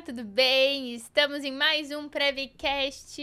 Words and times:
Olá, 0.00 0.06
tudo 0.06 0.24
bem? 0.24 0.94
Estamos 0.94 1.44
em 1.44 1.52
mais 1.52 1.90
um 1.90 2.08
Prevcast 2.08 3.20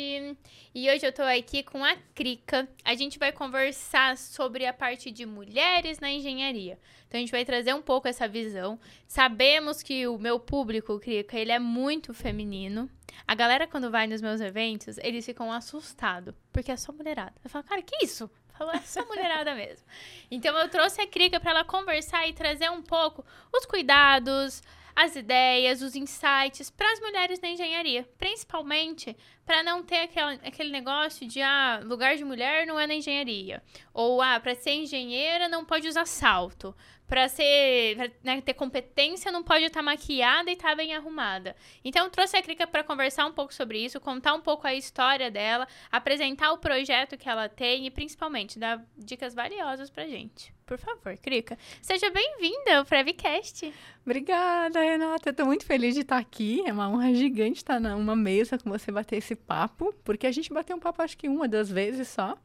e 0.76 0.90
hoje 0.92 1.08
eu 1.08 1.12
tô 1.12 1.24
aqui 1.24 1.64
com 1.64 1.84
a 1.84 1.96
Crica. 2.14 2.70
A 2.86 2.94
gente 2.94 3.18
vai 3.18 3.32
conversar 3.32 4.16
sobre 4.16 4.64
a 4.64 4.72
parte 4.72 5.10
de 5.10 5.26
mulheres 5.26 5.98
na 5.98 6.12
engenharia. 6.12 6.78
Então 7.08 7.18
a 7.18 7.22
gente 7.22 7.32
vai 7.32 7.44
trazer 7.44 7.74
um 7.74 7.82
pouco 7.82 8.08
essa 8.08 8.28
visão. 8.28 8.80
Sabemos 9.08 9.82
que 9.82 10.06
o 10.06 10.20
meu 10.20 10.40
público, 10.40 11.00
Crica, 11.00 11.36
ele 11.36 11.52
é 11.52 11.58
muito 11.58 12.14
feminino. 12.14 12.88
A 13.28 13.34
galera 13.34 13.66
quando 13.66 13.90
vai 13.90 14.06
nos 14.06 14.22
meus 14.22 14.40
eventos, 14.40 15.00
eles 15.00 15.26
ficam 15.26 15.52
assustados, 15.52 16.36
porque 16.54 16.72
é 16.72 16.78
só 16.78 16.94
mulherada. 16.94 17.34
Eu 17.44 17.50
falo, 17.50 17.64
cara, 17.64 17.82
que 17.82 18.06
isso? 18.06 18.30
Falou, 18.56 18.74
é 18.74 18.82
só 18.82 19.04
mulherada 19.08 19.54
mesmo. 19.56 19.84
Então 20.30 20.56
eu 20.56 20.70
trouxe 20.70 21.02
a 21.02 21.08
Crica 21.08 21.40
para 21.40 21.52
ela 21.52 21.64
conversar 21.64 22.28
e 22.28 22.34
trazer 22.34 22.70
um 22.70 22.84
pouco 22.84 23.26
os 23.52 23.66
cuidados, 23.66 24.62
as 24.98 25.16
ideias, 25.16 25.84
os 25.84 25.96
insights 25.96 26.72
para 26.72 26.92
as 26.92 27.00
mulheres 27.00 27.40
na 27.40 27.50
engenharia, 27.50 28.10
principalmente 28.18 29.16
para 29.48 29.64
não 29.64 29.82
ter 29.82 30.02
aquele, 30.02 30.40
aquele 30.46 30.72
negócio 30.72 31.26
de 31.26 31.42
ah, 31.42 31.80
lugar 31.86 32.18
de 32.18 32.26
mulher 32.26 32.68
não 32.68 32.78
é 32.78 32.86
na 32.86 32.94
engenharia, 32.94 33.64
ou 33.94 34.22
ah, 34.22 34.38
para 34.42 34.54
ser 34.54 34.72
engenheira 34.72 35.48
não 35.48 35.64
pode 35.64 35.88
usar 35.88 36.06
salto, 36.06 36.76
para 37.08 37.30
ser 37.30 37.96
pra, 37.96 38.10
né, 38.22 38.42
ter 38.42 38.54
competência 38.54 39.32
não 39.32 39.42
pode 39.42 39.64
estar 39.64 39.80
tá 39.80 39.84
maquiada 39.84 40.50
e 40.50 40.54
estar 40.54 40.72
tá 40.72 40.76
bem 40.76 40.94
arrumada. 40.94 41.56
Então 41.84 42.04
eu 42.04 42.12
trouxe 42.12 42.36
a 42.36 42.42
Krika 42.42 42.68
para 42.68 42.84
conversar 42.84 43.26
um 43.26 43.32
pouco 43.32 43.54
sobre 43.54 43.80
isso, 43.80 44.02
contar 44.02 44.34
um 44.34 44.42
pouco 44.42 44.68
a 44.68 44.76
história 44.76 45.32
dela, 45.32 45.66
apresentar 45.90 46.52
o 46.52 46.58
projeto 46.58 47.18
que 47.18 47.30
ela 47.30 47.48
tem 47.48 47.88
e 47.88 47.90
principalmente 47.90 48.60
dar 48.60 48.86
dicas 48.98 49.34
valiosas 49.34 49.90
pra 49.90 50.06
gente. 50.06 50.54
Por 50.68 50.78
favor, 50.78 51.18
Krika, 51.20 51.58
seja 51.82 52.10
bem-vinda 52.10 52.80
ao 52.80 52.86
Prevcast. 52.86 53.74
Obrigada, 54.06 54.82
Renata. 54.82 55.32
Tô 55.32 55.46
muito 55.46 55.66
feliz 55.66 55.96
de 55.96 56.02
estar 56.02 56.18
aqui. 56.18 56.62
É 56.66 56.74
uma 56.74 56.90
honra 56.90 57.14
gigante 57.14 57.60
estar 57.60 57.80
numa 57.80 58.18
mesa 58.18 58.58
com 58.58 58.70
você 58.70 58.92
bater 58.92 59.16
esse 59.16 59.34
papo, 59.38 59.94
porque 60.04 60.28
a 60.28 60.32
gente 60.32 60.52
bateu 60.52 60.76
um 60.76 60.80
papo 60.80 61.02
acho 61.02 61.18
que 61.18 61.30
uma, 61.30 61.48
duas 61.48 61.70
vezes 61.70 62.08
só. 62.08 62.38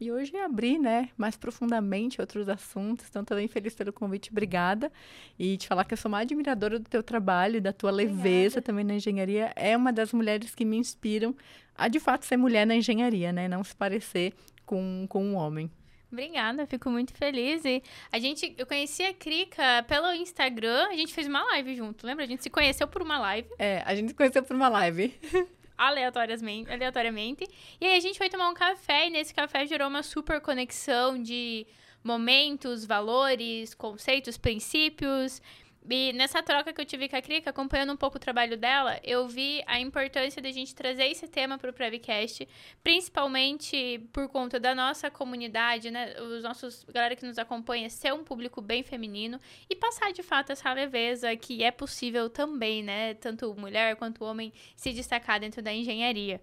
E 0.00 0.10
hoje 0.10 0.36
abrir, 0.36 0.76
né, 0.78 1.08
mais 1.16 1.36
profundamente 1.36 2.20
outros 2.20 2.48
assuntos. 2.48 3.06
Então, 3.08 3.24
também 3.24 3.46
feliz 3.46 3.74
pelo 3.74 3.92
convite, 3.92 4.30
obrigada. 4.30 4.92
E 5.38 5.56
te 5.56 5.68
falar 5.68 5.84
que 5.84 5.94
eu 5.94 5.98
sou 5.98 6.08
uma 6.08 6.18
admiradora 6.18 6.78
do 6.78 6.88
teu 6.88 7.02
trabalho, 7.02 7.60
da 7.60 7.72
tua 7.72 7.92
obrigada. 7.92 8.16
leveza 8.16 8.60
também 8.60 8.84
na 8.84 8.94
engenharia. 8.94 9.52
É 9.54 9.76
uma 9.76 9.92
das 9.92 10.12
mulheres 10.12 10.54
que 10.54 10.64
me 10.64 10.76
inspiram 10.76 11.34
a, 11.76 11.88
de 11.88 12.00
fato, 12.00 12.24
ser 12.24 12.36
mulher 12.36 12.66
na 12.66 12.74
engenharia, 12.74 13.32
né? 13.32 13.48
Não 13.48 13.62
se 13.62 13.74
parecer 13.74 14.32
com, 14.66 15.06
com 15.08 15.24
um 15.24 15.34
homem. 15.36 15.70
Obrigada, 16.10 16.64
fico 16.66 16.88
muito 16.90 17.12
feliz. 17.12 17.64
E 17.64 17.82
a 18.12 18.18
gente, 18.20 18.54
eu 18.56 18.66
conheci 18.66 19.02
a 19.02 19.12
Krika 19.12 19.84
pelo 19.88 20.12
Instagram, 20.12 20.86
a 20.88 20.94
gente 20.94 21.12
fez 21.12 21.26
uma 21.26 21.42
live 21.44 21.74
junto, 21.74 22.06
lembra? 22.06 22.24
A 22.24 22.28
gente 22.28 22.42
se 22.42 22.50
conheceu 22.50 22.86
por 22.86 23.02
uma 23.02 23.18
live. 23.18 23.48
É, 23.58 23.82
a 23.84 23.94
gente 23.94 24.08
se 24.08 24.14
conheceu 24.14 24.42
por 24.42 24.54
uma 24.54 24.68
live. 24.68 25.12
aleatoriamente, 25.76 26.70
aleatoriamente. 26.70 27.48
E 27.80 27.86
aí 27.86 27.96
a 27.96 28.00
gente 28.00 28.18
foi 28.18 28.28
tomar 28.28 28.48
um 28.48 28.54
café 28.54 29.06
e 29.06 29.10
nesse 29.10 29.34
café 29.34 29.66
gerou 29.66 29.88
uma 29.88 30.02
super 30.02 30.40
conexão 30.40 31.20
de 31.22 31.66
momentos, 32.02 32.84
valores, 32.84 33.74
conceitos, 33.74 34.36
princípios. 34.36 35.40
E 35.88 36.14
nessa 36.14 36.42
troca 36.42 36.72
que 36.72 36.80
eu 36.80 36.84
tive 36.84 37.08
com 37.08 37.16
a 37.16 37.20
Krika, 37.20 37.50
acompanhando 37.50 37.92
um 37.92 37.96
pouco 37.96 38.16
o 38.16 38.20
trabalho 38.20 38.56
dela, 38.56 38.98
eu 39.04 39.28
vi 39.28 39.62
a 39.66 39.78
importância 39.78 40.40
da 40.40 40.50
gente 40.50 40.74
trazer 40.74 41.04
esse 41.04 41.28
tema 41.28 41.58
para 41.58 41.70
o 41.70 41.74
Prevcast, 41.74 42.48
principalmente 42.82 43.98
por 44.10 44.26
conta 44.28 44.58
da 44.58 44.74
nossa 44.74 45.10
comunidade, 45.10 45.90
né? 45.90 46.18
Os 46.20 46.42
nossos, 46.42 46.84
galera 46.84 47.14
que 47.14 47.26
nos 47.26 47.38
acompanha, 47.38 47.90
ser 47.90 48.14
um 48.14 48.24
público 48.24 48.62
bem 48.62 48.82
feminino 48.82 49.38
e 49.68 49.76
passar 49.76 50.10
de 50.10 50.22
fato 50.22 50.52
essa 50.52 50.72
leveza 50.72 51.36
que 51.36 51.62
é 51.62 51.70
possível 51.70 52.30
também, 52.30 52.82
né? 52.82 53.12
Tanto 53.14 53.54
mulher 53.54 53.94
quanto 53.96 54.24
homem 54.24 54.52
se 54.74 54.90
destacar 54.92 55.38
dentro 55.38 55.60
da 55.60 55.72
engenharia. 55.72 56.40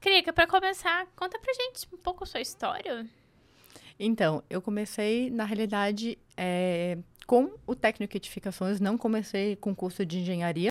Krika, 0.00 0.32
para 0.32 0.46
começar, 0.46 1.06
conta 1.16 1.38
pra 1.40 1.52
gente 1.52 1.88
um 1.92 1.98
pouco 1.98 2.22
a 2.22 2.26
sua 2.26 2.40
história. 2.40 3.04
Então, 4.02 4.42
eu 4.48 4.62
comecei, 4.62 5.30
na 5.30 5.44
realidade, 5.44 6.16
é, 6.34 6.96
com 7.26 7.52
o 7.66 7.74
técnico 7.74 8.12
de 8.12 8.16
edificações, 8.16 8.80
não 8.80 8.96
comecei 8.96 9.56
com 9.56 9.74
curso 9.74 10.06
de 10.06 10.20
engenharia. 10.20 10.70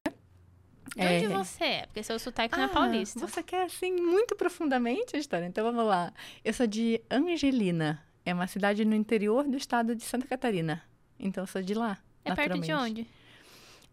De 0.96 1.06
onde 1.06 1.26
é... 1.26 1.30
você 1.30 1.64
é? 1.64 1.86
Porque 1.86 2.02
seu 2.02 2.18
sotaque 2.18 2.56
ah, 2.56 2.58
não 2.58 2.64
é 2.66 2.68
ah, 2.68 2.74
paulista. 2.74 3.20
Você 3.20 3.44
quer, 3.44 3.66
assim, 3.66 3.92
muito 3.92 4.36
profundamente 4.36 5.16
a 5.16 5.20
história. 5.20 5.46
Então, 5.46 5.64
vamos 5.64 5.86
lá. 5.86 6.12
Eu 6.44 6.52
sou 6.52 6.66
de 6.66 7.00
Angelina. 7.10 8.04
É 8.26 8.34
uma 8.34 8.48
cidade 8.48 8.84
no 8.84 8.96
interior 8.96 9.44
do 9.44 9.56
estado 9.56 9.96
de 9.96 10.04
Santa 10.04 10.26
Catarina. 10.26 10.82
Então, 11.20 11.44
eu 11.44 11.48
sou 11.48 11.62
de 11.62 11.76
lá, 11.76 12.00
É 12.26 12.34
perto 12.34 12.60
de 12.60 12.74
onde? 12.74 13.08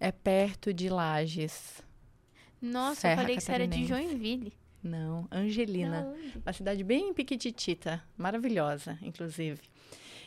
É 0.01 0.11
perto 0.11 0.73
de 0.73 0.89
Lages. 0.89 1.83
Nossa, 2.61 3.03
Serra 3.03 3.13
eu 3.13 3.19
falei 3.19 3.37
que 3.37 3.43
você 3.43 3.53
era 3.53 3.69
de 3.69 3.85
Joinville. 3.85 4.53
Não, 4.83 5.27
Angelina. 5.31 6.03
Não. 6.03 6.43
Uma 6.43 6.53
cidade 6.53 6.85
bem 6.85 7.13
piquititita, 7.13 8.03
maravilhosa, 8.17 8.99
inclusive. 9.03 9.61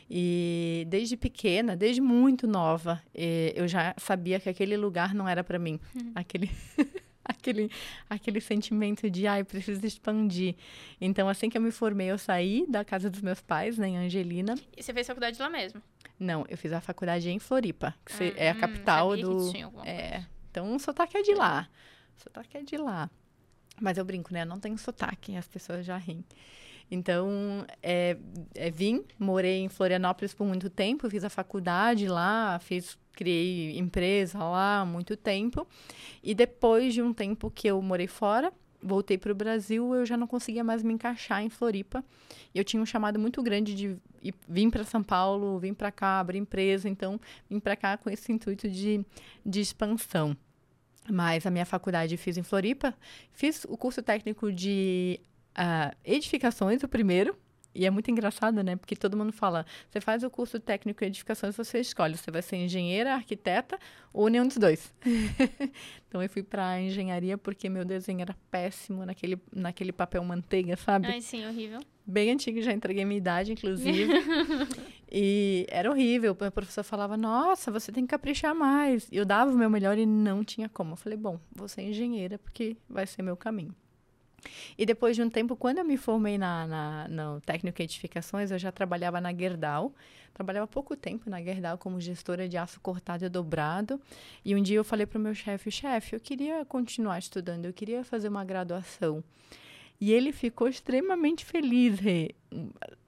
E 0.10 0.86
desde 0.90 1.16
pequena, 1.16 1.76
desde 1.76 2.02
muito 2.02 2.48
nova, 2.48 3.02
eh, 3.14 3.54
eu 3.56 3.68
já 3.68 3.94
sabia 3.98 4.40
que 4.40 4.50
aquele 4.50 4.76
lugar 4.76 5.14
não 5.14 5.30
era 5.30 5.44
para 5.44 5.60
mim. 5.60 5.80
Uhum. 5.96 6.12
Aquele 6.16 6.50
aquele 7.24 7.70
aquele 8.10 8.42
sentimento 8.42 9.08
de 9.08 9.28
ai, 9.28 9.44
preciso 9.44 9.86
expandir. 9.86 10.56
Então, 11.00 11.30
assim 11.30 11.48
que 11.48 11.58
eu 11.58 11.62
me 11.62 11.70
formei, 11.70 12.10
eu 12.10 12.18
saí 12.18 12.66
da 12.68 12.84
casa 12.84 13.08
dos 13.08 13.22
meus 13.22 13.40
pais, 13.40 13.78
né, 13.78 13.88
em 13.88 13.98
Angelina. 13.98 14.56
E 14.76 14.82
você 14.82 14.92
fez 14.92 15.06
faculdade 15.06 15.40
lá 15.40 15.50
mesmo? 15.50 15.82
Não, 16.20 16.44
eu 16.50 16.58
fiz 16.58 16.74
a 16.74 16.82
faculdade 16.82 17.30
em 17.30 17.38
Floripa, 17.38 17.94
que 18.04 18.24
hum, 18.24 18.34
é 18.36 18.50
a 18.50 18.54
hum, 18.54 18.60
capital 18.60 19.16
do 19.16 19.52
é. 19.86 20.26
Então, 20.50 20.76
o 20.76 20.80
sotaque 20.80 21.18
é 21.18 21.22
de 21.22 21.36
lá. 21.36 21.70
O 22.18 22.24
sotaque 22.24 22.58
é 22.58 22.64
de 22.64 22.78
lá. 22.78 23.10
Mas 23.82 23.98
eu 23.98 24.06
brinco, 24.06 24.34
né? 24.34 24.42
Eu 24.42 24.46
não 24.46 24.60
tenho 24.60 24.78
sotaque, 24.78 25.36
as 25.36 25.48
pessoas 25.48 25.86
já 25.86 25.98
riem. 25.98 26.24
Então, 26.92 27.66
é, 27.84 28.18
é, 28.56 28.72
vim, 28.72 29.04
morei 29.18 29.60
em 29.60 29.70
Florianópolis 29.70 30.34
por 30.34 30.46
muito 30.46 30.70
tempo, 30.70 31.10
fiz 31.10 31.24
a 31.24 31.30
faculdade 31.30 32.08
lá, 32.08 32.58
fiz, 32.60 32.98
criei 33.14 33.78
empresa 33.78 34.40
lá 34.40 34.82
há 34.82 34.86
muito 34.86 35.16
tempo. 35.16 35.68
E 36.24 36.34
depois 36.34 36.94
de 36.94 37.02
um 37.02 37.14
tempo 37.14 37.52
que 37.52 37.68
eu 37.68 37.80
morei 37.82 38.08
fora, 38.08 38.52
voltei 38.82 39.18
para 39.18 39.32
o 39.32 39.36
Brasil, 39.36 39.94
eu 39.94 40.06
já 40.06 40.18
não 40.18 40.26
conseguia 40.26 40.64
mais 40.64 40.82
me 40.82 40.94
encaixar 40.94 41.44
em 41.44 41.50
Floripa. 41.50 42.04
Eu 42.56 42.64
tinha 42.64 42.82
um 42.82 42.86
chamado 42.86 43.20
muito 43.20 43.44
grande 43.44 43.76
de 43.76 43.98
vir 44.48 44.72
para 44.72 44.84
São 44.84 45.04
Paulo, 45.04 45.60
vir 45.60 45.76
para 45.76 45.92
cá, 45.92 46.20
abrir 46.20 46.40
empresa, 46.40 46.90
então 46.90 47.20
vim 47.48 47.60
para 47.60 47.76
cá 47.76 47.98
com 47.98 48.10
esse 48.10 48.32
intuito 48.32 48.68
de, 48.68 49.06
de 49.46 49.60
expansão. 49.60 50.36
Mas 51.12 51.46
a 51.46 51.52
minha 51.52 51.66
faculdade 51.66 52.16
fiz 52.18 52.38
em 52.38 52.44
Floripa, 52.44 52.94
fiz 53.32 53.66
o 53.66 53.78
curso 53.78 54.02
técnico 54.02 54.52
de 54.52 55.20
uh, 55.58 55.96
edificações, 56.04 56.84
o 56.84 56.88
primeiro. 56.88 57.36
E 57.74 57.86
é 57.86 57.90
muito 57.90 58.10
engraçado, 58.10 58.64
né? 58.64 58.76
Porque 58.76 58.96
todo 58.96 59.16
mundo 59.16 59.32
fala, 59.32 59.66
você 59.90 60.02
faz 60.02 60.24
o 60.24 60.30
curso 60.30 60.60
técnico 60.60 61.00
de 61.02 61.06
edificações, 61.06 61.56
você 61.56 61.80
escolhe, 61.80 62.18
você 62.18 62.32
vai 62.32 62.42
ser 62.42 62.58
engenheira, 62.58 63.14
arquiteta 63.14 63.78
ou 64.12 64.28
nenhum 64.28 64.48
dos 64.48 64.58
dois. 64.58 64.94
então 66.08 66.22
eu 66.22 66.28
fui 66.30 66.42
para 66.42 66.82
engenharia 66.82 67.38
porque 67.38 67.70
meu 67.70 67.86
desenho 67.86 68.22
era 68.22 68.36
péssimo 68.50 69.06
naquele, 69.06 69.40
naquele 69.54 69.92
papel 69.92 70.24
manteiga, 70.24 70.76
sabe? 70.76 71.08
Ai, 71.08 71.22
sim, 71.22 71.46
horrível. 71.46 71.80
Bem 72.06 72.32
antigo, 72.32 72.60
já 72.60 72.74
entreguei 72.74 73.06
minha 73.06 73.20
idade, 73.20 73.52
inclusive. 73.52 74.12
e 75.12 75.66
era 75.70 75.90
horrível. 75.90 76.34
O 76.34 76.52
professor 76.52 76.84
falava, 76.84 77.18
nossa, 77.18 77.72
você 77.72 77.92
tem 77.92 78.06
que 78.06 78.10
caprichar 78.10 78.54
mais. 78.54 79.08
Eu 79.12 79.26
dava 79.26 79.52
o 79.52 79.58
meu 79.58 79.70
melhor 79.70 79.98
e 79.98 80.06
não 80.06 80.44
tinha 80.44 80.70
como. 80.70 80.94
Eu 80.94 80.98
falei, 80.98 81.18
bom, 81.18 81.40
vou 81.52 81.68
ser 81.68 81.82
engenheira 81.82 82.38
porque 82.38 82.78
vai 82.88 83.08
ser 83.08 83.22
meu 83.22 83.36
caminho. 83.36 83.74
E 84.78 84.86
depois 84.86 85.16
de 85.16 85.22
um 85.22 85.30
tempo, 85.30 85.56
quando 85.56 85.80
eu 85.80 85.86
me 85.86 85.98
formei 85.98 86.38
na, 86.38 86.66
na, 86.66 87.08
no 87.08 87.42
técnico 87.42 87.82
edificações, 87.82 88.52
eu 88.52 88.60
já 88.60 88.72
trabalhava 88.72 89.20
na 89.20 89.34
Gerdau. 89.34 89.94
Trabalhava 90.34 90.68
pouco 90.68 90.96
tempo 90.96 91.30
na 91.30 91.42
Gerdau 91.42 91.78
como 91.78 92.00
gestora 92.00 92.48
de 92.48 92.56
aço 92.56 92.80
cortado 92.80 93.26
e 93.26 93.30
dobrado. 93.30 94.00
E 94.46 94.56
um 94.56 94.62
dia 94.62 94.78
eu 94.78 94.84
falei 94.84 95.06
para 95.06 95.18
o 95.18 95.22
meu 95.22 95.34
chefe, 95.36 95.72
chefe, 95.72 96.16
eu 96.16 96.20
queria 96.20 96.64
continuar 96.66 97.20
estudando, 97.20 97.66
eu 97.66 97.74
queria 97.74 98.04
fazer 98.04 98.30
uma 98.30 98.46
graduação. 98.46 99.24
E 100.02 100.14
ele 100.14 100.32
ficou 100.32 100.68
extremamente 100.68 101.44
feliz, 101.44 102.00
Rê. 102.00 102.34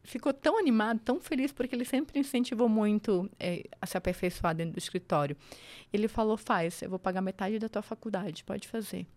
Ficou 0.04 0.34
tão 0.34 0.60
animado, 0.60 1.00
tão 1.00 1.20
feliz, 1.22 1.52
porque 1.52 1.74
ele 1.74 1.86
sempre 1.86 2.20
incentivou 2.20 2.68
muito 2.68 3.30
é, 3.40 3.64
a 3.82 3.86
se 3.86 3.98
aperfeiçoar 3.98 4.54
dentro 4.54 4.74
do 4.74 4.78
escritório. 4.78 5.38
Ele 5.94 6.08
falou, 6.08 6.36
faz, 6.36 6.82
eu 6.82 6.90
vou 6.90 7.00
pagar 7.00 7.22
metade 7.22 7.60
da 7.60 7.70
tua 7.70 7.82
faculdade, 7.82 8.44
pode 8.44 8.68
fazer. 8.68 9.08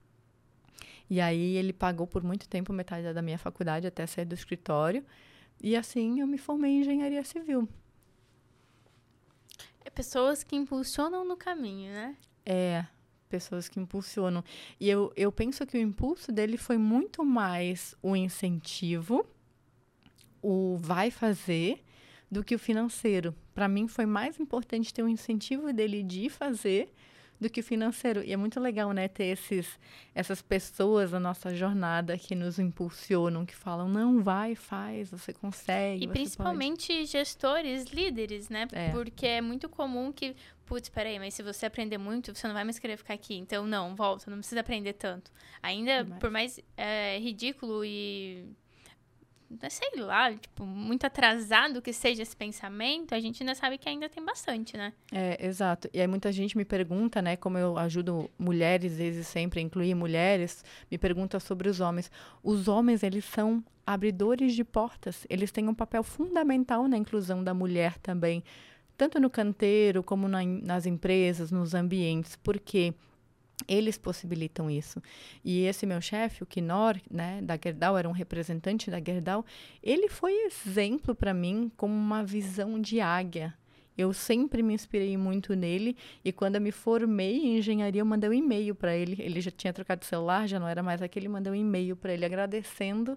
E 1.10 1.20
aí 1.20 1.56
ele 1.56 1.72
pagou 1.72 2.06
por 2.06 2.22
muito 2.22 2.48
tempo 2.48 2.72
metade 2.72 3.12
da 3.12 3.22
minha 3.22 3.38
faculdade 3.38 3.86
até 3.86 4.06
sair 4.06 4.24
do 4.24 4.34
escritório. 4.34 5.04
E 5.60 5.76
assim 5.76 6.20
eu 6.20 6.26
me 6.26 6.38
formei 6.38 6.70
em 6.70 6.80
engenharia 6.80 7.24
civil. 7.24 7.68
É 9.84 9.90
pessoas 9.90 10.42
que 10.42 10.56
impulsionam 10.56 11.24
no 11.24 11.36
caminho, 11.36 11.92
né? 11.92 12.16
É, 12.46 12.86
pessoas 13.34 13.68
que 13.68 13.80
impulsionam. 13.80 14.44
E 14.78 14.88
eu, 14.88 15.12
eu 15.16 15.32
penso 15.32 15.66
que 15.66 15.76
o 15.76 15.80
impulso 15.80 16.30
dele 16.30 16.56
foi 16.56 16.78
muito 16.78 17.24
mais 17.24 17.96
o 18.00 18.14
incentivo, 18.14 19.26
o 20.40 20.76
vai 20.78 21.10
fazer, 21.10 21.82
do 22.30 22.44
que 22.44 22.54
o 22.54 22.58
financeiro. 22.58 23.34
Para 23.52 23.68
mim 23.68 23.88
foi 23.88 24.06
mais 24.06 24.38
importante 24.38 24.94
ter 24.94 25.02
um 25.02 25.08
incentivo 25.08 25.72
dele 25.72 26.02
de 26.02 26.28
fazer 26.28 26.92
do 27.40 27.50
que 27.50 27.60
o 27.60 27.64
financeiro. 27.64 28.22
E 28.24 28.32
é 28.32 28.36
muito 28.36 28.58
legal, 28.60 28.92
né, 28.92 29.08
ter 29.08 29.26
esses, 29.26 29.78
essas 30.14 30.40
pessoas 30.40 31.12
na 31.12 31.20
nossa 31.20 31.54
jornada 31.54 32.16
que 32.16 32.34
nos 32.34 32.58
impulsionam, 32.58 33.44
que 33.44 33.54
falam, 33.54 33.88
não, 33.88 34.22
vai, 34.22 34.54
faz, 34.54 35.10
você 35.10 35.32
consegue. 35.32 36.04
E 36.04 36.06
você 36.06 36.12
principalmente 36.12 36.92
pode. 36.92 37.06
gestores, 37.06 37.84
líderes, 37.86 38.48
né? 38.48 38.66
É. 38.72 38.90
Porque 38.90 39.26
é 39.26 39.40
muito 39.40 39.68
comum 39.68 40.12
que, 40.12 40.34
putz, 40.66 40.88
peraí, 40.88 41.18
mas 41.18 41.34
se 41.34 41.42
você 41.42 41.66
aprender 41.66 41.98
muito, 41.98 42.34
você 42.34 42.46
não 42.46 42.54
vai 42.54 42.64
mais 42.64 42.78
querer 42.78 42.96
ficar 42.96 43.14
aqui. 43.14 43.36
Então, 43.36 43.66
não, 43.66 43.94
volta, 43.94 44.30
não 44.30 44.38
precisa 44.38 44.60
aprender 44.60 44.94
tanto. 44.94 45.30
Ainda, 45.62 46.04
por 46.18 46.30
mais 46.30 46.60
é, 46.76 47.18
ridículo 47.18 47.84
e 47.84 48.44
sei 49.68 50.00
lá, 50.00 50.32
tipo, 50.32 50.64
muito 50.64 51.04
atrasado 51.04 51.80
que 51.80 51.92
seja 51.92 52.22
esse 52.22 52.36
pensamento, 52.36 53.14
a 53.14 53.20
gente 53.20 53.42
ainda 53.42 53.54
sabe 53.54 53.78
que 53.78 53.88
ainda 53.88 54.08
tem 54.08 54.24
bastante, 54.24 54.76
né? 54.76 54.92
É, 55.12 55.46
exato. 55.46 55.88
E 55.92 56.00
aí 56.00 56.06
muita 56.06 56.32
gente 56.32 56.56
me 56.56 56.64
pergunta, 56.64 57.22
né, 57.22 57.36
como 57.36 57.58
eu 57.58 57.78
ajudo 57.78 58.30
mulheres, 58.38 58.96
vezes 58.96 59.26
sempre 59.26 59.60
a 59.60 59.62
incluir 59.62 59.94
mulheres, 59.94 60.64
me 60.90 60.98
pergunta 60.98 61.38
sobre 61.38 61.68
os 61.68 61.80
homens. 61.80 62.10
Os 62.42 62.68
homens, 62.68 63.02
eles 63.02 63.24
são 63.24 63.62
abridores 63.86 64.54
de 64.54 64.64
portas. 64.64 65.26
Eles 65.28 65.52
têm 65.52 65.68
um 65.68 65.74
papel 65.74 66.02
fundamental 66.02 66.88
na 66.88 66.96
inclusão 66.96 67.44
da 67.44 67.54
mulher 67.54 67.98
também, 67.98 68.42
tanto 68.96 69.20
no 69.20 69.30
canteiro 69.30 70.02
como 70.02 70.28
na, 70.28 70.44
nas 70.44 70.86
empresas, 70.86 71.50
nos 71.50 71.74
ambientes, 71.74 72.36
porque 72.36 72.94
eles 73.68 73.96
possibilitam 73.96 74.70
isso. 74.70 75.02
E 75.44 75.64
esse 75.64 75.86
meu 75.86 76.00
chefe, 76.00 76.42
o 76.42 76.46
Knorr, 76.46 77.00
né, 77.10 77.40
da 77.42 77.58
Gerdau, 77.62 77.96
era 77.96 78.08
um 78.08 78.12
representante 78.12 78.90
da 78.90 78.98
Gerdau, 78.98 79.44
ele 79.82 80.08
foi 80.08 80.32
exemplo 80.46 81.14
para 81.14 81.32
mim 81.32 81.70
como 81.76 81.94
uma 81.94 82.24
visão 82.24 82.80
de 82.80 83.00
águia. 83.00 83.54
Eu 83.96 84.12
sempre 84.12 84.60
me 84.60 84.74
inspirei 84.74 85.16
muito 85.16 85.54
nele 85.54 85.96
e 86.24 86.32
quando 86.32 86.56
eu 86.56 86.60
me 86.60 86.72
formei 86.72 87.36
em 87.36 87.58
engenharia, 87.58 88.00
eu 88.00 88.06
mandei 88.06 88.28
um 88.28 88.32
e-mail 88.32 88.74
para 88.74 88.96
ele. 88.96 89.16
Ele 89.22 89.40
já 89.40 89.52
tinha 89.52 89.72
trocado 89.72 90.00
de 90.00 90.06
celular, 90.06 90.48
já 90.48 90.58
não 90.58 90.66
era 90.66 90.82
mais 90.82 91.00
aquele, 91.00 91.28
mandei 91.28 91.52
um 91.52 91.56
e-mail 91.56 91.94
para 91.94 92.12
ele 92.12 92.24
agradecendo 92.24 93.16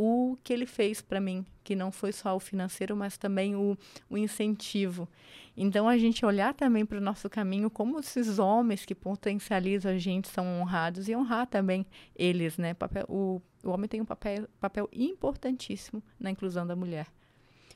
o 0.00 0.38
que 0.44 0.52
ele 0.52 0.64
fez 0.64 1.00
para 1.00 1.20
mim, 1.20 1.44
que 1.64 1.74
não 1.74 1.90
foi 1.90 2.12
só 2.12 2.36
o 2.36 2.38
financeiro, 2.38 2.96
mas 2.96 3.18
também 3.18 3.56
o, 3.56 3.76
o 4.08 4.16
incentivo. 4.16 5.08
Então, 5.56 5.88
a 5.88 5.98
gente 5.98 6.24
olhar 6.24 6.54
também 6.54 6.86
para 6.86 6.98
o 6.98 7.00
nosso 7.00 7.28
caminho 7.28 7.68
como 7.68 7.98
esses 7.98 8.38
homens 8.38 8.84
que 8.84 8.94
potencializam 8.94 9.90
a 9.90 9.98
gente 9.98 10.28
são 10.28 10.60
honrados 10.60 11.08
e 11.08 11.16
honrar 11.16 11.48
também 11.48 11.84
eles, 12.14 12.56
né? 12.58 12.76
O, 13.08 13.42
o 13.64 13.70
homem 13.70 13.88
tem 13.88 14.00
um 14.00 14.04
papel, 14.04 14.46
papel 14.60 14.88
importantíssimo 14.92 16.00
na 16.16 16.30
inclusão 16.30 16.64
da 16.64 16.76
mulher. 16.76 17.08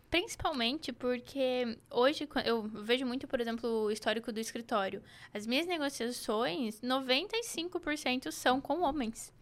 Principalmente 0.09 0.93
porque 0.93 1.77
hoje 1.91 2.29
eu 2.45 2.63
vejo 2.63 3.05
muito, 3.05 3.27
por 3.27 3.41
exemplo, 3.41 3.69
o 3.87 3.91
histórico 3.91 4.31
do 4.31 4.39
escritório. 4.39 5.03
As 5.35 5.45
minhas 5.45 5.67
negociações, 5.67 6.81
95% 6.83 8.31
são 8.31 8.61
com 8.61 8.83
homens 8.83 9.33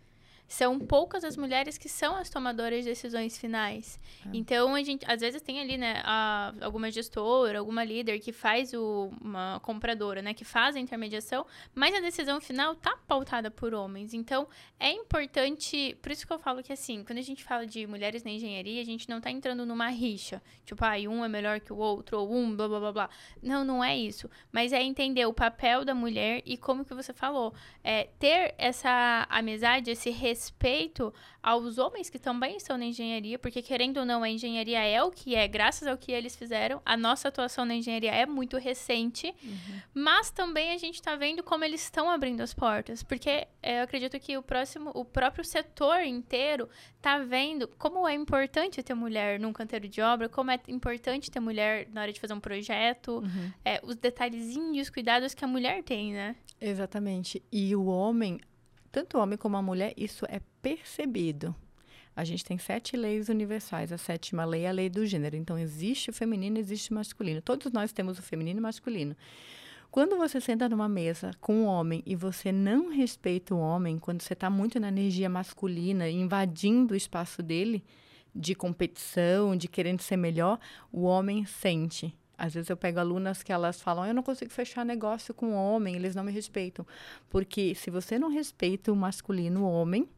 são 0.50 0.81
poucas 0.81 1.23
as 1.23 1.37
mulheres 1.37 1.79
que 1.79 1.88
são 1.88 2.17
as 2.17 2.29
tomadoras 2.29 2.81
de 2.81 2.91
decisões 2.91 3.38
finais. 3.38 4.00
É. 4.26 4.31
Então, 4.32 4.75
a 4.75 4.82
gente, 4.82 5.06
às 5.08 5.20
vezes 5.20 5.41
tem 5.41 5.61
ali, 5.61 5.79
né, 5.79 6.02
a, 6.05 6.52
alguma 6.61 6.91
gestora, 6.91 7.61
alguma 7.61 7.85
líder 7.85 8.19
que 8.19 8.32
faz 8.32 8.75
o, 8.75 9.12
uma 9.20 9.61
compradora, 9.61 10.20
né, 10.20 10.35
que 10.35 10.44
faz 10.44 10.75
a 10.75 10.81
intermediação, 10.81 11.47
mas 11.73 11.94
a 11.94 12.00
decisão 12.00 12.41
final 12.41 12.75
tá 12.75 12.99
pautada 13.06 13.49
por 13.49 13.73
homens. 13.73 14.12
Então, 14.12 14.49
é 14.81 14.91
importante, 14.91 15.97
por 16.02 16.11
isso 16.11 16.26
que 16.26 16.32
eu 16.32 16.38
falo 16.41 16.64
que, 16.64 16.73
assim, 16.73 17.05
quando 17.05 17.20
a 17.20 17.23
gente 17.23 17.44
fala 17.44 17.64
de 17.64 17.87
mulheres 17.87 18.25
na 18.25 18.32
engenharia, 18.32 18.82
a 18.82 18.85
gente 18.85 19.08
não 19.08 19.20
tá 19.20 19.31
entrando 19.31 19.64
numa 19.64 19.88
rixa, 19.88 20.43
tipo, 20.67 20.85
ah, 20.85 20.97
um 21.08 21.25
é 21.25 21.29
melhor 21.29 21.61
que 21.61 21.73
o 21.73 21.76
outro, 21.76 22.19
ou 22.19 22.35
um, 22.35 22.56
blá, 22.56 22.67
blá, 22.67 22.81
blá, 22.81 22.93
blá. 22.93 23.11
Não, 23.41 23.64
não 23.64 23.85
é 23.85 23.97
isso. 23.97 24.29
Mas 24.50 24.73
é 24.73 24.82
entender 24.82 25.26
o 25.26 25.32
papel 25.32 25.85
da 25.85 25.94
mulher 25.94 26.43
e 26.44 26.56
como 26.56 26.85
que 26.85 26.93
você 26.93 27.12
falou, 27.12 27.55
é 27.85 28.08
ter 28.19 28.52
essa 28.58 29.29
amizade, 29.31 29.93
esse 29.93 30.11
respeito 30.11 30.40
respeito 30.41 31.13
aos 31.43 31.77
homens 31.77 32.09
que 32.09 32.19
também 32.19 32.57
estão 32.57 32.79
na 32.79 32.87
engenharia, 32.87 33.39
porque 33.39 33.61
querendo 33.61 33.99
ou 33.99 34.07
não, 34.07 34.23
a 34.23 34.29
engenharia 34.29 34.83
é 34.83 35.03
o 35.03 35.11
que 35.11 35.35
é, 35.35 35.47
graças 35.47 35.87
ao 35.87 35.97
que 35.97 36.13
eles 36.13 36.35
fizeram. 36.35 36.81
A 36.85 36.97
nossa 36.97 37.29
atuação 37.29 37.65
na 37.65 37.75
engenharia 37.75 38.11
é 38.11 38.25
muito 38.25 38.57
recente, 38.57 39.35
uhum. 39.43 39.81
mas 39.93 40.31
também 40.31 40.73
a 40.73 40.79
gente 40.79 40.95
está 40.95 41.15
vendo 41.17 41.43
como 41.43 41.65
eles 41.65 41.83
estão 41.83 42.11
abrindo 42.11 42.41
as 42.41 42.55
portas, 42.55 43.03
porque 43.03 43.47
é, 43.63 43.81
eu 43.81 43.83
acredito 43.83 44.19
que 44.19 44.37
o 44.37 44.43
próximo, 44.43 44.91
o 44.95 45.05
próprio 45.05 45.45
setor 45.45 46.03
inteiro 46.03 46.69
está 46.97 47.19
vendo 47.19 47.69
como 47.79 48.09
é 48.09 48.15
importante 48.15 48.83
ter 48.83 48.95
mulher 48.95 49.39
num 49.39 49.53
canteiro 49.53 49.89
de 49.89 50.01
obra, 50.01 50.29
como 50.29 50.51
é 50.51 50.61
importante 50.69 51.31
ter 51.31 51.41
mulher 51.41 51.89
na 51.93 52.03
hora 52.03 52.13
de 52.13 52.21
fazer 52.21 52.33
um 52.33 52.41
projeto, 52.41 53.19
uhum. 53.19 53.53
é, 53.65 53.81
os 53.83 53.97
detalhezinhos, 53.97 54.89
cuidados 54.89 55.35
que 55.35 55.45
a 55.45 55.49
mulher 55.49 55.83
tem, 55.83 56.13
né? 56.13 56.37
Exatamente. 56.61 57.43
E 57.51 57.75
o 57.75 57.87
homem, 57.87 58.39
tanto 58.91 59.17
o 59.17 59.21
homem 59.21 59.39
como 59.39 59.57
a 59.57 59.63
mulher, 59.63 59.95
isso 59.97 60.25
é 60.29 60.41
percebido. 60.61 61.55
A 62.15 62.25
gente 62.25 62.45
tem 62.45 62.59
sete 62.59 62.97
leis 62.97 63.29
universais. 63.29 63.93
A 63.93 63.99
sétima 63.99 64.45
lei 64.45 64.63
é 64.63 64.69
a 64.69 64.73
lei 64.73 64.89
do 64.89 65.07
gênero. 65.07 65.37
Então, 65.37 65.59
existe 65.59 66.11
o 66.11 66.13
feminino 66.13 66.59
existe 66.59 66.91
o 66.91 66.95
masculino. 66.95 67.41
Todos 67.41 67.73
nós 67.73 67.93
temos 67.93 68.19
o 68.19 68.23
feminino 68.23 68.59
e 68.59 68.61
o 68.61 68.63
masculino. 68.63 69.17
Quando 69.91 70.17
você 70.17 70.41
senta 70.41 70.69
numa 70.69 70.89
mesa 70.89 71.33
com 71.41 71.63
um 71.63 71.67
homem 71.67 72.03
e 72.07 72.15
você 72.15 72.53
não 72.53 72.91
respeita 72.91 73.55
o 73.55 73.59
homem, 73.59 73.99
quando 73.99 74.23
você 74.23 74.35
está 74.35 74.49
muito 74.49 74.79
na 74.79 74.89
energia 74.89 75.29
masculina, 75.29 76.09
invadindo 76.09 76.95
o 76.95 76.97
espaço 76.97 77.43
dele, 77.43 77.83
de 78.35 78.55
competição, 78.55 79.57
de 79.57 79.67
querendo 79.67 80.01
ser 80.01 80.17
melhor, 80.17 80.61
o 80.93 81.03
homem 81.03 81.45
sente. 81.45 82.15
Às 82.41 82.55
vezes 82.55 82.71
eu 82.71 82.77
pego 82.77 82.99
alunas 82.99 83.43
que 83.43 83.53
elas 83.53 83.83
falam, 83.83 84.07
eu 84.07 84.15
não 84.15 84.23
consigo 84.23 84.51
fechar 84.51 84.83
negócio 84.83 85.35
com 85.35 85.53
homem, 85.53 85.95
eles 85.95 86.15
não 86.15 86.25
me 86.25 86.33
respeitam. 86.33 86.87
Porque 87.29 87.75
se 87.75 87.91
você 87.91 88.19
não 88.19 88.31
respeita 88.31 88.91
o 88.91 88.97
masculino, 88.97 89.63
o 89.63 89.71
homem, 89.71 90.09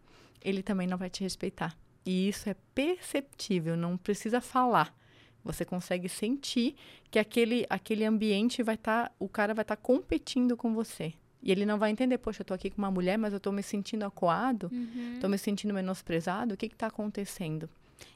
ele 0.41 0.63
também 0.63 0.87
não 0.87 0.97
vai 0.97 1.11
te 1.11 1.25
respeitar. 1.25 1.77
E 2.07 2.29
isso 2.29 2.49
é 2.49 2.55
perceptível, 2.73 3.77
não 3.77 3.97
precisa 3.97 4.41
falar. 4.41 4.97
Você 5.43 5.65
consegue 5.65 6.09
sentir 6.09 6.77
que 7.11 7.19
aquele, 7.19 7.67
aquele 7.69 8.05
ambiente 8.05 8.63
vai 8.63 8.77
estar, 8.77 9.09
tá, 9.09 9.15
o 9.19 9.29
cara 9.29 9.53
vai 9.53 9.63
estar 9.65 9.75
tá 9.75 9.83
competindo 9.83 10.57
com 10.57 10.73
você. 10.73 11.15
E 11.43 11.51
ele 11.51 11.67
não 11.67 11.77
vai 11.77 11.91
entender, 11.91 12.19
poxa, 12.19 12.43
eu 12.43 12.47
tô 12.47 12.55
aqui 12.55 12.71
com 12.71 12.79
uma 12.79 12.91
mulher, 12.91 13.19
mas 13.19 13.33
eu 13.33 13.41
tô 13.41 13.51
me 13.51 13.65
sentindo 13.65 14.05
acuado, 14.05 14.71
uhum. 14.73 15.19
tô 15.21 15.29
me 15.29 15.37
sentindo 15.37 15.75
menosprezado, 15.75 16.55
o 16.55 16.57
que 16.57 16.69
que 16.69 16.77
tá 16.77 16.87
acontecendo? 16.87 17.69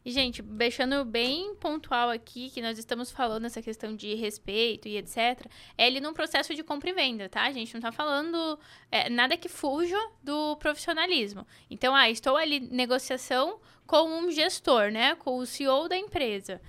E, 0.04 0.10
gente, 0.10 0.42
deixando 0.42 1.04
bem 1.04 1.54
pontual 1.56 2.10
aqui 2.10 2.50
que 2.50 2.62
nós 2.62 2.78
estamos 2.78 3.10
falando 3.10 3.44
essa 3.44 3.62
questão 3.62 3.94
de 3.94 4.14
respeito 4.14 4.88
e 4.88 4.96
etc. 4.96 5.46
É 5.76 5.86
ele 5.86 6.00
num 6.00 6.12
processo 6.12 6.54
de 6.54 6.62
compra 6.62 6.90
e 6.90 6.92
venda, 6.92 7.28
tá? 7.28 7.42
A 7.42 7.52
gente 7.52 7.74
não 7.74 7.80
tá 7.80 7.92
falando 7.92 8.58
é, 8.90 9.08
nada 9.08 9.36
que 9.36 9.48
fuja 9.48 9.98
do 10.22 10.56
profissionalismo. 10.56 11.46
Então, 11.70 11.94
ah, 11.94 12.08
estou 12.08 12.36
ali 12.36 12.60
negociação 12.60 13.60
com 13.86 14.08
um 14.08 14.30
gestor, 14.30 14.90
né? 14.90 15.14
Com 15.14 15.38
o 15.38 15.46
CEO 15.46 15.88
da 15.88 15.96
empresa. 15.96 16.60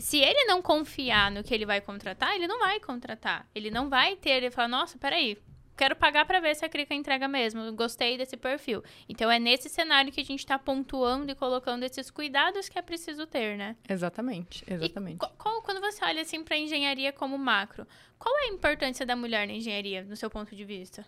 Se 0.00 0.18
ele 0.18 0.44
não 0.44 0.60
confiar 0.60 1.30
no 1.30 1.44
que 1.44 1.54
ele 1.54 1.64
vai 1.64 1.80
contratar, 1.80 2.34
ele 2.34 2.48
não 2.48 2.58
vai 2.58 2.80
contratar. 2.80 3.48
Ele 3.54 3.70
não 3.70 3.88
vai 3.88 4.16
ter, 4.16 4.30
ele 4.30 4.50
fala, 4.50 4.68
nossa, 4.68 4.98
peraí, 4.98 5.38
quero 5.76 5.96
pagar 5.96 6.24
para 6.24 6.40
ver 6.40 6.54
se 6.54 6.64
a 6.64 6.68
Crica 6.68 6.94
entrega 6.94 7.28
mesmo. 7.28 7.72
Gostei 7.72 8.16
desse 8.16 8.36
perfil. 8.36 8.82
Então 9.08 9.30
é 9.30 9.38
nesse 9.38 9.68
cenário 9.68 10.12
que 10.12 10.20
a 10.20 10.24
gente 10.24 10.40
está 10.40 10.58
pontuando 10.58 11.30
e 11.30 11.34
colocando 11.34 11.82
esses 11.82 12.10
cuidados 12.10 12.68
que 12.68 12.78
é 12.78 12.82
preciso 12.82 13.26
ter, 13.26 13.56
né? 13.56 13.76
Exatamente, 13.88 14.64
exatamente. 14.66 15.18
Qual, 15.18 15.62
quando 15.62 15.80
você 15.80 16.04
olha 16.04 16.22
assim 16.22 16.42
para 16.42 16.56
engenharia 16.56 17.12
como 17.12 17.38
macro, 17.38 17.86
qual 18.18 18.36
é 18.38 18.44
a 18.44 18.48
importância 18.48 19.04
da 19.04 19.16
mulher 19.16 19.46
na 19.46 19.54
engenharia, 19.54 20.04
no 20.04 20.16
seu 20.16 20.30
ponto 20.30 20.54
de 20.54 20.64
vista? 20.64 21.04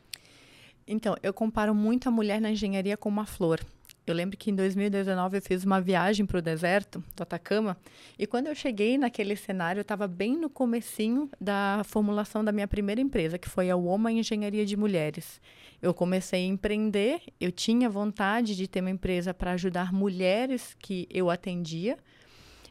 Então, 0.87 1.17
eu 1.23 1.35
comparo 1.35 1.75
muito 1.75 2.09
a 2.09 2.13
mulher 2.13 2.41
na 2.41 2.51
engenharia 2.51 2.97
com 2.97 3.09
uma 3.09 3.27
flor. 3.27 3.61
Eu 4.07 4.15
lembro 4.15 4.37
que 4.37 4.53
em 4.53 4.55
2019 4.55 5.39
eu 5.39 5.43
fiz 5.43 5.65
uma 5.65 5.81
viagem 5.81 6.25
para 6.25 6.39
o 6.39 6.43
deserto 6.43 7.03
do 7.17 7.23
Atacama 7.23 7.77
e 8.17 8.25
quando 8.25 8.47
eu 8.47 8.55
cheguei 8.55 8.97
naquele 8.97 9.35
cenário, 9.35 9.81
eu 9.81 9.83
estava 9.83 10.07
bem 10.07 10.37
no 10.37 10.49
comecinho 10.49 11.29
da 11.41 11.83
formulação 11.85 12.45
da 12.45 12.53
minha 12.53 12.69
primeira 12.69 13.01
empresa, 13.01 13.37
que 13.37 13.49
foi 13.49 13.69
a 13.69 13.75
Woman 13.75 14.21
Engenharia 14.21 14.65
de 14.65 14.77
Mulheres. 14.77 15.41
Eu 15.83 15.93
comecei 15.93 16.45
a 16.45 16.47
empreender, 16.47 17.21
eu 17.41 17.51
tinha 17.51 17.91
vontade 17.91 18.55
de 18.55 18.69
ter 18.69 18.81
uma 18.81 18.91
empresa 18.91 19.35
para 19.35 19.53
ajudar 19.53 19.93
mulheres 19.93 20.77
que 20.79 21.09
eu 21.11 21.29
atendia, 21.29 21.99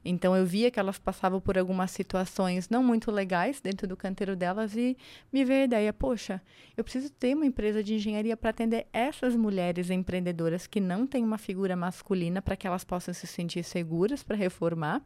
então 0.06 0.36
eu 0.36 0.46
via 0.46 0.70
que 0.70 0.80
elas 0.80 1.00
passavam 1.00 1.42
por 1.42 1.58
algumas 1.58 1.90
situações 1.90 2.70
não 2.70 2.84
muito 2.84 3.10
legais 3.10 3.60
dentro 3.60 3.88
do 3.88 3.98
canteiro 3.98 4.36
delas 4.36 4.76
e 4.76 4.96
me 5.34 5.44
veio 5.44 5.62
a 5.62 5.66
ideia, 5.66 5.92
poxa, 5.92 6.40
eu 6.78 6.84
preciso 6.84 7.12
ter 7.12 7.36
uma 7.36 7.46
empresa 7.46 7.84
de 7.84 7.96
engenharia 7.96 8.38
para 8.38 8.52
atender 8.52 8.86
essas 8.94 9.36
mulheres 9.36 9.90
empreendedoras 9.90 10.68
que 10.68 10.80
não 10.80 11.08
têm 11.08 11.24
uma 11.24 11.40
figura 11.40 11.76
masculina 11.76 12.42
para 12.42 12.56
que 12.56 12.68
elas 12.68 12.84
possam 12.84 13.14
se 13.14 13.26
sentir 13.26 13.64
seguras 13.64 14.22
para 14.22 14.38
reformar. 14.38 15.02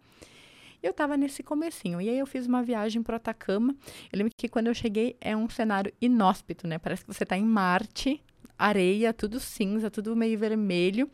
Eu 0.82 0.92
estava 0.92 1.18
nesse 1.18 1.44
comecinho. 1.44 2.00
E 2.00 2.10
aí 2.10 2.18
eu 2.18 2.26
fiz 2.26 2.46
uma 2.46 2.64
viagem 2.64 3.04
para 3.04 3.18
Atacama. 3.18 3.76
Eu 4.12 4.18
lembro 4.18 4.34
que 4.36 4.48
quando 4.48 4.68
eu 4.68 4.74
cheguei 4.74 5.18
é 5.20 5.36
um 5.36 5.50
cenário 5.50 5.94
inóspito, 6.02 6.68
né? 6.68 6.78
Parece 6.78 7.04
que 7.04 7.14
você 7.14 7.24
está 7.24 7.38
em 7.38 7.44
Marte, 7.44 8.24
areia, 8.58 9.14
tudo 9.14 9.40
cinza, 9.40 9.92
tudo 9.92 10.16
meio 10.16 10.38
vermelho. 10.40 11.10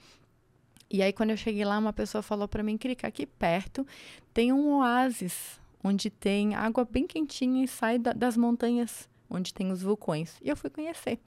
E 0.95 1.01
aí, 1.01 1.11
quando 1.11 1.31
eu 1.31 1.37
cheguei 1.37 1.65
lá, 1.65 1.77
uma 1.77 1.91
pessoa 1.91 2.21
falou 2.21 2.47
para 2.47 2.63
mim, 2.63 2.77
Krika, 2.77 3.05
aqui 3.05 3.25
perto 3.25 3.85
tem 4.33 4.53
um 4.53 4.77
oásis, 4.77 5.59
onde 5.83 6.09
tem 6.09 6.55
água 6.55 6.87
bem 6.89 7.05
quentinha 7.05 7.65
e 7.65 7.67
sai 7.67 7.99
da, 7.99 8.13
das 8.13 8.37
montanhas 8.37 9.09
onde 9.29 9.53
tem 9.53 9.73
os 9.73 9.81
vulcões. 9.81 10.37
E 10.41 10.47
eu 10.47 10.55
fui 10.55 10.69
conhecer. 10.69 11.19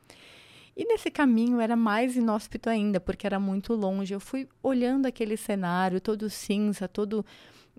E 0.74 0.86
nesse 0.86 1.10
caminho 1.10 1.60
era 1.60 1.76
mais 1.76 2.16
inóspito 2.16 2.70
ainda, 2.70 2.98
porque 2.98 3.26
era 3.26 3.38
muito 3.38 3.74
longe. 3.74 4.14
Eu 4.14 4.20
fui 4.20 4.48
olhando 4.62 5.04
aquele 5.04 5.36
cenário, 5.36 6.00
todo 6.00 6.30
cinza, 6.30 6.88
todo 6.88 7.26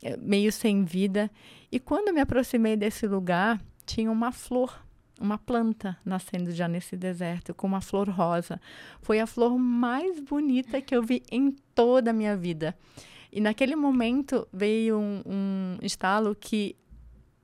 eh, 0.04 0.16
meio 0.18 0.52
sem 0.52 0.84
vida. 0.84 1.32
E 1.72 1.80
quando 1.80 2.14
me 2.14 2.22
aproximei 2.22 2.78
desse 2.78 3.08
lugar, 3.08 3.60
tinha 3.84 4.12
uma 4.12 4.32
flor, 4.32 4.80
uma 5.20 5.38
planta 5.38 5.98
nascendo 6.04 6.52
já 6.52 6.68
nesse 6.68 6.96
deserto, 6.96 7.54
com 7.54 7.68
uma 7.68 7.82
flor 7.82 8.10
rosa. 8.10 8.60
Foi 9.02 9.20
a 9.20 9.28
flor 9.28 9.58
mais 9.58 10.20
bonita 10.20 10.82
que 10.82 10.96
eu 10.96 11.04
vi 11.04 11.24
em 11.32 11.52
toda 11.76 12.12
a 12.12 12.14
minha 12.14 12.36
vida. 12.38 12.76
E 13.32 13.40
naquele 13.40 13.76
momento 13.76 14.48
veio 14.52 14.98
um, 14.98 15.22
um 15.26 15.78
estalo 15.82 16.36
que 16.36 16.76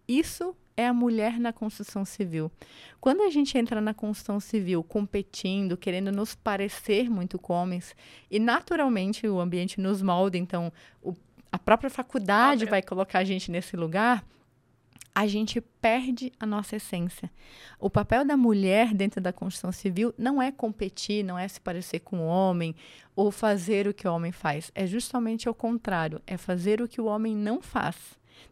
isso 0.07 0.55
é 0.77 0.87
a 0.87 0.93
mulher 0.93 1.39
na 1.39 1.53
construção 1.53 2.03
civil. 2.03 2.51
Quando 2.99 3.21
a 3.21 3.29
gente 3.29 3.57
entra 3.57 3.79
na 3.79 3.93
construção 3.93 4.39
civil 4.39 4.83
competindo, 4.83 5.77
querendo 5.77 6.11
nos 6.11 6.35
parecer 6.35 7.09
muito 7.09 7.39
com 7.39 7.53
homens, 7.53 7.95
e 8.29 8.39
naturalmente 8.39 9.27
o 9.27 9.39
ambiente 9.39 9.79
nos 9.79 10.01
molda, 10.01 10.37
então 10.37 10.71
o, 11.01 11.13
a 11.51 11.57
própria 11.57 11.89
faculdade 11.89 12.63
Óbvio. 12.63 12.69
vai 12.71 12.81
colocar 12.81 13.19
a 13.19 13.23
gente 13.23 13.49
nesse 13.51 13.77
lugar, 13.77 14.25
a 15.15 15.25
gente 15.25 15.61
perde 15.61 16.33
a 16.37 16.45
nossa 16.45 16.75
essência. 16.75 17.31
O 17.79 17.89
papel 17.89 18.25
da 18.25 18.35
mulher 18.35 18.93
dentro 18.93 19.21
da 19.21 19.31
construção 19.31 19.71
civil 19.71 20.13
não 20.17 20.41
é 20.41 20.51
competir, 20.51 21.23
não 21.23 21.39
é 21.39 21.47
se 21.47 21.61
parecer 21.61 22.01
com 22.01 22.19
o 22.19 22.27
homem 22.27 22.75
ou 23.15 23.31
fazer 23.31 23.87
o 23.87 23.93
que 23.93 24.05
o 24.05 24.13
homem 24.13 24.33
faz. 24.33 24.73
É 24.75 24.85
justamente 24.85 25.47
o 25.47 25.53
contrário, 25.53 26.21
é 26.27 26.35
fazer 26.35 26.81
o 26.81 26.87
que 26.87 26.99
o 26.99 27.05
homem 27.05 27.33
não 27.33 27.61
faz. 27.61 27.95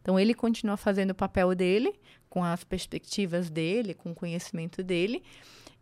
Então, 0.02 0.18
ele 0.18 0.34
continua 0.34 0.78
fazendo 0.78 1.12
o 1.12 1.16
papel 1.16 1.54
dele, 1.54 1.94
com 2.30 2.42
as 2.42 2.64
perspectivas 2.64 3.50
dele, 3.50 3.94
com 3.94 4.12
o 4.12 4.16
conhecimento 4.16 4.82
dele, 4.82 5.22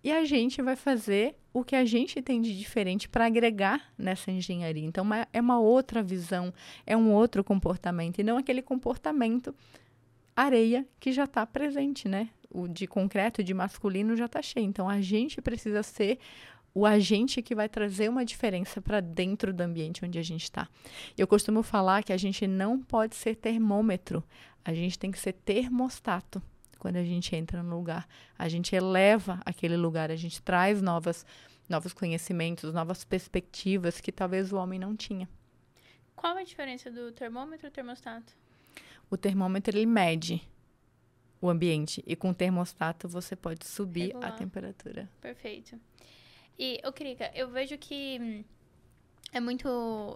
e 0.04 0.12
a 0.12 0.26
gente 0.26 0.64
vai 0.64 0.76
fazer 0.76 1.36
o 1.54 1.64
que 1.64 1.76
a 1.76 1.86
gente 1.86 2.20
tem 2.24 2.42
de 2.42 2.58
diferente 2.58 3.08
para 3.08 3.28
agregar 3.28 3.94
nessa 3.96 4.32
engenharia. 4.32 4.84
Então, 4.84 5.08
é 5.32 5.40
uma 5.40 5.60
outra 5.60 6.02
visão, 6.02 6.52
é 6.88 6.98
um 6.98 7.12
outro 7.12 7.44
comportamento, 7.44 8.18
e 8.18 8.24
não 8.24 8.38
aquele 8.38 8.64
comportamento 8.64 9.54
areia 10.36 10.88
que 11.00 11.12
já 11.12 11.26
está 11.26 11.46
presente, 11.46 12.08
né? 12.08 12.30
O 12.50 12.68
de 12.68 12.88
concreto, 12.88 13.44
de 13.44 13.54
masculino 13.54 14.16
já 14.16 14.26
está 14.26 14.42
cheio. 14.42 14.66
Então, 14.66 14.90
a 14.90 15.02
gente 15.02 15.42
precisa 15.42 15.84
ser 15.84 16.20
o 16.74 16.86
agente 16.86 17.42
que 17.42 17.54
vai 17.54 17.68
trazer 17.68 18.10
uma 18.10 18.24
diferença 18.24 18.82
para 18.82 19.02
dentro 19.02 19.54
do 19.54 19.62
ambiente 19.62 20.06
onde 20.06 20.18
a 20.18 20.24
gente 20.24 20.44
está. 20.44 20.68
Eu 21.18 21.28
costumo 21.28 21.64
falar 21.64 22.04
que 22.04 22.14
a 22.14 22.18
gente 22.18 22.48
não 22.48 22.80
pode 22.80 23.16
ser 23.16 23.36
termômetro, 23.36 24.24
a 24.64 24.74
gente 24.74 24.98
tem 24.98 25.12
que 25.12 25.20
ser 25.20 25.34
termostato 25.34 26.42
quando 26.80 26.96
a 26.96 27.04
gente 27.04 27.36
entra 27.36 27.62
no 27.62 27.76
lugar. 27.76 28.08
A 28.38 28.48
gente 28.48 28.76
eleva 28.76 29.40
aquele 29.46 29.78
lugar, 29.78 30.10
a 30.10 30.16
gente 30.16 30.42
traz 30.42 30.82
novas, 30.82 31.26
novos 31.70 31.94
conhecimentos, 31.94 32.74
novas 32.74 33.04
perspectivas 33.04 34.00
que 34.00 34.12
talvez 34.12 34.52
o 34.52 34.58
homem 34.58 34.80
não 34.80 34.96
tinha. 34.96 35.30
Qual 36.16 36.38
a 36.38 36.44
diferença 36.44 36.90
do 36.90 37.12
termômetro 37.12 37.68
e 37.68 37.72
termostato? 37.72 38.34
O 39.12 39.18
termômetro 39.18 39.78
ele 39.78 39.86
mede 39.86 40.42
o 41.42 41.50
ambiente 41.50 42.02
e 42.08 42.16
com 42.16 42.30
o 42.30 42.34
termostato 42.34 43.10
você 43.10 43.36
pode 43.36 43.66
subir 43.66 44.08
Regular. 44.08 44.30
a 44.30 44.32
temperatura. 44.32 45.10
Perfeito. 45.20 45.78
E, 46.58 46.80
ô, 46.86 46.94
Krika, 46.94 47.30
eu 47.36 47.50
vejo 47.50 47.78
que 47.78 48.18
hum, 48.22 48.44
é 49.34 49.42
muito. 49.42 49.68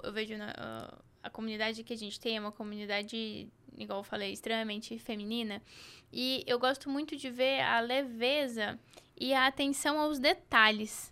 Eu 0.02 0.14
vejo 0.14 0.38
na, 0.38 0.52
uh, 0.52 1.04
a 1.22 1.30
comunidade 1.30 1.84
que 1.84 1.92
a 1.92 1.98
gente 1.98 2.18
tem 2.20 2.38
é 2.38 2.40
uma 2.40 2.54
comunidade, 2.54 3.50
igual 3.78 4.00
eu 4.00 4.04
falei, 4.04 4.32
extremamente 4.32 4.98
feminina. 4.98 5.62
E 6.14 6.44
eu 6.48 6.58
gosto 6.58 6.90
muito 6.90 7.18
de 7.18 7.30
ver 7.30 7.60
a 7.62 7.82
leveza 7.82 8.80
e 9.20 9.34
a 9.34 9.48
atenção 9.48 10.00
aos 10.00 10.20
detalhes 10.20 11.12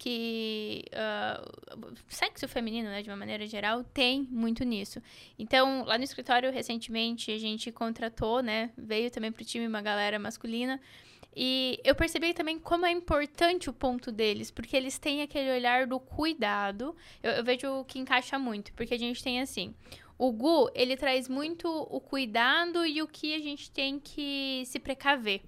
que 0.00 0.86
uh, 0.94 1.94
sexo 2.08 2.48
feminino, 2.48 2.88
né, 2.88 3.02
de 3.02 3.10
uma 3.10 3.16
maneira 3.16 3.46
geral, 3.46 3.84
tem 3.84 4.26
muito 4.30 4.64
nisso. 4.64 5.00
Então, 5.38 5.84
lá 5.84 5.98
no 5.98 6.04
escritório, 6.04 6.50
recentemente, 6.50 7.30
a 7.30 7.38
gente 7.38 7.70
contratou, 7.70 8.42
né, 8.42 8.70
veio 8.78 9.10
também 9.10 9.30
pro 9.30 9.44
time 9.44 9.66
uma 9.66 9.82
galera 9.82 10.18
masculina 10.18 10.80
e 11.36 11.78
eu 11.84 11.94
percebi 11.94 12.32
também 12.32 12.58
como 12.58 12.86
é 12.86 12.90
importante 12.90 13.68
o 13.68 13.72
ponto 13.74 14.10
deles, 14.10 14.50
porque 14.50 14.74
eles 14.74 14.98
têm 14.98 15.20
aquele 15.20 15.52
olhar 15.52 15.86
do 15.86 16.00
cuidado. 16.00 16.96
Eu, 17.22 17.32
eu 17.32 17.44
vejo 17.44 17.84
que 17.84 17.98
encaixa 17.98 18.38
muito, 18.38 18.72
porque 18.72 18.94
a 18.94 18.98
gente 18.98 19.22
tem 19.22 19.40
assim. 19.40 19.74
O 20.18 20.32
Gu, 20.32 20.70
ele 20.74 20.96
traz 20.96 21.28
muito 21.28 21.68
o 21.68 22.00
cuidado 22.00 22.84
e 22.86 23.02
o 23.02 23.06
que 23.06 23.34
a 23.34 23.38
gente 23.38 23.70
tem 23.70 24.00
que 24.00 24.62
se 24.64 24.78
precaver. 24.78 25.42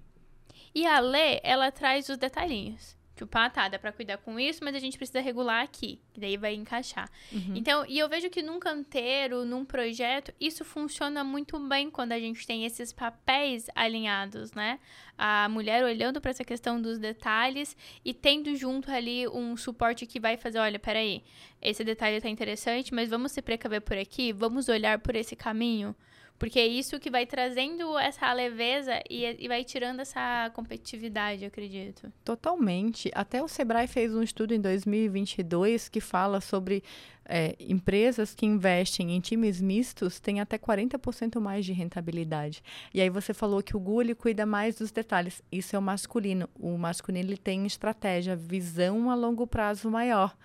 E 0.75 0.85
a 0.85 0.99
Lê, 0.99 1.39
ela 1.43 1.71
traz 1.71 2.07
os 2.07 2.17
detalhinhos. 2.17 2.95
Tipo, 3.15 3.37
ah, 3.37 3.49
tá, 3.49 3.67
dá 3.67 3.77
pra 3.77 3.91
cuidar 3.91 4.17
com 4.17 4.39
isso, 4.39 4.63
mas 4.63 4.75
a 4.75 4.79
gente 4.79 4.97
precisa 4.97 5.21
regular 5.21 5.63
aqui. 5.63 5.99
Que 6.13 6.19
daí 6.19 6.35
vai 6.35 6.55
encaixar. 6.55 7.09
Uhum. 7.31 7.53
Então, 7.55 7.85
e 7.87 7.99
eu 7.99 8.09
vejo 8.09 8.29
que 8.29 8.41
num 8.41 8.59
canteiro, 8.59 9.45
num 9.45 9.63
projeto, 9.63 10.33
isso 10.39 10.65
funciona 10.65 11.23
muito 11.23 11.59
bem 11.59 11.91
quando 11.91 12.11
a 12.11 12.19
gente 12.19 12.45
tem 12.45 12.65
esses 12.65 12.91
papéis 12.91 13.67
alinhados, 13.75 14.51
né? 14.53 14.79
A 15.15 15.47
mulher 15.47 15.83
olhando 15.83 16.19
para 16.19 16.31
essa 16.31 16.43
questão 16.43 16.81
dos 16.81 16.97
detalhes 16.97 17.77
e 18.03 18.13
tendo 18.13 18.55
junto 18.55 18.89
ali 18.89 19.27
um 19.27 19.55
suporte 19.55 20.07
que 20.07 20.19
vai 20.19 20.35
fazer, 20.35 20.57
olha, 20.57 20.79
peraí, 20.79 21.23
esse 21.61 21.83
detalhe 21.83 22.19
tá 22.19 22.29
interessante, 22.29 22.93
mas 22.93 23.09
vamos 23.09 23.31
se 23.31 23.41
precaver 23.41 23.81
por 23.81 23.97
aqui, 23.97 24.33
vamos 24.33 24.67
olhar 24.69 24.97
por 24.99 25.15
esse 25.15 25.35
caminho. 25.35 25.95
Porque 26.37 26.59
é 26.59 26.67
isso 26.67 26.99
que 26.99 27.09
vai 27.09 27.25
trazendo 27.25 27.97
essa 27.97 28.31
leveza 28.33 29.01
e, 29.09 29.23
e 29.39 29.47
vai 29.47 29.63
tirando 29.63 30.01
essa 30.01 30.51
competitividade, 30.53 31.45
acredito. 31.45 32.11
Totalmente. 32.23 33.09
Até 33.13 33.41
o 33.41 33.47
Sebrae 33.47 33.87
fez 33.87 34.13
um 34.13 34.21
estudo 34.21 34.53
em 34.53 34.59
2022 34.59 35.87
que 35.87 36.01
fala 36.01 36.41
sobre 36.41 36.83
é, 37.25 37.55
empresas 37.59 38.35
que 38.35 38.45
investem 38.45 39.15
em 39.15 39.19
times 39.19 39.61
mistos 39.61 40.19
têm 40.19 40.41
até 40.41 40.57
40% 40.57 41.39
mais 41.39 41.65
de 41.65 41.71
rentabilidade. 41.71 42.61
E 42.93 43.01
aí 43.01 43.09
você 43.09 43.33
falou 43.33 43.63
que 43.63 43.75
o 43.75 43.79
Gu 43.79 44.01
ele 44.01 44.15
cuida 44.15 44.45
mais 44.45 44.75
dos 44.75 44.91
detalhes. 44.91 45.41
Isso 45.51 45.75
é 45.75 45.79
o 45.79 45.81
masculino. 45.81 46.49
O 46.59 46.77
masculino 46.77 47.29
ele 47.29 47.37
tem 47.37 47.65
estratégia, 47.65 48.35
visão 48.35 49.09
a 49.09 49.15
longo 49.15 49.47
prazo 49.47 49.89
maior. 49.89 50.35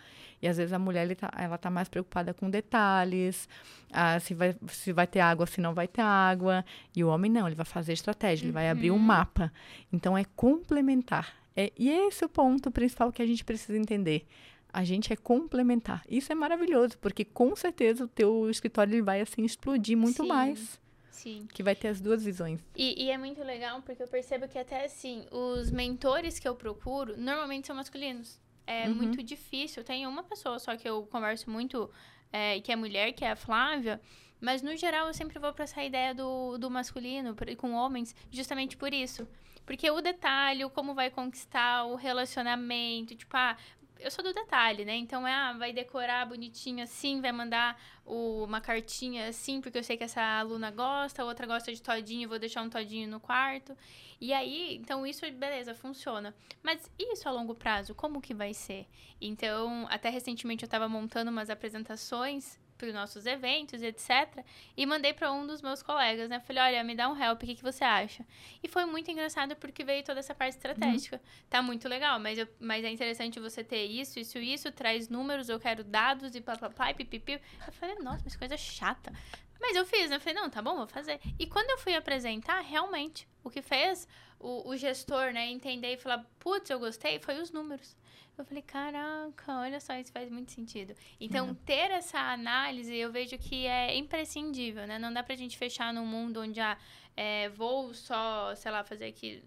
E 0.40 0.48
às 0.48 0.56
vezes 0.56 0.72
a 0.72 0.78
mulher 0.78 1.04
ele 1.04 1.14
tá, 1.14 1.30
ela 1.36 1.58
tá 1.58 1.70
mais 1.70 1.88
preocupada 1.88 2.32
com 2.32 2.48
detalhes, 2.48 3.48
ah, 3.92 4.18
se, 4.20 4.34
vai, 4.34 4.54
se 4.68 4.92
vai 4.92 5.06
ter 5.06 5.20
água, 5.20 5.46
se 5.46 5.60
não 5.60 5.74
vai 5.74 5.88
ter 5.88 6.02
água. 6.02 6.64
E 6.94 7.02
o 7.02 7.08
homem 7.08 7.30
não, 7.30 7.46
ele 7.46 7.56
vai 7.56 7.66
fazer 7.66 7.92
estratégia, 7.92 8.44
ele 8.44 8.52
vai 8.52 8.68
abrir 8.68 8.90
um 8.90 8.94
uhum. 8.94 9.00
mapa. 9.00 9.52
Então 9.92 10.16
é 10.16 10.24
complementar. 10.36 11.34
É, 11.56 11.72
e 11.76 11.90
esse 11.90 12.22
é 12.22 12.26
o 12.26 12.30
ponto 12.30 12.70
principal 12.70 13.12
que 13.12 13.20
a 13.20 13.26
gente 13.26 13.44
precisa 13.44 13.76
entender. 13.76 14.26
A 14.72 14.84
gente 14.84 15.12
é 15.12 15.16
complementar. 15.16 16.04
Isso 16.08 16.30
é 16.30 16.34
maravilhoso, 16.34 16.96
porque 16.98 17.24
com 17.24 17.56
certeza 17.56 18.04
o 18.04 18.08
teu 18.08 18.48
escritório 18.48 18.94
ele 18.94 19.02
vai 19.02 19.20
assim 19.20 19.44
explodir 19.44 19.96
muito 19.96 20.22
Sim. 20.22 20.28
mais. 20.28 20.80
Sim. 21.10 21.48
Que 21.52 21.64
vai 21.64 21.74
ter 21.74 21.88
as 21.88 22.00
duas 22.00 22.22
visões. 22.22 22.60
E, 22.76 23.06
e, 23.06 23.10
é 23.10 23.18
muito 23.18 23.42
legal 23.42 23.82
porque 23.82 24.00
eu 24.00 24.06
percebo 24.06 24.46
que 24.46 24.56
até 24.56 24.84
assim, 24.84 25.26
os 25.32 25.68
mentores 25.68 26.38
que 26.38 26.46
eu 26.46 26.54
procuro 26.54 27.16
normalmente 27.16 27.66
são 27.66 27.74
masculinos 27.74 28.38
é 28.68 28.86
uhum. 28.86 28.94
muito 28.94 29.22
difícil. 29.22 29.82
Tem 29.82 30.06
uma 30.06 30.22
pessoa 30.22 30.58
só 30.58 30.76
que 30.76 30.88
eu 30.88 31.06
converso 31.06 31.50
muito, 31.50 31.90
é, 32.30 32.60
que 32.60 32.70
é 32.70 32.76
mulher, 32.76 33.12
que 33.12 33.24
é 33.24 33.30
a 33.30 33.36
Flávia. 33.36 34.00
Mas, 34.40 34.62
no 34.62 34.76
geral, 34.76 35.06
eu 35.08 35.14
sempre 35.14 35.38
vou 35.38 35.52
para 35.52 35.64
essa 35.64 35.82
ideia 35.82 36.14
do, 36.14 36.58
do 36.58 36.70
masculino, 36.70 37.34
com 37.56 37.72
homens, 37.72 38.14
justamente 38.30 38.76
por 38.76 38.92
isso. 38.92 39.26
Porque 39.64 39.90
o 39.90 40.00
detalhe, 40.00 40.68
como 40.70 40.94
vai 40.94 41.10
conquistar 41.10 41.84
o 41.84 41.94
relacionamento, 41.94 43.14
tipo, 43.14 43.36
ah, 43.36 43.56
eu 44.00 44.10
sou 44.10 44.22
do 44.22 44.32
detalhe, 44.32 44.84
né? 44.84 44.96
Então, 44.96 45.26
é, 45.26 45.32
ah, 45.32 45.52
vai 45.52 45.72
decorar 45.72 46.26
bonitinho 46.26 46.82
assim, 46.82 47.20
vai 47.20 47.32
mandar 47.32 47.80
o, 48.04 48.44
uma 48.44 48.60
cartinha 48.60 49.28
assim, 49.28 49.60
porque 49.60 49.78
eu 49.78 49.82
sei 49.82 49.96
que 49.96 50.04
essa 50.04 50.22
aluna 50.22 50.70
gosta, 50.70 51.24
outra 51.24 51.46
gosta 51.46 51.72
de 51.72 51.82
todinho, 51.82 52.28
vou 52.28 52.38
deixar 52.38 52.62
um 52.62 52.70
todinho 52.70 53.08
no 53.08 53.20
quarto. 53.20 53.76
E 54.20 54.32
aí, 54.32 54.76
então 54.76 55.06
isso, 55.06 55.30
beleza, 55.32 55.74
funciona. 55.74 56.34
Mas 56.62 56.90
isso 56.98 57.28
a 57.28 57.32
longo 57.32 57.54
prazo, 57.54 57.94
como 57.94 58.20
que 58.20 58.34
vai 58.34 58.54
ser? 58.54 58.86
Então, 59.20 59.86
até 59.90 60.08
recentemente 60.10 60.64
eu 60.64 60.66
estava 60.66 60.88
montando 60.88 61.30
umas 61.30 61.50
apresentações 61.50 62.58
para 62.78 62.88
os 62.88 62.94
nossos 62.94 63.26
eventos, 63.26 63.82
etc. 63.82 64.44
E 64.76 64.86
mandei 64.86 65.12
para 65.12 65.32
um 65.32 65.46
dos 65.46 65.60
meus 65.60 65.82
colegas, 65.82 66.30
né? 66.30 66.40
Falei, 66.40 66.62
olha, 66.62 66.84
me 66.84 66.94
dá 66.94 67.10
um 67.10 67.20
help, 67.20 67.42
o 67.42 67.46
que, 67.46 67.56
que 67.56 67.62
você 67.62 67.84
acha? 67.84 68.24
E 68.62 68.68
foi 68.68 68.86
muito 68.86 69.10
engraçado 69.10 69.56
porque 69.56 69.84
veio 69.84 70.04
toda 70.04 70.20
essa 70.20 70.34
parte 70.34 70.54
estratégica. 70.54 71.16
Uhum. 71.16 71.42
Tá 71.50 71.60
muito 71.60 71.88
legal, 71.88 72.18
mas, 72.20 72.38
eu, 72.38 72.48
mas 72.60 72.84
é 72.84 72.90
interessante 72.90 73.40
você 73.40 73.64
ter 73.64 73.84
isso, 73.84 74.18
isso, 74.18 74.38
isso, 74.38 74.70
traz 74.70 75.08
números, 75.08 75.48
eu 75.48 75.58
quero 75.58 75.82
dados 75.82 76.34
e 76.36 76.40
papapá 76.40 76.90
e 76.90 76.94
pipipi. 76.94 77.40
Eu 77.66 77.72
falei, 77.72 77.96
nossa, 77.96 78.22
mas 78.24 78.36
coisa 78.36 78.56
chata. 78.56 79.12
Mas 79.60 79.76
eu 79.76 79.84
fiz, 79.84 80.08
né? 80.08 80.16
Eu 80.16 80.20
falei, 80.20 80.40
não, 80.40 80.48
tá 80.48 80.62
bom, 80.62 80.76
vou 80.76 80.86
fazer. 80.86 81.20
E 81.38 81.46
quando 81.46 81.70
eu 81.70 81.78
fui 81.78 81.94
apresentar, 81.94 82.60
realmente, 82.60 83.28
o 83.42 83.50
que 83.50 83.60
fez 83.60 84.06
o, 84.38 84.70
o 84.70 84.76
gestor, 84.76 85.32
né, 85.32 85.48
entender 85.48 85.94
e 85.94 85.96
falar, 85.96 86.24
putz, 86.38 86.70
eu 86.70 86.78
gostei, 86.78 87.18
foi 87.18 87.40
os 87.40 87.50
números. 87.50 87.96
Eu 88.36 88.44
falei, 88.44 88.62
caraca, 88.62 89.58
olha 89.58 89.80
só, 89.80 89.94
isso 89.94 90.12
faz 90.12 90.30
muito 90.30 90.52
sentido. 90.52 90.94
Então, 91.20 91.50
é. 91.50 91.54
ter 91.66 91.90
essa 91.90 92.20
análise, 92.20 92.94
eu 92.94 93.10
vejo 93.10 93.36
que 93.36 93.66
é 93.66 93.96
imprescindível, 93.96 94.86
né? 94.86 94.96
Não 94.96 95.12
dá 95.12 95.24
pra 95.24 95.34
gente 95.34 95.58
fechar 95.58 95.92
num 95.92 96.06
mundo 96.06 96.40
onde, 96.40 96.60
ah, 96.60 96.78
é, 97.16 97.48
vou 97.48 97.92
só, 97.92 98.54
sei 98.54 98.70
lá, 98.70 98.84
fazer 98.84 99.06
aqui 99.06 99.42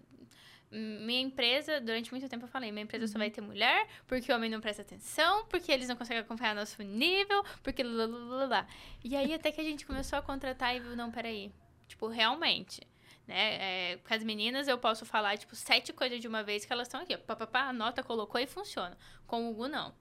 minha 0.72 1.20
empresa, 1.20 1.80
durante 1.80 2.10
muito 2.10 2.26
tempo 2.28 2.44
eu 2.44 2.48
falei, 2.48 2.72
minha 2.72 2.84
empresa 2.84 3.04
uhum. 3.04 3.12
só 3.12 3.18
vai 3.18 3.30
ter 3.30 3.42
mulher, 3.42 3.86
porque 4.06 4.32
o 4.32 4.34
homem 4.34 4.50
não 4.50 4.60
presta 4.60 4.80
atenção, 4.80 5.44
porque 5.46 5.70
eles 5.70 5.86
não 5.86 5.96
conseguem 5.96 6.22
acompanhar 6.22 6.54
nosso 6.54 6.82
nível, 6.82 7.44
porque 7.62 7.82
lá. 7.82 8.66
E 9.04 9.14
aí 9.14 9.34
até 9.34 9.52
que 9.52 9.60
a 9.60 9.64
gente 9.64 9.84
começou 9.84 10.18
a 10.18 10.22
contratar 10.22 10.74
e 10.74 10.80
viu, 10.80 10.96
não, 10.96 11.10
peraí. 11.10 11.52
Tipo, 11.86 12.08
realmente. 12.08 12.80
Né? 13.26 13.92
É, 13.92 13.96
com 13.96 14.12
as 14.12 14.22
meninas 14.22 14.68
eu 14.68 14.78
posso 14.78 15.06
falar, 15.06 15.38
tipo, 15.38 15.54
sete 15.54 15.92
coisas 15.92 16.20
de 16.20 16.28
uma 16.28 16.42
vez 16.42 16.64
que 16.64 16.72
elas 16.72 16.88
estão 16.88 17.00
aqui. 17.00 17.16
Papapá, 17.16 17.68
anota, 17.68 18.02
colocou 18.02 18.40
e 18.40 18.46
funciona. 18.46 18.96
Com 19.26 19.46
o 19.46 19.50
Hugo, 19.50 19.68
não. 19.68 19.94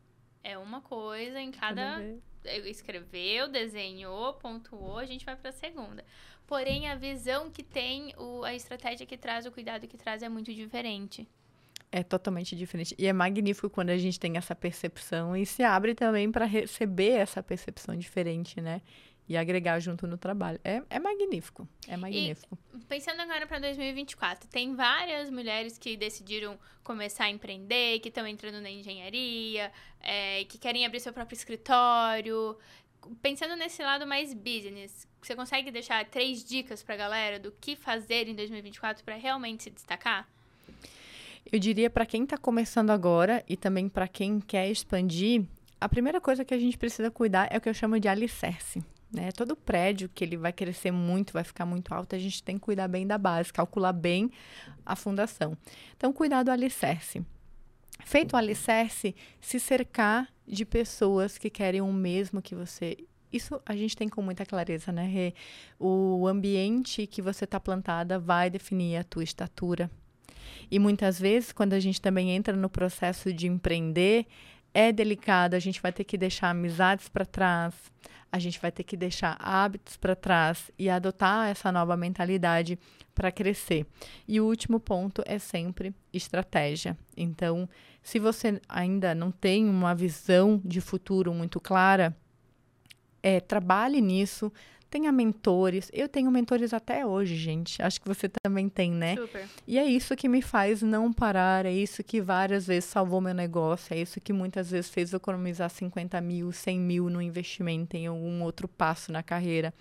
É 0.43 0.57
uma 0.57 0.81
coisa 0.81 1.39
em 1.39 1.51
cada. 1.51 2.01
Escreveu, 2.65 3.47
desenhou, 3.47 4.33
pontuou, 4.33 4.97
a 4.97 5.05
gente 5.05 5.23
vai 5.23 5.35
pra 5.35 5.51
segunda. 5.51 6.03
Porém, 6.47 6.89
a 6.89 6.95
visão 6.95 7.51
que 7.51 7.61
tem, 7.61 8.13
o, 8.17 8.43
a 8.43 8.53
estratégia 8.55 9.05
que 9.05 9.15
traz, 9.15 9.45
o 9.45 9.51
cuidado 9.51 9.87
que 9.87 9.95
traz 9.95 10.23
é 10.23 10.27
muito 10.27 10.53
diferente. 10.53 11.27
É 11.91 12.03
totalmente 12.03 12.55
diferente. 12.55 12.95
E 12.97 13.05
é 13.05 13.13
magnífico 13.13 13.69
quando 13.69 13.89
a 13.89 13.97
gente 13.97 14.19
tem 14.19 14.37
essa 14.37 14.55
percepção 14.55 15.35
e 15.35 15.45
se 15.45 15.61
abre 15.61 15.93
também 15.93 16.31
para 16.31 16.45
receber 16.45 17.11
essa 17.11 17.43
percepção 17.43 17.95
diferente, 17.95 18.59
né? 18.61 18.81
E 19.27 19.37
agregar 19.37 19.79
junto 19.79 20.05
no 20.07 20.17
trabalho. 20.17 20.59
É, 20.63 20.81
é 20.89 20.99
magnífico. 20.99 21.67
É 21.87 21.95
magnífico. 21.95 22.57
E, 22.75 22.79
pensando 22.85 23.21
agora 23.21 23.47
para 23.47 23.59
2024, 23.59 24.49
tem 24.49 24.75
várias 24.75 25.29
mulheres 25.29 25.77
que 25.77 25.95
decidiram 25.95 26.59
começar 26.83 27.25
a 27.25 27.29
empreender, 27.29 27.99
que 27.99 28.09
estão 28.09 28.27
entrando 28.27 28.59
na 28.59 28.69
engenharia, 28.69 29.71
é, 30.01 30.43
que 30.45 30.57
querem 30.57 30.85
abrir 30.85 30.99
seu 30.99 31.13
próprio 31.13 31.35
escritório. 31.35 32.57
Pensando 33.21 33.55
nesse 33.55 33.81
lado 33.81 34.05
mais 34.05 34.33
business, 34.33 35.07
você 35.21 35.35
consegue 35.35 35.71
deixar 35.71 36.03
três 36.05 36.43
dicas 36.43 36.83
para 36.83 36.95
a 36.95 36.97
galera 36.97 37.39
do 37.39 37.51
que 37.51 37.75
fazer 37.75 38.27
em 38.27 38.35
2024 38.35 39.03
para 39.03 39.15
realmente 39.15 39.63
se 39.63 39.69
destacar? 39.69 40.27
Eu 41.51 41.59
diria 41.59 41.89
para 41.89 42.05
quem 42.05 42.23
está 42.23 42.37
começando 42.37 42.91
agora 42.91 43.43
e 43.47 43.55
também 43.55 43.87
para 43.87 44.07
quem 44.07 44.39
quer 44.39 44.69
expandir, 44.69 45.45
a 45.79 45.89
primeira 45.89 46.21
coisa 46.21 46.45
que 46.45 46.53
a 46.53 46.59
gente 46.59 46.77
precisa 46.77 47.09
cuidar 47.09 47.47
é 47.51 47.57
o 47.57 47.61
que 47.61 47.67
eu 47.67 47.73
chamo 47.73 47.99
de 47.99 48.07
alicerce. 48.07 48.83
Né? 49.11 49.31
Todo 49.31 49.55
prédio 49.55 50.09
que 50.09 50.23
ele 50.23 50.37
vai 50.37 50.53
crescer 50.53 50.91
muito, 50.91 51.33
vai 51.33 51.43
ficar 51.43 51.65
muito 51.65 51.93
alto, 51.93 52.15
a 52.15 52.19
gente 52.19 52.41
tem 52.41 52.55
que 52.55 52.61
cuidar 52.61 52.87
bem 52.87 53.05
da 53.05 53.17
base, 53.17 53.51
calcular 53.51 53.91
bem 53.91 54.31
a 54.85 54.95
fundação. 54.95 55.57
Então, 55.97 56.13
cuidar 56.13 56.43
do 56.43 56.51
alicerce. 56.51 57.25
Feito 58.05 58.33
o 58.33 58.37
alicerce, 58.37 59.15
se 59.39 59.59
cercar 59.59 60.27
de 60.47 60.65
pessoas 60.65 61.37
que 61.37 61.49
querem 61.49 61.81
o 61.81 61.91
mesmo 61.93 62.41
que 62.41 62.55
você 62.55 62.97
isso 63.31 63.61
a 63.65 63.75
gente 63.75 63.95
tem 63.95 64.09
com 64.09 64.21
muita 64.21 64.45
clareza, 64.45 64.91
né, 64.91 65.07
Rê? 65.07 65.33
O 65.79 66.27
ambiente 66.27 67.07
que 67.07 67.21
você 67.21 67.45
está 67.45 67.59
plantada 67.59 68.19
vai 68.19 68.49
definir 68.49 68.97
a 68.97 69.03
tua 69.03 69.23
estatura. 69.23 69.89
E 70.69 70.77
muitas 70.77 71.19
vezes, 71.19 71.51
quando 71.51 71.73
a 71.73 71.79
gente 71.79 72.01
também 72.01 72.31
entra 72.31 72.55
no 72.55 72.69
processo 72.69 73.31
de 73.31 73.47
empreender, 73.47 74.25
é 74.73 74.91
delicado, 74.91 75.55
a 75.55 75.59
gente 75.59 75.81
vai 75.81 75.91
ter 75.91 76.03
que 76.03 76.17
deixar 76.17 76.49
amizades 76.49 77.09
para 77.09 77.25
trás, 77.25 77.73
a 78.31 78.39
gente 78.39 78.59
vai 78.59 78.71
ter 78.71 78.83
que 78.83 78.95
deixar 78.95 79.35
hábitos 79.39 79.97
para 79.97 80.15
trás 80.15 80.71
e 80.79 80.89
adotar 80.89 81.49
essa 81.49 81.71
nova 81.71 81.97
mentalidade 81.97 82.79
para 83.13 83.31
crescer. 83.31 83.85
E 84.25 84.39
o 84.39 84.45
último 84.45 84.79
ponto 84.79 85.21
é 85.25 85.37
sempre 85.37 85.93
estratégia. 86.13 86.97
Então, 87.15 87.67
se 88.01 88.19
você 88.19 88.61
ainda 88.69 89.13
não 89.13 89.31
tem 89.31 89.67
uma 89.67 89.93
visão 89.93 90.61
de 90.63 90.79
futuro 90.79 91.33
muito 91.33 91.59
clara, 91.59 92.15
é, 93.21 93.39
trabalhe 93.39 93.99
nisso, 93.99 94.51
tenha 94.91 95.09
mentores. 95.09 95.89
Eu 95.93 96.09
tenho 96.09 96.29
mentores 96.29 96.73
até 96.73 97.05
hoje, 97.05 97.37
gente. 97.37 97.81
Acho 97.81 98.01
que 98.01 98.07
você 98.07 98.29
também 98.43 98.67
tem, 98.67 98.91
né? 98.91 99.15
Super. 99.15 99.47
E 99.65 99.79
é 99.79 99.85
isso 99.85 100.15
que 100.17 100.27
me 100.27 100.41
faz 100.41 100.81
não 100.81 101.13
parar, 101.13 101.65
é 101.65 101.71
isso 101.71 102.03
que 102.03 102.21
várias 102.21 102.67
vezes 102.67 102.89
salvou 102.89 103.21
meu 103.21 103.33
negócio, 103.33 103.93
é 103.93 104.01
isso 104.01 104.19
que 104.19 104.33
muitas 104.33 104.69
vezes 104.69 104.91
fez 104.91 105.13
eu 105.13 105.17
economizar 105.17 105.69
50 105.69 106.19
mil, 106.19 106.51
100 106.51 106.79
mil 106.79 107.09
no 107.09 107.21
investimento 107.21 107.95
em 107.95 108.07
algum 108.07 108.43
outro 108.43 108.67
passo 108.67 109.13
na 109.13 109.23
carreira. 109.23 109.73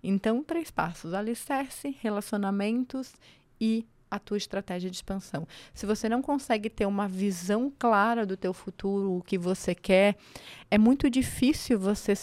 Então, 0.00 0.44
três 0.44 0.70
passos: 0.70 1.12
alicerce, 1.12 1.96
relacionamentos 2.00 3.14
e 3.60 3.84
a 4.08 4.18
tua 4.18 4.36
estratégia 4.36 4.90
de 4.90 4.96
expansão. 4.96 5.48
Se 5.74 5.86
você 5.86 6.08
não 6.08 6.22
consegue 6.22 6.68
ter 6.70 6.86
uma 6.86 7.08
visão 7.08 7.72
clara 7.76 8.24
do 8.24 8.36
teu 8.36 8.52
futuro, 8.52 9.16
o 9.16 9.22
que 9.22 9.38
você 9.38 9.74
quer, 9.74 10.16
é 10.70 10.76
muito 10.76 11.08
difícil 11.08 11.80
você 11.80 12.14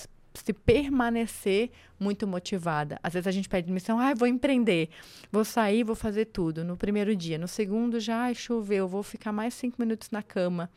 se 0.43 0.53
permanecer 0.53 1.71
muito 1.99 2.25
motivada. 2.27 2.99
Às 3.03 3.13
vezes 3.13 3.27
a 3.27 3.31
gente 3.31 3.49
pede 3.49 3.71
missão, 3.71 3.99
ah, 3.99 4.13
vou 4.13 4.27
empreender, 4.27 4.89
vou 5.31 5.43
sair, 5.43 5.83
vou 5.83 5.95
fazer 5.95 6.25
tudo. 6.25 6.63
No 6.63 6.77
primeiro 6.77 7.15
dia, 7.15 7.37
no 7.37 7.47
segundo 7.47 7.99
já, 7.99 8.23
ai, 8.23 8.35
choveu, 8.35 8.87
vou 8.87 9.03
ficar 9.03 9.31
mais 9.31 9.53
cinco 9.53 9.75
minutos 9.79 10.09
na 10.11 10.23
cama. 10.23 10.69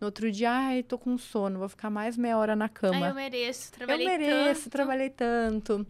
No 0.00 0.06
outro 0.06 0.30
dia, 0.30 0.50
ai, 0.50 0.82
tô 0.82 0.98
com 0.98 1.16
sono, 1.16 1.58
vou 1.58 1.68
ficar 1.68 1.88
mais 1.88 2.16
meia 2.16 2.36
hora 2.36 2.54
na 2.54 2.68
cama. 2.68 3.06
Ai, 3.06 3.10
eu 3.10 3.14
mereço, 3.14 3.72
trabalhei 3.72 4.06
tanto. 4.06 4.20
Eu 4.20 4.36
mereço, 4.36 4.62
tanto. 4.62 4.72
trabalhei 4.72 5.10
tanto. 5.10 5.86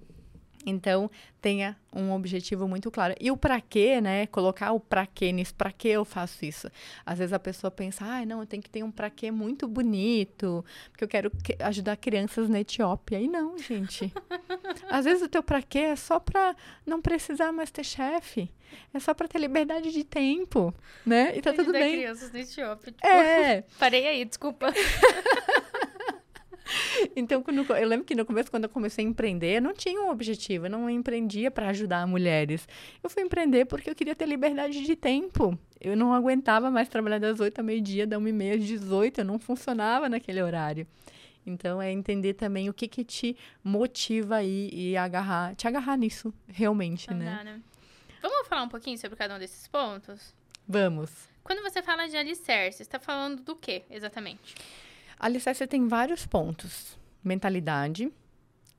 Então, 0.66 1.08
tenha 1.40 1.76
um 1.92 2.12
objetivo 2.12 2.66
muito 2.66 2.90
claro. 2.90 3.14
E 3.20 3.30
o 3.30 3.36
para 3.36 3.60
quê, 3.60 4.00
né? 4.00 4.26
Colocar 4.26 4.72
o 4.72 4.80
para 4.80 5.06
quê 5.06 5.30
nisso, 5.30 5.54
para 5.54 5.70
que 5.70 5.86
eu 5.86 6.04
faço 6.04 6.44
isso? 6.44 6.68
Às 7.06 7.18
vezes 7.18 7.32
a 7.32 7.38
pessoa 7.38 7.70
pensa, 7.70 8.04
ah, 8.04 8.26
não, 8.26 8.40
eu 8.40 8.46
tenho 8.46 8.60
que 8.60 8.68
ter 8.68 8.82
um 8.82 8.90
para 8.90 9.08
quê 9.08 9.30
muito 9.30 9.68
bonito, 9.68 10.64
porque 10.90 11.04
eu 11.04 11.08
quero 11.08 11.30
que 11.30 11.56
ajudar 11.60 11.96
crianças 11.96 12.48
na 12.48 12.60
Etiópia. 12.60 13.20
E 13.20 13.28
não, 13.28 13.56
gente. 13.56 14.12
Às 14.90 15.04
vezes 15.04 15.22
o 15.22 15.28
teu 15.28 15.42
para 15.42 15.62
quê 15.62 15.78
é 15.78 15.96
só 15.96 16.18
para 16.18 16.56
não 16.84 17.00
precisar 17.00 17.52
mais 17.52 17.70
ter 17.70 17.84
chefe. 17.84 18.50
É 18.92 18.98
só 18.98 19.14
para 19.14 19.28
ter 19.28 19.38
liberdade 19.38 19.92
de 19.92 20.02
tempo, 20.02 20.74
né? 21.04 21.36
E 21.36 21.40
tá 21.40 21.52
tudo 21.52 21.70
bem. 21.70 21.92
crianças 21.92 22.32
na 22.32 22.40
Etiópia. 22.40 22.92
Tipo, 22.92 23.06
é. 23.06 23.62
Parei 23.78 24.06
aí, 24.06 24.24
desculpa. 24.24 24.72
Então, 27.14 27.42
quando, 27.42 27.64
eu 27.74 27.88
lembro 27.88 28.04
que 28.04 28.14
no 28.14 28.24
começo, 28.24 28.50
quando 28.50 28.64
eu 28.64 28.70
comecei 28.70 29.04
a 29.04 29.08
empreender, 29.08 29.56
eu 29.56 29.62
não 29.62 29.72
tinha 29.72 30.00
um 30.00 30.10
objetivo, 30.10 30.66
eu 30.66 30.70
não 30.70 30.88
empreendia 30.90 31.50
para 31.50 31.68
ajudar 31.68 32.06
mulheres. 32.06 32.68
Eu 33.02 33.08
fui 33.08 33.22
empreender 33.22 33.64
porque 33.64 33.88
eu 33.88 33.94
queria 33.94 34.14
ter 34.14 34.26
liberdade 34.26 34.84
de 34.84 34.96
tempo. 34.96 35.58
Eu 35.80 35.96
não 35.96 36.12
aguentava 36.12 36.70
mais 36.70 36.88
trabalhar 36.88 37.18
das 37.18 37.40
8 37.40 37.58
ao 37.58 37.64
meio-dia, 37.64 38.06
da 38.06 38.18
1 38.18 38.28
e 38.28 38.32
meia 38.32 38.54
às 38.54 38.64
18, 38.64 39.20
eu 39.20 39.24
não 39.24 39.38
funcionava 39.38 40.08
naquele 40.08 40.42
horário. 40.42 40.86
Então, 41.46 41.80
é 41.80 41.92
entender 41.92 42.34
também 42.34 42.68
o 42.68 42.74
que 42.74 42.88
que 42.88 43.04
te 43.04 43.36
motiva 43.62 44.36
aí 44.36 44.68
e 44.72 44.96
agarrar, 44.96 45.54
te 45.54 45.68
agarrar 45.68 45.96
nisso, 45.96 46.34
realmente, 46.48 47.12
né? 47.12 47.42
né? 47.44 47.62
Vamos 48.20 48.48
falar 48.48 48.64
um 48.64 48.68
pouquinho 48.68 48.98
sobre 48.98 49.16
cada 49.16 49.36
um 49.36 49.38
desses 49.38 49.68
pontos? 49.68 50.34
Vamos. 50.66 51.10
Quando 51.44 51.62
você 51.62 51.80
fala 51.80 52.08
de 52.08 52.16
alicerce, 52.16 52.78
você 52.78 52.82
está 52.82 52.98
falando 52.98 53.40
do 53.42 53.54
que 53.54 53.84
exatamente? 53.88 54.56
Alicerce 55.18 55.66
tem 55.66 55.88
vários 55.88 56.26
pontos. 56.26 56.98
Mentalidade. 57.22 58.12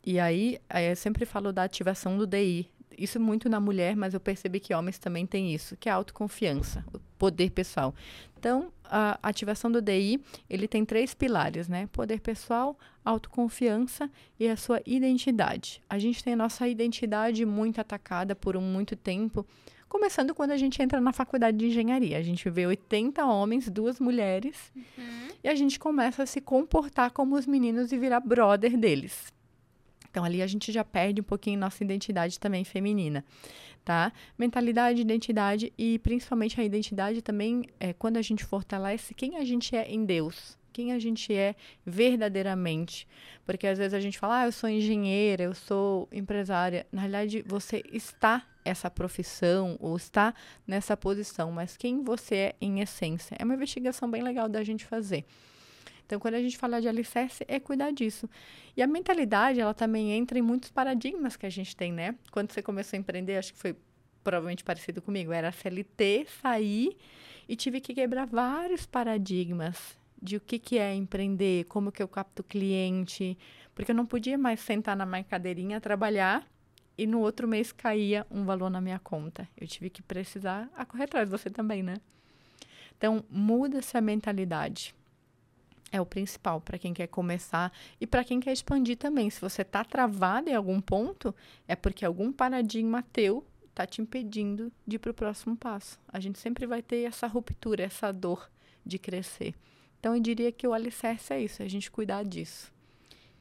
E 0.06 0.20
aí, 0.20 0.58
eu 0.90 0.96
sempre 0.96 1.26
falo 1.26 1.52
da 1.52 1.64
ativação 1.64 2.18
do 2.18 2.26
DI. 2.26 2.70
Isso 2.98 3.20
muito 3.20 3.50
na 3.50 3.60
mulher, 3.60 3.96
mas 3.96 4.14
eu 4.14 4.20
percebi 4.20 4.60
que 4.60 4.74
homens 4.74 4.98
também 4.98 5.26
têm 5.26 5.54
isso, 5.54 5.78
que 5.78 5.88
é 5.88 5.92
a 5.92 5.96
autoconfiança, 5.96 6.84
o 6.94 7.00
poder 7.18 7.52
pessoal. 7.52 7.94
Então, 8.40 8.72
a 8.86 9.20
ativação 9.22 9.72
do 9.72 9.82
DI, 9.82 10.20
ele 10.50 10.68
tem 10.68 10.86
três 10.86 11.14
pilares, 11.14 11.68
né? 11.68 11.88
Poder 11.92 12.22
pessoal, 12.22 12.78
autoconfiança 13.04 14.10
e 14.40 14.48
a 14.48 14.56
sua 14.56 14.82
identidade. 14.86 15.84
A 15.90 16.00
gente 16.00 16.24
tem 16.24 16.34
a 16.34 16.38
nossa 16.38 16.68
identidade 16.68 17.46
muito 17.46 17.80
atacada 17.82 18.36
por 18.36 18.56
um 18.56 18.62
muito 18.62 18.96
tempo, 18.96 19.46
Começando 19.90 20.36
quando 20.36 20.52
a 20.52 20.58
gente 20.58 20.82
entra 20.82 21.00
na 21.00 21.14
faculdade 21.14 21.58
de 21.58 21.68
engenharia. 21.68 22.18
A 22.18 22.22
gente 22.22 22.50
vê 22.50 22.68
80 22.68 23.26
homens, 23.26 23.70
duas 23.70 24.00
mulheres, 24.00 24.72
uhum. 24.76 25.30
e 25.44 25.48
a 25.48 25.56
gente 25.56 25.80
começa 25.80 26.24
a 26.24 26.26
se 26.26 26.42
comportar 26.42 27.12
como 27.12 27.36
os 27.36 27.46
meninos 27.46 27.92
e 27.92 27.98
virar 27.98 28.20
brother 28.20 28.78
deles. 28.78 29.32
Então 30.10 30.26
ali 30.26 30.42
a 30.42 30.48
gente 30.48 30.72
já 30.72 30.84
perde 30.84 31.22
um 31.22 31.24
pouquinho 31.24 31.60
nossa 31.60 31.84
identidade 31.84 32.40
também 32.40 32.64
feminina, 32.64 33.24
tá? 33.86 34.12
Mentalidade, 34.38 35.02
identidade 35.02 35.72
e 35.78 36.00
principalmente 36.00 36.60
a 36.60 36.64
identidade 36.64 37.22
também 37.22 37.64
é 37.80 37.94
quando 37.94 38.18
a 38.18 38.22
gente 38.22 38.44
fortalece 38.44 39.14
quem 39.14 39.38
a 39.38 39.46
gente 39.46 39.76
é 39.76 39.90
em 39.90 40.04
Deus, 40.04 40.58
quem 40.74 40.92
a 40.92 41.00
gente 41.00 41.34
é 41.34 41.56
verdadeiramente. 41.86 43.08
Porque 43.46 43.68
às 43.68 43.78
vezes 43.78 43.94
a 43.94 44.00
gente 44.00 44.20
fala, 44.20 44.42
ah, 44.42 44.46
eu 44.46 44.52
sou 44.52 44.70
engenheira, 44.70 45.44
eu 45.44 45.54
sou 45.54 46.10
empresária. 46.12 46.86
Na 46.92 47.02
realidade, 47.02 47.44
você 47.48 47.84
está 47.92 48.46
essa 48.68 48.90
profissão 48.90 49.78
ou 49.80 49.96
está 49.96 50.34
nessa 50.66 50.96
posição, 50.96 51.52
mas 51.52 51.78
quem 51.78 52.04
você 52.04 52.36
é 52.36 52.56
em 52.60 52.80
essência. 52.82 53.36
É 53.40 53.44
uma 53.44 53.56
investigação 53.56 54.10
bem 54.10 54.22
legal 54.22 54.50
da 54.50 54.64
gente 54.64 54.86
fazer. 54.86 55.26
Então, 56.06 56.20
quando 56.20 56.36
a 56.36 56.42
gente 56.42 56.58
fala 56.58 56.80
de 56.80 56.88
alicerce, 56.88 57.44
é 57.48 57.60
cuidar 57.60 57.92
disso. 57.92 58.30
E 58.76 58.82
a 58.82 58.88
mentalidade, 58.88 59.60
ela 59.60 59.74
também 59.74 60.12
entra 60.12 60.40
em 60.40 60.42
muitos 60.42 60.72
paradigmas 60.72 61.36
que 61.36 61.46
a 61.46 61.50
gente 61.50 61.76
tem, 61.76 61.92
né? 61.92 62.16
Quando 62.32 62.52
você 62.52 62.62
começou 62.62 62.96
a 62.96 63.00
empreender, 63.00 63.38
acho 63.38 63.54
que 63.54 63.60
foi 63.60 63.76
provavelmente 64.24 64.64
parecido 64.64 65.02
comigo, 65.02 65.32
era 65.32 65.52
CLT, 65.52 66.28
sair 66.42 66.98
e 67.48 67.56
tive 67.56 67.80
que 67.80 67.94
quebrar 67.94 68.26
vários 68.26 68.86
paradigmas 68.86 69.98
de 70.22 70.38
o 70.38 70.42
que, 70.42 70.60
que 70.60 70.78
é 70.78 70.94
empreender, 70.94 71.66
como 71.66 71.92
que 71.92 72.02
eu 72.02 72.08
capto 72.08 72.44
cliente, 72.44 73.38
porque 73.76 73.92
eu 73.92 73.96
não 73.96 74.06
podia 74.06 74.38
mais 74.38 74.60
sentar 74.60 74.96
na 74.96 75.06
minha 75.06 75.24
cadeirinha, 75.24 75.80
trabalhar 75.80 76.46
e 76.98 77.06
no 77.06 77.20
outro 77.20 77.48
mês 77.48 77.72
caía 77.72 78.26
um 78.32 78.44
valor 78.44 78.70
na 78.70 78.82
minha 78.82 79.00
conta. 79.00 79.48
Eu 79.56 79.68
tive 79.68 79.90
que 79.90 80.02
precisar 80.02 80.70
a 80.76 80.86
correr 80.86 81.04
atrás, 81.04 81.30
você 81.30 81.50
também, 81.50 81.84
né? 81.84 81.98
Então, 82.98 83.24
muda-se 83.30 83.96
a 83.98 84.02
mentalidade. 84.02 84.96
É 85.92 86.02
o 86.02 86.06
principal 86.06 86.60
para 86.60 86.78
quem 86.78 86.94
quer 86.94 87.08
começar 87.08 87.72
e 88.02 88.06
para 88.06 88.24
quem 88.24 88.40
quer 88.40 88.52
expandir 88.52 88.98
também. 88.98 89.30
Se 89.30 89.40
você 89.40 89.62
está 89.62 89.84
travado 89.84 90.50
em 90.50 90.54
algum 90.54 90.82
ponto, 90.82 91.34
é 91.68 91.76
porque 91.76 92.04
algum 92.04 92.32
paradigma 92.32 93.04
teu 93.14 93.46
está 93.70 93.86
te 93.86 94.02
impedindo 94.02 94.72
de 94.86 94.96
ir 94.96 95.00
para 95.00 95.12
o 95.12 95.14
próximo 95.14 95.56
passo. 95.56 96.00
A 96.08 96.20
gente 96.20 96.40
sempre 96.40 96.66
vai 96.66 96.82
ter 96.82 97.04
essa 97.04 97.28
ruptura, 97.28 97.84
essa 97.84 98.12
dor 98.12 98.50
de 98.86 98.98
crescer. 98.98 99.54
Então, 100.00 100.16
eu 100.16 100.22
diria 100.22 100.52
que 100.52 100.68
o 100.68 100.74
alicerce 100.74 101.34
é 101.34 101.42
isso, 101.42 101.62
é 101.62 101.66
a 101.66 101.70
gente 101.70 101.90
cuidar 101.90 102.24
disso. 102.24 102.74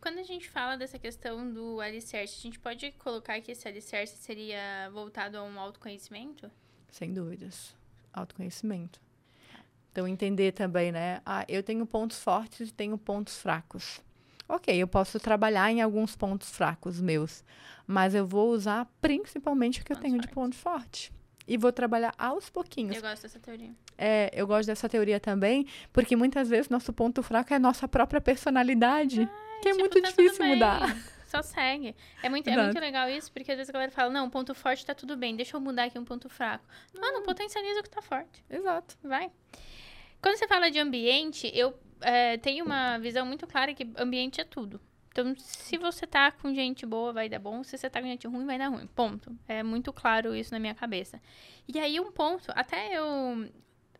Quando 0.06 0.20
a 0.20 0.22
gente 0.22 0.48
fala 0.48 0.76
dessa 0.76 1.00
questão 1.00 1.52
do 1.52 1.80
alicerce, 1.80 2.36
a 2.38 2.42
gente 2.42 2.60
pode 2.60 2.92
colocar 2.92 3.40
que 3.40 3.50
esse 3.50 3.66
alicerce 3.66 4.16
seria 4.16 4.88
voltado 4.92 5.36
a 5.36 5.42
um 5.42 5.58
autoconhecimento? 5.58 6.48
Sem 6.88 7.12
dúvidas. 7.12 7.74
Autoconhecimento. 8.12 9.00
Então, 9.90 10.06
entender 10.06 10.52
também, 10.52 10.92
né? 10.92 11.20
Ah, 11.26 11.44
eu 11.48 11.60
tenho 11.60 11.84
pontos 11.84 12.22
fortes 12.22 12.68
e 12.68 12.72
tenho 12.72 12.96
pontos 12.96 13.38
fracos. 13.38 14.00
Ok, 14.48 14.72
eu 14.80 14.86
posso 14.86 15.18
trabalhar 15.18 15.72
em 15.72 15.82
alguns 15.82 16.14
pontos 16.14 16.50
fracos 16.50 17.00
meus, 17.00 17.42
mas 17.84 18.14
eu 18.14 18.24
vou 18.24 18.50
usar 18.50 18.88
principalmente 19.00 19.80
o 19.80 19.84
que 19.84 19.88
pontos 19.88 19.98
eu 19.98 20.02
tenho 20.02 20.22
fortes. 20.22 20.28
de 20.28 20.34
ponto 20.36 20.54
forte. 20.54 21.12
E 21.48 21.56
vou 21.56 21.72
trabalhar 21.72 22.14
aos 22.16 22.48
pouquinhos. 22.48 22.94
Eu 22.94 23.02
gosto 23.02 23.22
dessa 23.22 23.40
teoria. 23.40 23.74
É, 23.98 24.30
eu 24.32 24.46
gosto 24.46 24.68
dessa 24.68 24.88
teoria 24.88 25.18
também, 25.18 25.66
porque 25.92 26.14
muitas 26.14 26.48
vezes 26.48 26.68
nosso 26.68 26.92
ponto 26.92 27.24
fraco 27.24 27.52
é 27.52 27.56
a 27.56 27.58
nossa 27.58 27.88
própria 27.88 28.20
personalidade, 28.20 29.22
Ai, 29.22 29.45
que 29.60 29.68
é 29.68 29.72
tipo, 29.72 29.80
muito 29.80 30.00
tá 30.00 30.08
difícil 30.08 30.44
mudar. 30.46 30.96
Só 31.26 31.42
segue. 31.42 31.94
É 32.22 32.28
muito, 32.28 32.48
é 32.48 32.56
muito 32.56 32.78
legal 32.78 33.08
isso, 33.08 33.32
porque 33.32 33.50
às 33.50 33.56
vezes 33.56 33.68
a 33.68 33.72
galera 33.72 33.90
fala, 33.90 34.10
não, 34.10 34.30
ponto 34.30 34.54
forte 34.54 34.86
tá 34.86 34.94
tudo 34.94 35.16
bem, 35.16 35.34
deixa 35.34 35.56
eu 35.56 35.60
mudar 35.60 35.84
aqui 35.84 35.98
um 35.98 36.04
ponto 36.04 36.28
fraco. 36.28 36.64
Mano, 36.98 37.22
potencializa 37.22 37.80
o 37.80 37.82
que 37.82 37.90
tá 37.90 38.00
forte. 38.00 38.44
Exato. 38.48 38.96
Vai. 39.02 39.30
Quando 40.22 40.36
você 40.36 40.46
fala 40.46 40.70
de 40.70 40.78
ambiente, 40.78 41.50
eu 41.52 41.74
é, 42.00 42.36
tenho 42.38 42.64
uma 42.64 42.98
visão 42.98 43.26
muito 43.26 43.46
clara 43.46 43.74
que 43.74 43.88
ambiente 43.96 44.40
é 44.40 44.44
tudo. 44.44 44.80
Então, 45.10 45.34
se 45.38 45.78
você 45.78 46.06
tá 46.06 46.30
com 46.30 46.52
gente 46.54 46.84
boa, 46.84 47.12
vai 47.12 47.28
dar 47.28 47.38
bom. 47.38 47.64
Se 47.64 47.76
você 47.76 47.88
tá 47.88 48.02
com 48.02 48.06
gente 48.06 48.26
ruim, 48.26 48.44
vai 48.44 48.58
dar 48.58 48.68
ruim. 48.68 48.86
Ponto. 48.88 49.34
É 49.48 49.62
muito 49.62 49.92
claro 49.92 50.34
isso 50.34 50.52
na 50.52 50.58
minha 50.58 50.74
cabeça. 50.74 51.20
E 51.66 51.78
aí, 51.78 51.98
um 51.98 52.12
ponto, 52.12 52.52
até 52.54 52.96
eu 52.96 53.48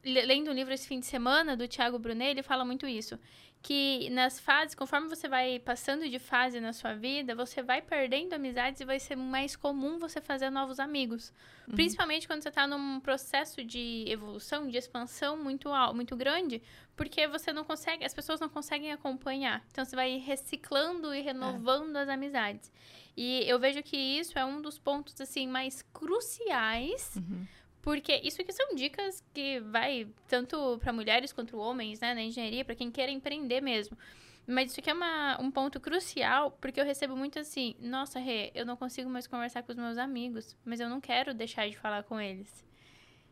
lendo 0.05 0.51
um 0.51 0.55
livro 0.55 0.73
esse 0.73 0.87
fim 0.87 1.01
de 1.01 1.07
semana 1.07 1.57
do 1.57 1.67
Thiago 1.67 1.99
Brunet, 1.99 2.31
ele 2.31 2.43
fala 2.43 2.65
muito 2.65 2.87
isso 2.87 3.19
que 3.67 4.09
nas 4.11 4.39
fases, 4.39 4.77
conforme 4.77 5.09
você 5.09 5.27
vai 5.27 5.59
passando 5.59 6.09
de 6.09 6.21
fase 6.21 6.61
na 6.61 6.73
sua 6.73 6.95
vida, 6.95 7.35
você 7.35 7.65
vai 7.65 7.83
perdendo 7.83 8.33
amizades 8.33 8.81
e 8.81 8.85
vai 8.85 9.01
ser 9.01 9.17
mais 9.17 9.57
comum 9.57 9.99
você 9.99 10.21
fazer 10.21 10.51
novos 10.51 10.79
amigos. 10.79 11.33
Uhum. 11.67 11.75
Principalmente 11.75 12.29
quando 12.29 12.43
você 12.43 12.49
está 12.49 12.65
num 12.65 13.01
processo 13.01 13.65
de 13.65 14.05
evolução, 14.07 14.69
de 14.69 14.79
expansão 14.79 15.37
muito 15.37 15.69
muito 15.93 16.15
grande, 16.15 16.63
porque 16.95 17.27
você 17.27 17.53
não 17.53 17.65
consegue, 17.65 18.05
as 18.05 18.15
pessoas 18.15 18.39
não 18.39 18.49
conseguem 18.49 18.93
acompanhar. 18.93 19.65
Então 19.73 19.85
você 19.85 19.97
vai 19.97 20.17
reciclando 20.19 21.13
e 21.13 21.21
renovando 21.21 21.97
é. 21.97 22.03
as 22.03 22.09
amizades. 22.09 22.71
E 23.17 23.43
eu 23.49 23.59
vejo 23.59 23.83
que 23.83 23.97
isso 23.97 24.39
é 24.39 24.45
um 24.45 24.63
dos 24.63 24.79
pontos 24.79 25.21
assim 25.21 25.49
mais 25.49 25.83
cruciais. 25.93 27.17
Uhum 27.17 27.45
porque 27.87 28.21
isso 28.25 28.43
aqui 28.43 28.53
são 28.53 28.75
dicas 28.75 29.23
que 29.33 29.61
vai 29.61 30.09
tanto 30.27 30.77
para 30.79 30.93
mulheres 30.93 31.33
quanto 31.33 31.57
homens, 31.57 32.01
né, 32.01 32.15
na 32.15 32.21
engenharia, 32.21 32.65
para 32.65 32.75
quem 32.75 32.91
quer 32.91 33.09
empreender 33.09 33.61
mesmo. 33.61 33.97
Mas 34.45 34.73
isso 34.73 34.81
aqui 34.81 34.91
é 34.91 34.93
uma, 34.93 35.41
um 35.41 35.53
ponto 35.53 35.79
crucial, 35.79 36.51
porque 36.61 36.81
eu 36.81 36.85
recebo 36.85 37.17
muito 37.17 37.39
assim: 37.39 37.77
nossa, 37.79 38.19
Rê, 38.19 38.51
eu 38.57 38.67
não 38.67 38.77
consigo 38.77 39.09
mais 39.09 39.29
conversar 39.29 39.63
com 39.63 39.71
os 39.71 39.79
meus 39.79 39.99
amigos, 39.99 40.57
mas 40.65 40.81
eu 40.81 40.89
não 40.89 41.01
quero 41.01 41.33
deixar 41.33 41.71
de 41.71 41.79
falar 41.79 42.03
com 42.03 42.21
eles. 42.21 42.65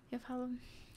Eu 0.09 0.21
falo, 0.21 0.49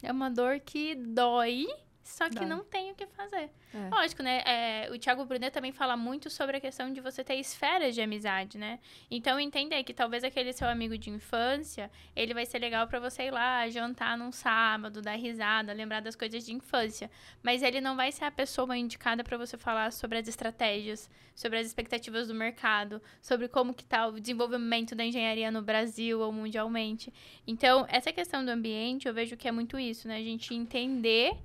é 0.03 0.11
uma 0.11 0.29
dor 0.29 0.59
que 0.59 0.93
dói, 0.93 1.65
só 2.07 2.29
que 2.29 2.35
Dá. 2.35 2.45
não 2.45 2.63
tem 2.63 2.89
o 2.89 2.95
que 2.95 3.05
fazer. 3.05 3.49
É. 3.73 3.89
Lógico, 3.91 4.23
né? 4.23 4.41
É, 4.45 4.89
o 4.89 4.97
Thiago 4.97 5.25
Brunet 5.25 5.51
também 5.51 5.73
fala 5.73 5.97
muito 5.97 6.29
sobre 6.29 6.55
a 6.55 6.59
questão 6.59 6.91
de 6.91 7.01
você 7.01 7.21
ter 7.21 7.35
esferas 7.35 7.93
de 7.93 8.01
amizade, 8.01 8.57
né? 8.57 8.79
Então, 9.11 9.37
entenda 9.37 9.75
aí 9.75 9.83
que 9.83 9.93
talvez 9.93 10.23
aquele 10.23 10.53
seu 10.53 10.69
amigo 10.69 10.97
de 10.97 11.09
infância, 11.09 11.91
ele 12.15 12.33
vai 12.33 12.45
ser 12.45 12.59
legal 12.59 12.87
para 12.87 12.97
você 12.97 13.23
ir 13.23 13.31
lá 13.31 13.67
jantar 13.69 14.17
num 14.17 14.31
sábado, 14.31 15.01
dar 15.01 15.17
risada, 15.17 15.73
lembrar 15.73 15.99
das 15.99 16.15
coisas 16.15 16.45
de 16.45 16.53
infância. 16.53 17.11
Mas 17.43 17.61
ele 17.61 17.81
não 17.81 17.97
vai 17.97 18.09
ser 18.09 18.23
a 18.23 18.31
pessoa 18.31 18.77
indicada 18.77 19.21
para 19.21 19.37
você 19.37 19.57
falar 19.57 19.91
sobre 19.91 20.17
as 20.17 20.29
estratégias, 20.29 21.09
sobre 21.35 21.59
as 21.59 21.67
expectativas 21.67 22.29
do 22.29 22.33
mercado, 22.33 23.01
sobre 23.21 23.49
como 23.49 23.73
que 23.73 23.83
tá 23.83 24.07
o 24.07 24.17
desenvolvimento 24.17 24.95
da 24.95 25.03
engenharia 25.03 25.51
no 25.51 25.61
Brasil 25.61 26.21
ou 26.21 26.31
mundialmente. 26.31 27.13
Então, 27.45 27.85
essa 27.89 28.13
questão 28.13 28.45
do 28.45 28.49
ambiente, 28.49 29.09
eu 29.09 29.13
vejo 29.13 29.35
que 29.35 29.47
é 29.47 29.51
muito 29.51 29.77
isso, 29.77 30.07
né? 30.07 30.15
A 30.15 30.23
gente 30.23 30.55
entender 30.55 31.37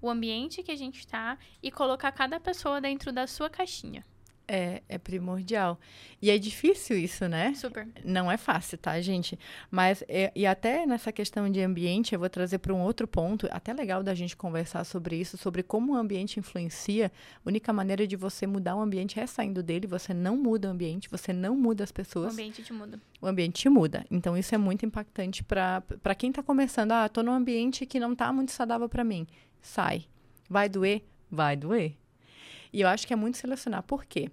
o 0.00 0.08
ambiente 0.08 0.62
que 0.62 0.72
a 0.72 0.76
gente 0.76 1.00
está 1.00 1.38
e 1.62 1.70
colocar 1.70 2.12
cada 2.12 2.38
pessoa 2.38 2.80
dentro 2.80 3.12
da 3.12 3.26
sua 3.26 3.50
caixinha. 3.50 4.04
É, 4.50 4.82
é 4.88 4.96
primordial. 4.96 5.78
E 6.22 6.30
é 6.30 6.38
difícil 6.38 6.96
isso, 6.96 7.28
né? 7.28 7.52
Super. 7.54 7.86
Não 8.02 8.32
é 8.32 8.38
fácil, 8.38 8.78
tá, 8.78 8.98
gente? 9.00 9.38
Mas, 9.70 10.02
é, 10.08 10.32
e 10.34 10.46
até 10.46 10.86
nessa 10.86 11.12
questão 11.12 11.50
de 11.50 11.60
ambiente, 11.60 12.14
eu 12.14 12.18
vou 12.18 12.30
trazer 12.30 12.58
para 12.58 12.72
um 12.72 12.80
outro 12.80 13.06
ponto, 13.06 13.46
até 13.50 13.72
legal 13.74 14.02
da 14.02 14.14
gente 14.14 14.34
conversar 14.34 14.84
sobre 14.84 15.16
isso, 15.16 15.36
sobre 15.36 15.62
como 15.62 15.92
o 15.92 15.96
ambiente 15.96 16.40
influencia. 16.40 17.12
A 17.44 17.48
única 17.48 17.72
maneira 17.72 18.06
de 18.06 18.16
você 18.16 18.46
mudar 18.46 18.74
o 18.74 18.80
ambiente 18.80 19.20
é 19.20 19.26
saindo 19.26 19.62
dele, 19.62 19.86
você 19.86 20.14
não 20.14 20.36
muda 20.36 20.68
o 20.68 20.70
ambiente, 20.70 21.10
você 21.10 21.32
não 21.32 21.54
muda 21.54 21.84
as 21.84 21.92
pessoas. 21.92 22.30
O 22.30 22.32
ambiente 22.32 22.62
te 22.62 22.72
muda. 22.72 22.98
O 23.20 23.26
ambiente 23.26 23.60
te 23.60 23.68
muda. 23.68 24.06
Então, 24.10 24.36
isso 24.36 24.54
é 24.54 24.58
muito 24.58 24.86
impactante 24.86 25.44
para 25.44 26.14
quem 26.16 26.30
está 26.30 26.42
começando. 26.42 26.92
Ah, 26.92 27.08
tô 27.08 27.22
num 27.22 27.32
ambiente 27.32 27.84
que 27.84 28.00
não 28.00 28.12
está 28.14 28.32
muito 28.32 28.50
saudável 28.50 28.88
para 28.88 29.04
mim 29.04 29.26
sai. 29.60 30.06
Vai 30.48 30.68
doer? 30.68 31.04
Vai 31.30 31.56
doer. 31.56 31.96
E 32.72 32.80
eu 32.80 32.88
acho 32.88 33.06
que 33.06 33.12
é 33.12 33.16
muito 33.16 33.38
selecionar. 33.38 33.82
Por 33.82 34.04
quê? 34.04 34.30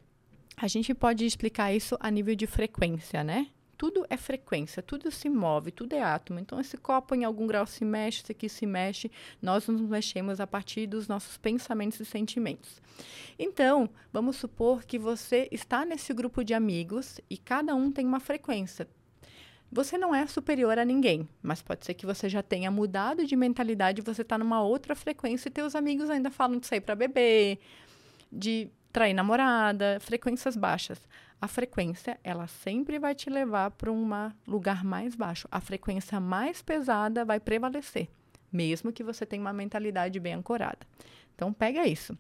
A 0.57 0.67
gente 0.67 0.93
pode 0.93 1.25
explicar 1.25 1.73
isso 1.73 1.97
a 1.99 2.09
nível 2.09 2.35
de 2.35 2.47
frequência, 2.47 3.23
né? 3.23 3.47
Tudo 3.77 4.05
é 4.09 4.15
frequência, 4.15 4.81
tudo 4.81 5.11
se 5.11 5.29
move, 5.29 5.69
tudo 5.69 5.93
é 5.93 6.01
átomo. 6.01 6.39
Então, 6.39 6.61
esse 6.61 6.77
copo 6.77 7.13
em 7.13 7.25
algum 7.25 7.45
grau 7.45 7.65
se 7.65 7.83
mexe, 7.83 8.21
esse 8.23 8.31
aqui 8.31 8.47
se 8.47 8.65
mexe. 8.65 9.11
Nós 9.41 9.67
nos 9.67 9.81
mexemos 9.81 10.39
a 10.39 10.47
partir 10.47 10.87
dos 10.87 11.09
nossos 11.09 11.37
pensamentos 11.37 11.99
e 11.99 12.05
sentimentos. 12.05 12.81
Então, 13.37 13.89
vamos 14.13 14.37
supor 14.37 14.85
que 14.85 14.97
você 14.97 15.49
está 15.51 15.83
nesse 15.83 16.13
grupo 16.13 16.41
de 16.41 16.53
amigos 16.53 17.19
e 17.29 17.37
cada 17.37 17.75
um 17.75 17.91
tem 17.91 18.05
uma 18.05 18.21
frequência. 18.21 18.87
Você 19.69 19.97
não 19.97 20.15
é 20.15 20.25
superior 20.25 20.79
a 20.79 20.85
ninguém, 20.85 21.27
mas 21.43 21.61
pode 21.61 21.85
ser 21.85 21.95
que 21.95 22.05
você 22.05 22.29
já 22.29 22.41
tenha 22.41 22.71
mudado 22.71 23.25
de 23.25 23.35
mentalidade, 23.35 24.01
você 24.01 24.21
está 24.21 24.37
numa 24.37 24.61
outra 24.63 24.95
frequência 24.95 25.49
e 25.49 25.51
teus 25.51 25.75
amigos 25.75 26.09
ainda 26.09 26.31
falam 26.31 26.57
de 26.57 26.65
sair 26.65 26.79
para 26.79 26.95
beber, 26.95 27.59
de 28.31 28.69
trair 28.95 29.13
namorada, 29.13 29.97
frequências 29.99 30.55
baixas. 30.55 30.97
A 31.41 31.49
frequência, 31.49 32.17
ela 32.23 32.47
sempre 32.47 32.97
vai 32.97 33.13
te 33.13 33.29
levar 33.29 33.71
para 33.71 33.91
um 33.91 34.09
lugar 34.47 34.85
mais 34.85 35.15
baixo. 35.15 35.49
A 35.51 35.59
frequência 35.59 36.17
mais 36.17 36.61
pesada 36.61 37.25
vai 37.25 37.37
prevalecer, 37.37 38.07
mesmo 38.49 38.93
que 38.93 39.03
você 39.03 39.25
tenha 39.25 39.41
uma 39.41 39.51
mentalidade 39.51 40.17
bem 40.17 40.35
ancorada. 40.35 40.79
Então, 41.35 41.51
pega 41.51 41.85
isso 41.85 42.17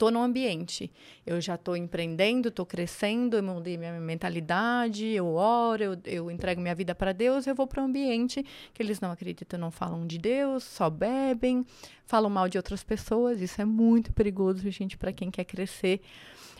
estou 0.00 0.10
no 0.10 0.22
ambiente. 0.22 0.90
Eu 1.26 1.38
já 1.42 1.56
estou 1.56 1.76
empreendendo, 1.76 2.48
estou 2.48 2.64
crescendo, 2.64 3.36
eu 3.36 3.42
mudei 3.42 3.76
minha 3.76 4.00
mentalidade, 4.00 5.06
eu 5.06 5.26
oro, 5.34 5.82
eu, 5.82 5.98
eu 6.06 6.30
entrego 6.30 6.58
minha 6.62 6.74
vida 6.74 6.94
para 6.94 7.12
Deus, 7.12 7.46
eu 7.46 7.54
vou 7.54 7.66
para 7.66 7.82
um 7.82 7.84
ambiente 7.84 8.42
que 8.72 8.82
eles 8.82 8.98
não 8.98 9.10
acreditam, 9.10 9.60
não 9.60 9.70
falam 9.70 10.06
de 10.06 10.16
Deus, 10.16 10.64
só 10.64 10.88
bebem, 10.88 11.66
falam 12.06 12.30
mal 12.30 12.48
de 12.48 12.56
outras 12.56 12.82
pessoas. 12.82 13.42
Isso 13.42 13.60
é 13.60 13.64
muito 13.66 14.10
perigoso, 14.14 14.70
gente, 14.70 14.96
para 14.96 15.12
quem 15.12 15.30
quer 15.30 15.44
crescer. 15.44 16.00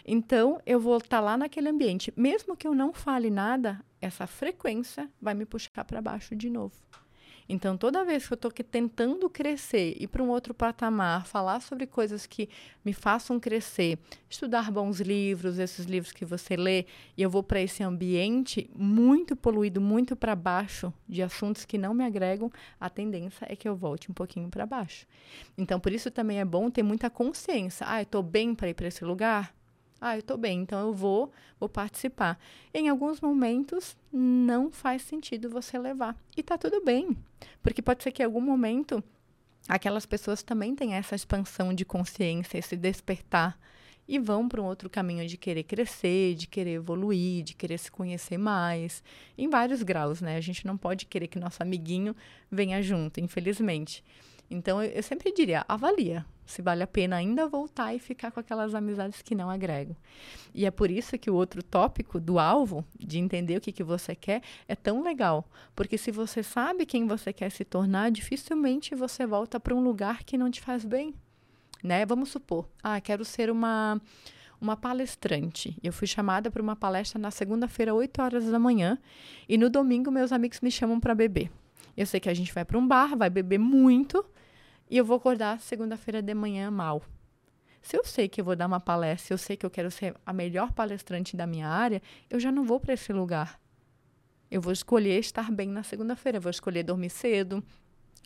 Então, 0.07 0.61
eu 0.67 0.79
vou 0.79 0.99
estar 0.99 1.19
tá 1.19 1.21
lá 1.21 1.39
naquele 1.39 1.71
ambiente. 1.71 2.13
Mesmo 2.15 2.55
que 2.55 2.69
eu 2.69 2.75
não 2.75 2.93
fale 2.93 3.31
nada, 3.31 3.81
essa 4.03 4.27
frequência 4.27 5.09
vai 5.21 5.33
me 5.33 5.47
puxar 5.47 5.85
para 5.87 6.03
baixo 6.03 6.37
de 6.37 6.51
novo. 6.51 6.75
Então, 7.53 7.77
toda 7.77 8.05
vez 8.05 8.29
que 8.29 8.33
eu 8.33 8.37
estou 8.37 8.53
tentando 8.53 9.29
crescer, 9.29 9.97
ir 10.01 10.07
para 10.07 10.23
um 10.23 10.29
outro 10.29 10.55
patamar, 10.55 11.27
falar 11.27 11.61
sobre 11.61 11.85
coisas 11.85 12.25
que 12.25 12.49
me 12.85 12.93
façam 12.93 13.41
crescer, 13.41 13.99
estudar 14.29 14.71
bons 14.71 15.01
livros, 15.01 15.59
esses 15.59 15.85
livros 15.85 16.13
que 16.13 16.25
você 16.25 16.57
lê, 16.57 16.87
e 17.17 17.23
eu 17.23 17.29
vou 17.29 17.43
para 17.43 17.61
esse 17.61 17.83
ambiente 17.83 18.71
muito 18.73 19.35
poluído, 19.35 19.81
muito 19.81 20.15
para 20.15 20.37
baixo, 20.37 20.95
de 21.09 21.23
assuntos 21.23 21.65
que 21.65 21.77
não 21.77 21.93
me 21.93 22.05
agregam, 22.05 22.53
a 22.79 22.89
tendência 22.89 23.45
é 23.51 23.57
que 23.57 23.69
eu 23.69 23.75
volte 23.75 24.09
um 24.13 24.15
pouquinho 24.15 24.49
para 24.49 24.65
baixo. 24.65 25.05
Então, 25.59 25.81
por 25.81 25.91
isso 25.91 26.09
também 26.09 26.39
é 26.39 26.45
bom 26.45 26.71
ter 26.71 26.85
muita 26.85 27.11
consciência. 27.11 27.85
Ah, 27.89 27.99
eu 27.99 28.05
estou 28.05 28.23
bem 28.23 28.55
para 28.55 28.69
ir 28.69 28.75
para 28.75 28.87
esse 28.87 29.05
lugar? 29.05 29.53
Ah, 30.01 30.17
eu 30.17 30.21
estou 30.21 30.39
bem, 30.39 30.61
então 30.61 30.81
eu 30.81 30.95
vou, 30.95 31.31
vou 31.59 31.69
participar. 31.69 32.39
Em 32.73 32.89
alguns 32.89 33.21
momentos 33.21 33.97
não 34.11 34.71
faz 34.71 35.03
sentido 35.03 35.51
você 35.51 35.79
levar. 35.79 36.17
E 36.37 36.43
tá 36.43 36.57
tudo 36.57 36.83
bem, 36.83 37.17
porque 37.63 37.83
pode 37.83 38.03
ser 38.03 38.11
que 38.11 38.23
em 38.23 38.27
algum 38.27 38.41
momento 38.41 39.05
aquelas 39.69 40.07
pessoas 40.07 40.43
também 40.43 40.75
tenham 40.75 40.95
essa 40.95 41.15
expansão 41.15 41.75
de 41.75 41.85
consciência, 41.85 42.59
esse 42.59 42.77
despertar 42.77 43.59
e 44.09 44.19
vão 44.19 44.49
para 44.49 44.61
um 44.61 44.65
outro 44.65 44.91
caminho 44.91 45.25
de 45.29 45.37
querer 45.37 45.63
crescer, 45.63 46.35
de 46.35 46.49
querer 46.49 46.73
evoluir, 46.73 47.45
de 47.45 47.55
querer 47.55 47.79
se 47.79 47.93
conhecer 47.93 48.39
mais, 48.39 49.05
em 49.39 49.49
vários 49.49 49.85
graus, 49.85 50.21
né? 50.21 50.37
A 50.37 50.41
gente 50.41 50.67
não 50.67 50.77
pode 50.77 51.07
querer 51.07 51.29
que 51.29 51.39
nosso 51.39 51.63
amiguinho 51.63 52.17
venha 52.51 52.83
junto, 52.83 53.21
infelizmente. 53.21 54.03
Então, 54.51 54.83
eu, 54.83 55.01
sempre 55.01 55.33
diria, 55.33 55.65
avalia 55.69 56.27
se 56.51 56.63
vale 56.63 56.83
a 56.83 56.87
pena 56.87 57.17
ainda 57.17 57.47
voltar 57.47 57.95
e 57.95 57.99
ficar 57.99 58.31
com 58.31 58.41
aquelas 58.41 58.75
amizades 58.75 59.23
que 59.23 59.35
não 59.35 59.49
agregam. 59.49 59.97
E 60.55 60.67
é 60.67 60.71
por 60.71 60.91
isso 60.91 61.19
que 61.19 61.31
o 61.31 61.35
outro 61.35 61.63
tópico 61.63 62.19
do 62.19 62.39
alvo, 62.39 62.85
de 62.99 63.19
entender 63.19 63.57
o 63.57 63.61
que, 63.61 63.73
que 63.73 63.85
você 63.85 64.15
quer, 64.15 64.43
é 64.69 64.75
tão 64.75 65.03
legal. 65.03 65.49
Porque 65.75 65.97
se 65.97 66.11
você 66.11 66.43
sabe 66.43 66.85
quem 66.87 67.07
você 67.07 67.33
quer 67.33 67.51
se 67.51 67.65
tornar, 67.65 68.11
dificilmente 68.11 68.95
você 68.95 69.27
volta 69.27 69.61
para 69.61 69.75
um 69.75 69.83
lugar 69.83 70.25
que 70.25 70.37
não 70.37 70.51
te 70.51 70.61
faz 70.61 70.85
bem. 70.85 71.15
Né? 71.83 72.05
Vamos 72.05 72.29
supor, 72.29 72.69
ah, 72.83 73.01
quero 73.01 73.25
ser 73.25 73.51
uma 73.51 74.01
uma 74.61 74.77
palestrante. 74.77 75.77
Eu 75.83 75.93
fui 75.93 76.07
chamada 76.07 76.51
para 76.51 76.61
uma 76.61 76.77
palestra 76.77 77.19
na 77.19 77.31
segunda-feira, 77.31 77.95
8 77.95 78.21
horas 78.21 78.45
da 78.45 78.59
manhã, 78.59 78.99
e 79.49 79.57
no 79.57 79.71
domingo 79.71 80.11
meus 80.11 80.33
amigos 80.33 80.61
me 80.61 80.71
chamam 80.71 81.01
para 81.01 81.15
beber. 81.15 81.51
Eu 81.97 82.07
sei 82.07 82.21
que 82.21 82.29
a 82.29 82.35
gente 82.35 82.53
vai 82.53 82.65
para 82.65 82.79
um 82.79 82.87
bar, 82.87 83.17
vai 83.17 83.31
beber 83.31 83.59
muito, 83.59 84.25
e 84.91 84.99
eu 84.99 85.05
vou 85.05 85.17
acordar 85.17 85.61
segunda-feira 85.61 86.21
de 86.21 86.35
manhã 86.35 86.71
mal. 86.71 87.01
Se 87.81 87.97
eu 87.97 88.05
sei 88.05 88.29
que 88.29 88.41
eu 88.41 88.45
vou 88.45 88.57
dar 88.57 88.67
uma 88.67 88.81
palestra, 88.81 89.33
eu 89.33 89.39
sei 89.39 89.57
que 89.57 89.65
eu 89.65 89.71
quero 89.71 89.91
ser 89.91 90.15
a 90.27 90.33
melhor 90.33 90.73
palestrante 90.73 91.37
da 91.37 91.47
minha 91.47 91.69
área, 91.69 92.03
eu 92.29 92.41
já 92.41 92.51
não 92.51 92.65
vou 92.65 92.81
para 92.81 92.95
esse 92.95 93.13
lugar. 93.13 93.59
Eu 94.51 94.61
vou 94.61 94.73
escolher 94.73 95.19
estar 95.21 95.51
bem 95.53 95.69
na 95.69 95.85
segunda-feira, 95.85 96.41
vou 96.41 96.51
escolher 96.51 96.83
dormir 96.83 97.11
cedo, 97.11 97.65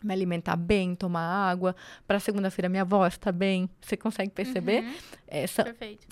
me 0.03 0.13
alimentar 0.13 0.55
bem, 0.55 0.95
tomar 0.95 1.21
água. 1.21 1.75
Para 2.07 2.19
segunda-feira 2.19 2.69
minha 2.69 2.85
voz 2.85 3.13
está 3.13 3.31
bem. 3.31 3.69
Você 3.81 3.97
consegue 3.97 4.31
perceber? 4.31 4.83
Uhum. 4.83 4.93
Essa, 5.27 5.63
Perfeito. 5.63 6.07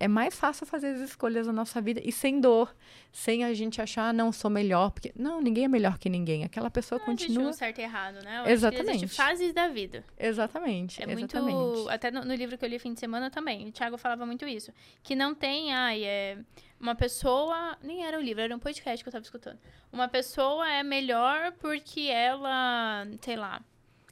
é 0.00 0.08
mais 0.08 0.34
fácil 0.34 0.66
fazer 0.66 0.88
as 0.88 1.00
escolhas 1.00 1.46
na 1.46 1.52
nossa 1.52 1.80
vida 1.80 2.00
e 2.02 2.10
sem 2.10 2.40
dor, 2.40 2.74
sem 3.12 3.44
a 3.44 3.52
gente 3.52 3.80
achar, 3.80 4.08
ah, 4.08 4.12
não, 4.12 4.32
sou 4.32 4.50
melhor. 4.50 4.90
Porque, 4.90 5.12
não, 5.14 5.40
ninguém 5.40 5.64
é 5.64 5.68
melhor 5.68 5.98
que 5.98 6.08
ninguém. 6.08 6.42
Aquela 6.44 6.70
pessoa 6.70 6.98
não 6.98 7.06
continua. 7.06 7.42
Existe 7.42 7.48
um 7.48 7.58
certo 7.58 7.78
e 7.78 7.82
errado, 7.82 8.22
né? 8.24 8.42
Eu 8.44 8.50
Exatamente. 8.50 9.04
Existe 9.04 9.16
fases 9.16 9.52
da 9.52 9.68
vida. 9.68 10.04
Exatamente. 10.18 11.02
É 11.02 11.10
exatamente. 11.10 11.54
muito. 11.54 11.88
Até 11.90 12.10
no, 12.10 12.24
no, 12.24 12.34
livro 12.34 12.56
que 12.56 12.64
eu 12.64 12.68
li 12.68 12.78
fim 12.78 12.94
de 12.94 13.00
semana 13.00 13.30
também, 13.30 13.68
o 13.68 13.72
Thiago 13.72 13.98
falava 13.98 14.24
muito 14.24 14.46
isso. 14.46 14.72
Que 15.02 15.14
não 15.14 15.34
tem, 15.34 15.72
ai, 15.72 16.02
é 16.04 16.38
uma 16.80 16.94
pessoa. 16.94 17.76
Nem 17.82 18.04
era 18.04 18.18
um 18.18 18.22
livro, 18.22 18.42
era 18.42 18.54
um 18.54 18.58
podcast 18.58 19.02
que 19.02 19.08
eu 19.08 19.12
tava 19.12 19.24
escutando. 19.24 19.58
Uma 19.92 20.08
pessoa 20.08 20.68
é 20.70 20.82
melhor 20.82 21.52
porque 21.52 22.02
ela, 22.02 23.06
sei 23.20 23.36
lá, 23.36 23.62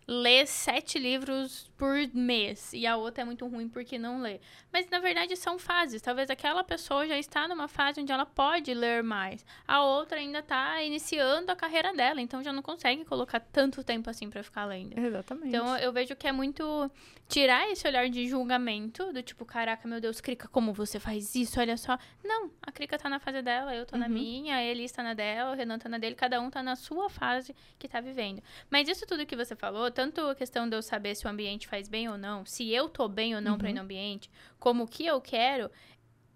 lê 0.06 0.44
sete 0.46 0.98
livros 0.98 1.70
por 1.76 1.96
mês 2.14 2.72
e 2.72 2.86
a 2.86 2.96
outra 2.96 3.22
é 3.22 3.24
muito 3.24 3.46
ruim 3.46 3.68
porque 3.68 3.98
não 3.98 4.20
lê. 4.20 4.40
Mas 4.72 4.88
na 4.88 4.98
verdade 4.98 5.36
são 5.36 5.58
fases. 5.58 6.02
Talvez 6.02 6.30
aquela 6.30 6.62
pessoa 6.62 7.06
já 7.06 7.18
está 7.18 7.48
numa 7.48 7.68
fase 7.68 8.00
onde 8.00 8.12
ela 8.12 8.26
pode 8.26 8.72
ler 8.74 9.02
mais. 9.02 9.44
A 9.66 9.82
outra 9.82 10.18
ainda 10.18 10.40
está 10.40 10.82
iniciando 10.82 11.50
a 11.50 11.56
carreira 11.56 11.92
dela, 11.92 12.20
então 12.20 12.42
já 12.42 12.52
não 12.52 12.62
consegue 12.62 13.04
colocar 13.04 13.40
tanto 13.40 13.82
tempo 13.82 14.10
assim 14.10 14.30
para 14.30 14.42
ficar 14.42 14.64
lendo. 14.64 14.98
Exatamente. 14.98 15.48
Então 15.48 15.76
eu 15.78 15.92
vejo 15.92 16.14
que 16.16 16.26
é 16.26 16.32
muito 16.32 16.90
tirar 17.28 17.70
esse 17.70 17.86
olhar 17.86 18.08
de 18.10 18.28
julgamento 18.28 19.10
do 19.12 19.22
tipo, 19.22 19.44
caraca, 19.44 19.88
meu 19.88 20.00
Deus, 20.00 20.20
Krika, 20.20 20.48
como 20.48 20.72
você 20.72 21.00
faz 21.00 21.34
isso? 21.34 21.58
Olha 21.58 21.76
só. 21.76 21.98
Não, 22.22 22.50
a 22.60 22.70
Krika 22.70 22.98
tá 22.98 23.08
na 23.08 23.18
fase 23.18 23.40
dela, 23.40 23.74
eu 23.74 23.86
tô 23.86 23.94
uhum. 23.96 24.02
na 24.02 24.08
minha, 24.08 24.56
a 24.56 24.62
Eli 24.62 24.84
está 24.84 25.02
na 25.02 25.14
dela, 25.14 25.52
o 25.52 25.54
Renan 25.54 25.78
tá 25.78 25.88
na 25.88 25.96
dele, 25.96 26.14
cada 26.14 26.40
um 26.40 26.50
tá 26.50 26.62
na 26.62 26.76
sua 26.76 27.08
fase 27.08 27.56
que 27.78 27.88
tá 27.88 28.00
vivendo. 28.00 28.42
Mas 28.70 28.86
isso 28.86 29.06
tudo 29.06 29.24
que 29.24 29.34
você 29.34 29.56
falou, 29.56 29.90
tanto 29.92 30.20
a 30.22 30.34
questão 30.34 30.68
de 30.68 30.74
eu 30.76 30.82
saber 30.82 31.14
se 31.14 31.26
o 31.26 31.28
ambiente 31.30 31.68
faz 31.68 31.88
bem 31.88 32.08
ou 32.08 32.18
não, 32.18 32.44
se 32.44 32.70
eu 32.72 32.88
tô 32.88 33.08
bem 33.08 33.34
ou 33.34 33.40
não 33.40 33.52
uhum. 33.52 33.58
para 33.58 33.70
ir 33.70 33.74
no 33.74 33.82
ambiente, 33.82 34.30
como 34.58 34.84
o 34.84 34.88
que 34.88 35.06
eu 35.06 35.20
quero, 35.20 35.70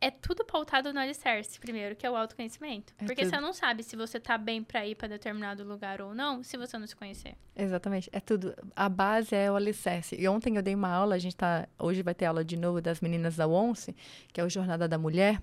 é 0.00 0.10
tudo 0.10 0.44
pautado 0.44 0.92
no 0.92 1.00
alicerce, 1.00 1.58
primeiro, 1.58 1.96
que 1.96 2.06
é 2.06 2.10
o 2.10 2.16
autoconhecimento. 2.16 2.92
É 2.98 3.04
Porque 3.04 3.22
tudo. 3.22 3.30
você 3.30 3.40
não 3.40 3.52
sabe 3.52 3.82
se 3.82 3.96
você 3.96 4.20
tá 4.20 4.36
bem 4.36 4.62
para 4.62 4.86
ir 4.86 4.94
para 4.94 5.08
determinado 5.08 5.64
lugar 5.64 6.00
ou 6.00 6.14
não, 6.14 6.42
se 6.42 6.56
você 6.56 6.78
não 6.78 6.86
se 6.86 6.94
conhecer. 6.94 7.34
Exatamente, 7.54 8.10
é 8.12 8.20
tudo. 8.20 8.54
A 8.74 8.88
base 8.88 9.34
é 9.34 9.50
o 9.50 9.56
alicerce. 9.56 10.14
E 10.18 10.28
ontem 10.28 10.56
eu 10.56 10.62
dei 10.62 10.74
uma 10.74 10.90
aula, 10.90 11.14
a 11.14 11.18
gente 11.18 11.34
tá, 11.34 11.66
hoje 11.78 12.02
vai 12.02 12.14
ter 12.14 12.26
aula 12.26 12.44
de 12.44 12.56
novo 12.56 12.80
das 12.80 13.00
meninas 13.00 13.36
da 13.36 13.46
ONCE, 13.46 13.96
que 14.32 14.40
é 14.40 14.44
o 14.44 14.50
Jornada 14.50 14.86
da 14.86 14.98
Mulher, 14.98 15.40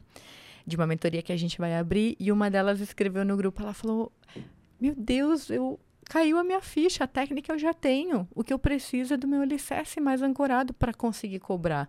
de 0.66 0.76
uma 0.76 0.86
mentoria 0.86 1.22
que 1.22 1.34
a 1.34 1.38
gente 1.38 1.58
vai 1.58 1.76
abrir, 1.76 2.16
e 2.20 2.32
uma 2.32 2.50
delas 2.50 2.80
escreveu 2.80 3.26
no 3.26 3.36
grupo, 3.36 3.62
ela 3.62 3.74
falou: 3.74 4.12
"Meu 4.80 4.94
Deus, 4.96 5.50
eu 5.50 5.80
caiu 6.14 6.38
a 6.38 6.44
minha 6.44 6.62
ficha, 6.62 7.06
a 7.06 7.08
técnica 7.08 7.52
eu 7.52 7.58
já 7.58 7.74
tenho. 7.74 8.28
O 8.36 8.44
que 8.44 8.54
eu 8.54 8.60
preciso 8.60 9.16
é 9.16 9.18
do 9.18 9.28
meu 9.28 9.42
alicerce 9.42 10.00
mais 10.00 10.22
ancorado 10.22 10.72
para 10.72 10.94
conseguir 10.94 11.40
cobrar. 11.40 11.88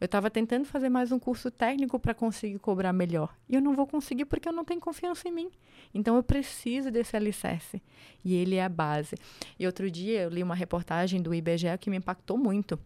Eu 0.00 0.04
estava 0.04 0.30
tentando 0.30 0.64
fazer 0.64 0.88
mais 0.88 1.10
um 1.10 1.18
curso 1.18 1.50
técnico 1.50 1.98
para 1.98 2.14
conseguir 2.14 2.60
cobrar 2.60 2.92
melhor. 2.92 3.36
E 3.48 3.56
eu 3.56 3.60
não 3.60 3.74
vou 3.74 3.84
conseguir 3.84 4.26
porque 4.26 4.48
eu 4.48 4.52
não 4.52 4.64
tenho 4.64 4.80
confiança 4.80 5.26
em 5.26 5.32
mim. 5.32 5.50
Então 5.92 6.14
eu 6.14 6.22
preciso 6.22 6.88
desse 6.88 7.16
alicerce. 7.16 7.82
E 8.24 8.36
ele 8.36 8.54
é 8.54 8.64
a 8.64 8.68
base. 8.68 9.16
E 9.58 9.66
outro 9.66 9.90
dia 9.90 10.20
eu 10.20 10.30
li 10.30 10.44
uma 10.44 10.54
reportagem 10.54 11.20
do 11.20 11.34
IBGE 11.34 11.76
que 11.80 11.90
me 11.90 11.96
impactou 11.96 12.38
muito. 12.38 12.78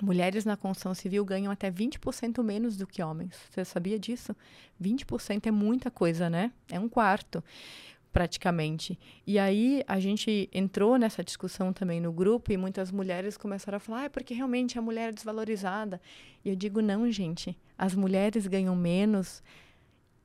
Mulheres 0.00 0.44
na 0.44 0.56
construção 0.56 0.94
civil 0.94 1.24
ganham 1.24 1.50
até 1.50 1.68
20% 1.68 2.44
menos 2.44 2.76
do 2.76 2.86
que 2.86 3.02
homens. 3.02 3.36
Você 3.50 3.64
sabia 3.64 3.98
disso? 3.98 4.36
20% 4.80 5.48
é 5.48 5.50
muita 5.50 5.90
coisa, 5.90 6.30
né? 6.30 6.52
É 6.70 6.78
um 6.78 6.88
quarto 6.88 7.42
praticamente. 8.12 8.98
E 9.26 9.38
aí 9.38 9.82
a 9.86 9.98
gente 9.98 10.48
entrou 10.52 10.98
nessa 10.98 11.24
discussão 11.24 11.72
também 11.72 12.00
no 12.00 12.12
grupo 12.12 12.52
e 12.52 12.56
muitas 12.56 12.92
mulheres 12.92 13.36
começaram 13.36 13.76
a 13.76 13.80
falar, 13.80 14.00
ah, 14.00 14.04
é 14.04 14.08
porque 14.08 14.34
realmente 14.34 14.78
a 14.78 14.82
mulher 14.82 15.08
é 15.08 15.12
desvalorizada. 15.12 16.00
E 16.44 16.50
eu 16.50 16.56
digo, 16.56 16.82
não, 16.82 17.10
gente, 17.10 17.58
as 17.76 17.94
mulheres 17.94 18.46
ganham 18.46 18.76
menos 18.76 19.42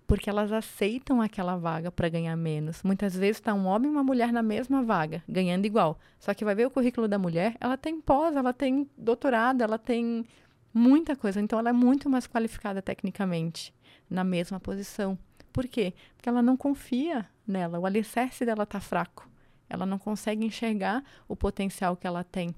porque 0.05 0.29
elas 0.29 0.51
aceitam 0.53 1.21
aquela 1.21 1.57
vaga 1.57 1.91
para 1.91 2.07
ganhar 2.07 2.35
menos. 2.37 2.81
Muitas 2.81 3.13
vezes 3.13 3.37
está 3.37 3.53
um 3.53 3.65
homem 3.65 3.89
e 3.89 3.93
uma 3.93 4.03
mulher 4.03 4.31
na 4.31 4.41
mesma 4.41 4.81
vaga, 4.81 5.21
ganhando 5.27 5.65
igual. 5.65 5.99
Só 6.17 6.33
que 6.33 6.45
vai 6.45 6.55
ver 6.55 6.65
o 6.65 6.71
currículo 6.71 7.07
da 7.07 7.19
mulher, 7.19 7.57
ela 7.59 7.77
tem 7.77 7.99
pós, 7.99 8.35
ela 8.35 8.53
tem 8.53 8.89
doutorado, 8.97 9.61
ela 9.61 9.77
tem 9.77 10.25
muita 10.73 11.15
coisa. 11.15 11.41
Então 11.41 11.59
ela 11.59 11.69
é 11.69 11.73
muito 11.73 12.09
mais 12.09 12.25
qualificada 12.25 12.81
tecnicamente 12.81 13.73
na 14.09 14.23
mesma 14.23 14.59
posição. 14.59 15.17
Por 15.51 15.67
quê? 15.67 15.93
Porque 16.15 16.29
ela 16.29 16.41
não 16.41 16.55
confia 16.55 17.27
nela, 17.47 17.79
o 17.79 17.85
alicerce 17.85 18.45
dela 18.45 18.63
está 18.63 18.79
fraco. 18.79 19.29
Ela 19.69 19.85
não 19.85 19.99
consegue 19.99 20.45
enxergar 20.45 21.03
o 21.27 21.35
potencial 21.35 21.95
que 21.95 22.07
ela 22.07 22.23
tem. 22.23 22.53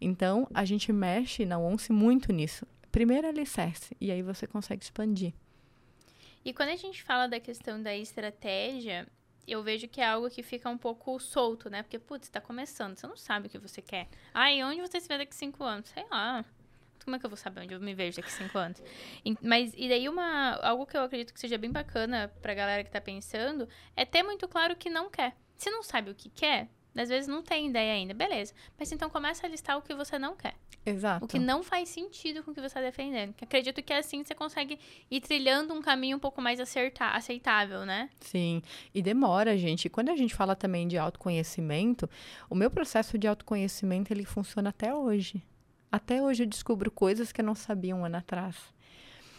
Então, 0.00 0.46
a 0.52 0.64
gente 0.64 0.92
mexe 0.92 1.44
na 1.44 1.58
ONCE 1.58 1.92
muito 1.92 2.32
nisso. 2.32 2.66
Primeiro 2.90 3.28
alicerce, 3.28 3.96
e 4.00 4.10
aí 4.10 4.22
você 4.22 4.46
consegue 4.46 4.82
expandir. 4.82 5.34
E 6.44 6.52
quando 6.52 6.70
a 6.70 6.76
gente 6.76 7.02
fala 7.02 7.26
da 7.26 7.40
questão 7.40 7.82
da 7.82 7.94
estratégia, 7.94 9.06
eu 9.46 9.62
vejo 9.62 9.88
que 9.88 10.00
é 10.00 10.06
algo 10.06 10.30
que 10.30 10.42
fica 10.42 10.70
um 10.70 10.78
pouco 10.78 11.18
solto, 11.18 11.68
né? 11.68 11.82
Porque, 11.82 11.98
putz, 11.98 12.26
está 12.26 12.40
começando, 12.40 12.96
você 12.96 13.06
não 13.06 13.16
sabe 13.16 13.48
o 13.48 13.50
que 13.50 13.58
você 13.58 13.82
quer. 13.82 14.08
Ah, 14.32 14.52
e 14.52 14.62
onde 14.62 14.80
você 14.80 15.00
se 15.00 15.08
vê 15.08 15.18
daqui 15.18 15.34
cinco 15.34 15.62
anos? 15.64 15.88
Sei 15.90 16.06
lá 16.10 16.44
como 17.06 17.14
é 17.14 17.18
que 17.20 17.24
eu 17.24 17.30
vou 17.30 17.36
saber 17.36 17.60
onde 17.60 17.72
eu 17.72 17.80
me 17.80 17.94
vejo 17.94 18.16
daqui 18.16 18.28
a 18.28 18.32
cinco 18.32 18.58
anos? 18.58 18.82
E, 19.24 19.36
mas, 19.40 19.72
e 19.76 19.88
daí 19.88 20.08
uma, 20.08 20.54
algo 20.56 20.84
que 20.84 20.96
eu 20.96 21.02
acredito 21.02 21.32
que 21.32 21.38
seja 21.38 21.56
bem 21.56 21.70
bacana 21.70 22.32
pra 22.42 22.52
galera 22.52 22.82
que 22.82 22.90
tá 22.90 23.00
pensando, 23.00 23.68
é 23.96 24.04
ter 24.04 24.24
muito 24.24 24.48
claro 24.48 24.74
o 24.74 24.76
que 24.76 24.90
não 24.90 25.08
quer. 25.08 25.36
Se 25.56 25.70
não 25.70 25.84
sabe 25.84 26.10
o 26.10 26.14
que 26.16 26.28
quer, 26.28 26.68
às 26.96 27.08
vezes 27.08 27.28
não 27.28 27.42
tem 27.42 27.68
ideia 27.68 27.92
ainda, 27.92 28.12
beleza. 28.12 28.52
Mas 28.76 28.90
então 28.90 29.08
começa 29.08 29.46
a 29.46 29.48
listar 29.48 29.78
o 29.78 29.82
que 29.82 29.94
você 29.94 30.18
não 30.18 30.34
quer. 30.34 30.56
Exato. 30.84 31.24
O 31.24 31.28
que 31.28 31.38
não 31.38 31.62
faz 31.62 31.88
sentido 31.88 32.42
com 32.42 32.50
o 32.50 32.54
que 32.54 32.60
você 32.60 32.66
está 32.66 32.80
defendendo. 32.80 33.34
Que 33.34 33.44
acredito 33.44 33.80
que 33.82 33.92
assim 33.92 34.24
você 34.24 34.34
consegue 34.34 34.78
ir 35.08 35.20
trilhando 35.20 35.74
um 35.74 35.80
caminho 35.80 36.16
um 36.16 36.20
pouco 36.20 36.42
mais 36.42 36.58
acertar, 36.58 37.14
aceitável, 37.14 37.86
né? 37.86 38.10
Sim. 38.20 38.62
E 38.92 39.00
demora, 39.00 39.56
gente. 39.56 39.88
Quando 39.88 40.08
a 40.08 40.16
gente 40.16 40.34
fala 40.34 40.56
também 40.56 40.88
de 40.88 40.98
autoconhecimento, 40.98 42.10
o 42.50 42.54
meu 42.54 42.70
processo 42.70 43.16
de 43.16 43.28
autoconhecimento 43.28 44.12
ele 44.12 44.24
funciona 44.24 44.70
até 44.70 44.92
hoje. 44.92 45.40
Até 45.90 46.22
hoje 46.22 46.42
eu 46.42 46.46
descubro 46.46 46.90
coisas 46.90 47.32
que 47.32 47.40
eu 47.40 47.44
não 47.44 47.54
sabia 47.54 47.94
um 47.94 48.04
ano 48.04 48.16
atrás. 48.16 48.56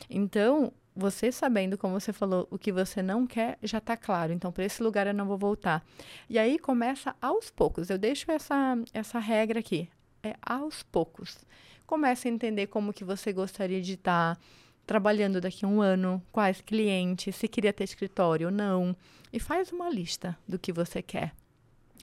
Então, 0.10 0.72
você 0.96 1.32
sabendo, 1.32 1.78
como 1.78 2.00
você 2.00 2.12
falou, 2.12 2.48
o 2.50 2.58
que 2.58 2.72
você 2.72 3.02
não 3.02 3.28
quer, 3.28 3.58
já 3.62 3.78
está 3.78 3.96
claro. 3.96 4.34
Então, 4.34 4.52
para 4.52 4.66
esse 4.66 4.82
lugar 4.82 5.06
eu 5.08 5.14
não 5.14 5.28
vou 5.28 5.38
voltar. 5.38 5.86
E 6.30 6.40
aí 6.40 6.58
começa 6.58 7.16
aos 7.22 7.52
poucos. 7.52 7.90
Eu 7.90 7.98
deixo 7.98 8.32
essa, 8.32 8.78
essa 8.94 9.20
regra 9.20 9.60
aqui. 9.60 9.90
É 10.24 10.36
aos 10.42 10.82
poucos. 10.84 11.46
Comece 11.86 12.28
a 12.28 12.32
entender 12.32 12.68
como 12.68 12.94
que 12.94 13.04
você 13.04 13.32
gostaria 13.32 13.82
de 13.82 13.94
estar 13.94 14.36
tá 14.36 14.42
trabalhando 14.86 15.40
daqui 15.40 15.66
a 15.66 15.68
um 15.68 15.82
ano, 15.82 16.22
quais 16.32 16.62
clientes, 16.62 17.36
se 17.36 17.48
queria 17.48 17.72
ter 17.72 17.84
escritório 17.84 18.48
ou 18.48 18.54
não. 18.54 18.96
E 19.32 19.40
faz 19.40 19.72
uma 19.72 19.90
lista 19.90 20.38
do 20.48 20.58
que 20.58 20.74
você 20.74 21.02
quer 21.02 21.34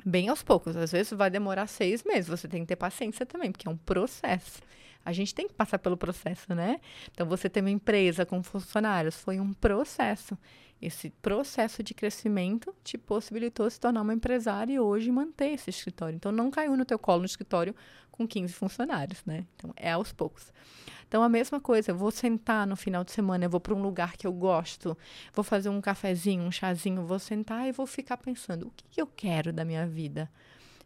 bem 0.04 0.28
aos 0.28 0.42
poucos. 0.42 0.76
Às 0.76 0.92
vezes 0.92 1.12
vai 1.12 1.30
demorar 1.30 1.66
seis 1.66 2.02
meses. 2.04 2.28
Você 2.28 2.48
tem 2.48 2.62
que 2.62 2.68
ter 2.68 2.76
paciência 2.76 3.26
também, 3.26 3.52
porque 3.52 3.68
é 3.68 3.70
um 3.70 3.76
processo. 3.76 4.62
A 5.04 5.12
gente 5.12 5.35
tem 5.35 5.46
que 5.46 5.54
passar 5.54 5.78
pelo 5.78 5.96
processo, 5.96 6.54
né? 6.54 6.80
Então, 7.12 7.26
você 7.26 7.48
tem 7.50 7.62
uma 7.62 7.70
empresa 7.70 8.24
com 8.24 8.42
funcionários, 8.42 9.16
foi 9.16 9.38
um 9.38 9.52
processo. 9.52 10.38
Esse 10.87 11.11
processo 11.23 11.83
de 11.83 11.94
crescimento 11.94 12.75
te 12.85 12.99
possibilitou 12.99 13.68
se 13.70 13.81
tornar 13.81 14.03
uma 14.03 14.14
empresária 14.14 14.75
e 14.75 14.81
hoje 14.81 15.11
manter 15.11 15.53
esse 15.53 15.70
escritório. 15.70 16.16
Então, 16.16 16.31
não 16.31 16.51
caiu 16.51 16.77
no 16.77 16.85
teu 16.85 16.99
colo 16.99 17.20
no 17.20 17.27
escritório 17.27 17.75
com 18.11 18.27
15 18.27 18.53
funcionários, 18.53 19.25
né? 19.25 19.47
Então, 19.57 19.73
é 19.77 19.92
aos 19.92 20.12
poucos. 20.12 20.53
Então, 21.09 21.23
a 21.23 21.29
mesma 21.29 21.61
coisa, 21.61 21.90
eu 21.90 21.97
vou 21.97 22.11
sentar 22.11 22.66
no 22.66 22.77
final 22.77 23.05
de 23.05 23.12
semana, 23.12 23.44
eu 23.44 23.51
vou 23.51 23.61
para 23.61 23.75
um 23.75 23.83
lugar 23.83 24.16
que 24.16 24.27
eu 24.27 24.33
gosto, 24.33 24.97
vou 25.33 25.44
fazer 25.44 25.68
um 25.68 25.81
cafezinho, 25.81 26.42
um 26.42 26.53
chazinho, 26.53 27.07
vou 27.07 27.18
sentar 27.18 27.68
e 27.68 27.73
vou 27.73 27.87
ficar 27.87 28.16
pensando, 28.16 28.66
o 28.66 28.70
que, 28.70 28.85
que 28.90 29.01
eu 29.01 29.07
quero 29.07 29.53
da 29.53 29.64
minha 29.64 29.87
vida? 29.87 30.31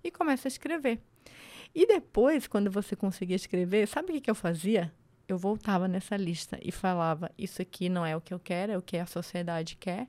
E 0.03 0.11
começa 0.11 0.47
a 0.47 0.51
escrever. 0.51 1.01
E 1.75 1.87
depois, 1.87 2.47
quando 2.47 2.71
você 2.71 2.97
conseguir 2.97 3.35
escrever, 3.35 3.87
sabe 3.87 4.11
o 4.11 4.15
que, 4.15 4.21
que 4.21 4.31
eu 4.31 4.35
fazia? 4.35 4.93
Eu 5.29 5.37
voltava 5.37 5.87
nessa 5.87 6.17
lista 6.17 6.59
e 6.63 6.73
falava: 6.73 7.31
Isso 7.37 7.61
aqui 7.61 7.89
não 7.89 8.05
é 8.05 8.17
o 8.17 8.21
que 8.21 8.33
eu 8.33 8.41
quero, 8.41 8.73
é 8.73 8.79
o 8.79 8.83
que 8.83 8.97
a 8.97 9.07
sociedade 9.07 9.77
quer. 9.77 10.09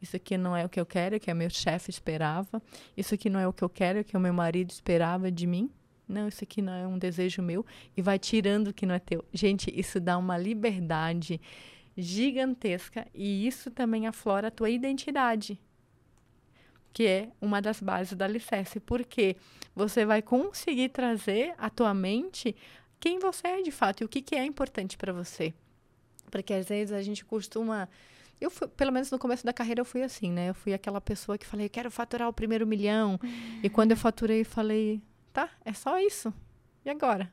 Isso 0.00 0.16
aqui 0.16 0.38
não 0.38 0.56
é 0.56 0.64
o 0.64 0.68
que 0.68 0.80
eu 0.80 0.86
quero, 0.86 1.16
é 1.16 1.18
o 1.18 1.20
que 1.20 1.34
meu 1.34 1.50
chefe 1.50 1.90
esperava. 1.90 2.62
Isso 2.96 3.14
aqui 3.14 3.28
não 3.28 3.38
é 3.38 3.46
o 3.46 3.52
que 3.52 3.62
eu 3.62 3.68
quero, 3.68 3.98
é 3.98 4.00
o 4.00 4.04
que 4.04 4.16
o 4.16 4.20
meu 4.20 4.32
marido 4.32 4.70
esperava 4.70 5.30
de 5.30 5.46
mim. 5.46 5.70
Não, 6.08 6.26
isso 6.26 6.42
aqui 6.42 6.62
não 6.62 6.72
é 6.72 6.86
um 6.86 6.98
desejo 6.98 7.42
meu. 7.42 7.66
E 7.96 8.00
vai 8.00 8.18
tirando 8.18 8.68
o 8.68 8.72
que 8.72 8.86
não 8.86 8.94
é 8.94 8.98
teu. 8.98 9.24
Gente, 9.32 9.70
isso 9.78 10.00
dá 10.00 10.16
uma 10.16 10.38
liberdade 10.38 11.40
gigantesca 11.96 13.06
e 13.14 13.46
isso 13.46 13.70
também 13.70 14.06
aflora 14.06 14.48
a 14.48 14.50
tua 14.50 14.70
identidade, 14.70 15.60
que 16.92 17.06
é 17.06 17.30
uma 17.40 17.60
das 17.60 17.80
bases 17.80 18.14
da 18.14 18.24
alicerce, 18.24 18.80
porque 18.80 19.36
você 19.74 20.06
vai 20.06 20.22
conseguir 20.22 20.88
trazer 20.88 21.54
à 21.58 21.68
tua 21.68 21.92
mente 21.92 22.56
quem 23.00 23.18
você 23.18 23.48
é 23.48 23.62
de 23.62 23.70
fato 23.70 24.02
e 24.02 24.04
o 24.04 24.08
que, 24.08 24.20
que 24.20 24.36
é 24.36 24.44
importante 24.44 24.98
para 24.98 25.12
você. 25.12 25.54
Porque 26.30 26.52
às 26.52 26.68
vezes 26.68 26.92
a 26.92 27.02
gente 27.02 27.24
costuma. 27.24 27.88
Eu 28.38 28.50
fui, 28.50 28.68
pelo 28.68 28.92
menos 28.92 29.10
no 29.10 29.18
começo 29.18 29.44
da 29.44 29.52
carreira 29.52 29.80
eu 29.80 29.84
fui 29.84 30.02
assim, 30.02 30.30
né? 30.30 30.50
Eu 30.50 30.54
fui 30.54 30.72
aquela 30.72 31.00
pessoa 31.00 31.36
que 31.36 31.46
falei, 31.46 31.68
quero 31.68 31.90
faturar 31.90 32.28
o 32.28 32.32
primeiro 32.32 32.66
milhão. 32.66 33.18
E 33.62 33.68
quando 33.68 33.90
eu 33.90 33.96
faturei, 33.96 34.44
falei, 34.44 35.00
tá, 35.32 35.50
é 35.64 35.72
só 35.72 35.98
isso. 35.98 36.32
E 36.84 36.90
agora? 36.90 37.30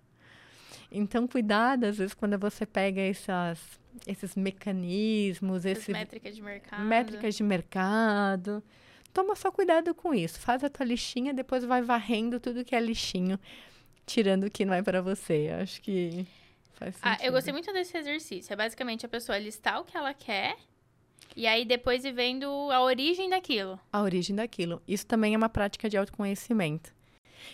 Então, 0.92 1.28
cuidado, 1.28 1.86
às 1.86 1.98
vezes, 1.98 2.14
quando 2.14 2.38
você 2.38 2.66
pega 2.66 3.02
essas, 3.02 3.60
esses 4.06 4.36
mecanismos, 4.36 5.66
esses 5.66 5.88
métricas 5.88 6.36
de 6.36 6.42
mercado. 6.42 6.84
Métricas 6.86 7.36
de 7.36 7.44
mercado. 7.44 8.64
Toma 9.14 9.36
só 9.36 9.52
cuidado 9.52 9.94
com 9.94 10.14
isso. 10.14 10.40
Faz 10.40 10.64
a 10.64 10.70
tua 10.70 10.86
listinha, 10.86 11.34
depois 11.34 11.64
vai 11.64 11.82
varrendo 11.82 12.40
tudo 12.40 12.64
que 12.64 12.76
é 12.76 12.80
lixinho 12.80 13.40
tirando 14.08 14.46
o 14.46 14.50
que 14.50 14.66
não 14.66 14.74
é 14.74 14.82
para 14.82 15.02
você. 15.02 15.50
Acho 15.62 15.80
que 15.82 16.26
faz 16.74 16.96
sentido. 16.96 17.22
Ah, 17.22 17.24
eu 17.24 17.32
gostei 17.32 17.54
muito 17.54 17.72
desse 17.72 17.96
exercício. 17.96 18.52
É 18.52 18.56
basicamente 18.56 19.06
a 19.06 19.10
pessoa 19.10 19.38
listar 19.38 19.80
o 19.80 19.84
que 19.84 19.96
ela 19.96 20.14
quer 20.14 20.56
e 21.36 21.46
aí 21.46 21.66
depois 21.66 22.04
ir 22.04 22.14
vendo 22.14 22.48
a 22.72 22.82
origem 22.82 23.30
daquilo. 23.30 23.80
A 23.94 24.02
origem 24.02 24.36
daquilo. 24.36 24.82
Isso 24.88 25.06
também 25.06 25.36
é 25.36 25.38
uma 25.38 25.50
prática 25.50 25.88
de 25.88 25.98
autoconhecimento. 25.98 26.96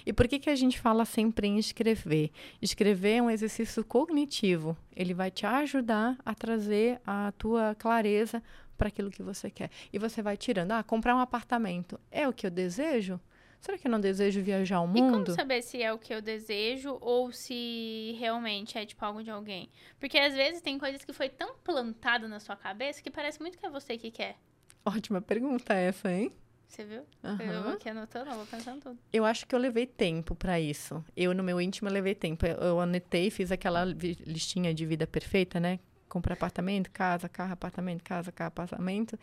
E 0.05 0.13
por 0.13 0.27
que, 0.27 0.39
que 0.39 0.49
a 0.49 0.55
gente 0.55 0.79
fala 0.79 1.03
sempre 1.05 1.47
em 1.47 1.57
escrever? 1.57 2.31
Escrever 2.61 3.17
é 3.17 3.21
um 3.21 3.29
exercício 3.29 3.83
cognitivo. 3.83 4.77
Ele 4.95 5.13
vai 5.13 5.29
te 5.29 5.45
ajudar 5.45 6.17
a 6.25 6.33
trazer 6.33 7.01
a 7.05 7.33
tua 7.33 7.75
clareza 7.75 8.41
para 8.77 8.87
aquilo 8.87 9.11
que 9.11 9.21
você 9.21 9.49
quer. 9.49 9.69
E 9.91 9.99
você 9.99 10.21
vai 10.21 10.37
tirando. 10.37 10.71
Ah, 10.71 10.83
comprar 10.83 11.15
um 11.15 11.19
apartamento 11.19 11.99
é 12.09 12.27
o 12.27 12.33
que 12.33 12.45
eu 12.45 12.51
desejo? 12.51 13.19
Será 13.63 13.77
que 13.77 13.87
eu 13.87 13.91
não 13.91 13.99
desejo 14.01 14.43
viajar 14.43 14.75
ao 14.75 14.87
mundo? 14.87 15.21
E 15.21 15.25
como 15.25 15.35
saber 15.37 15.61
se 15.61 15.81
é 15.81 15.93
o 15.93 15.97
que 15.97 16.13
eu 16.13 16.21
desejo 16.21 16.97
ou 16.99 17.31
se 17.31 18.13
realmente 18.19 18.77
é 18.77 18.85
tipo 18.85 19.05
algo 19.05 19.23
de 19.23 19.31
alguém? 19.31 19.69
Porque 19.97 20.17
às 20.17 20.33
vezes 20.33 20.61
tem 20.61 20.77
coisas 20.77 21.05
que 21.05 21.13
foi 21.13 21.29
tão 21.29 21.55
plantado 21.63 22.27
na 22.27 22.41
sua 22.41 22.57
cabeça 22.57 23.01
que 23.01 23.09
parece 23.09 23.39
muito 23.39 23.57
que 23.57 23.65
é 23.65 23.69
você 23.69 23.97
que 23.97 24.11
quer. 24.11 24.35
Ótima 24.83 25.21
pergunta 25.21 25.73
essa, 25.73 26.11
hein? 26.11 26.33
Você 26.67 26.83
viu? 26.83 27.03
Uhum. 27.23 27.39
Eu 27.39 27.63
vou 27.63 27.71
aqui 27.71 27.87
anotando, 27.87 28.31
eu 28.31 28.35
vou 28.35 28.45
pensando 28.45 28.81
tudo. 28.81 28.99
Eu 29.13 29.23
acho 29.23 29.47
que 29.47 29.55
eu 29.55 29.59
levei 29.59 29.87
tempo 29.87 30.35
para 30.35 30.59
isso. 30.59 31.01
Eu, 31.15 31.33
no 31.33 31.41
meu 31.41 31.61
íntimo, 31.61 31.89
levei 31.89 32.15
tempo. 32.15 32.45
Eu, 32.45 32.57
eu 32.57 32.79
anotei, 32.81 33.31
fiz 33.31 33.49
aquela 33.49 33.85
listinha 33.85 34.73
de 34.73 34.85
vida 34.85 35.07
perfeita, 35.07 35.61
né? 35.61 35.79
Comprar 36.13 36.33
apartamento, 36.33 36.91
casa, 36.91 37.27
carro, 37.27 37.53
apartamento, 37.53 38.03
casa, 38.03 38.31
carro, 38.31 38.49
apartamento. 38.49 39.17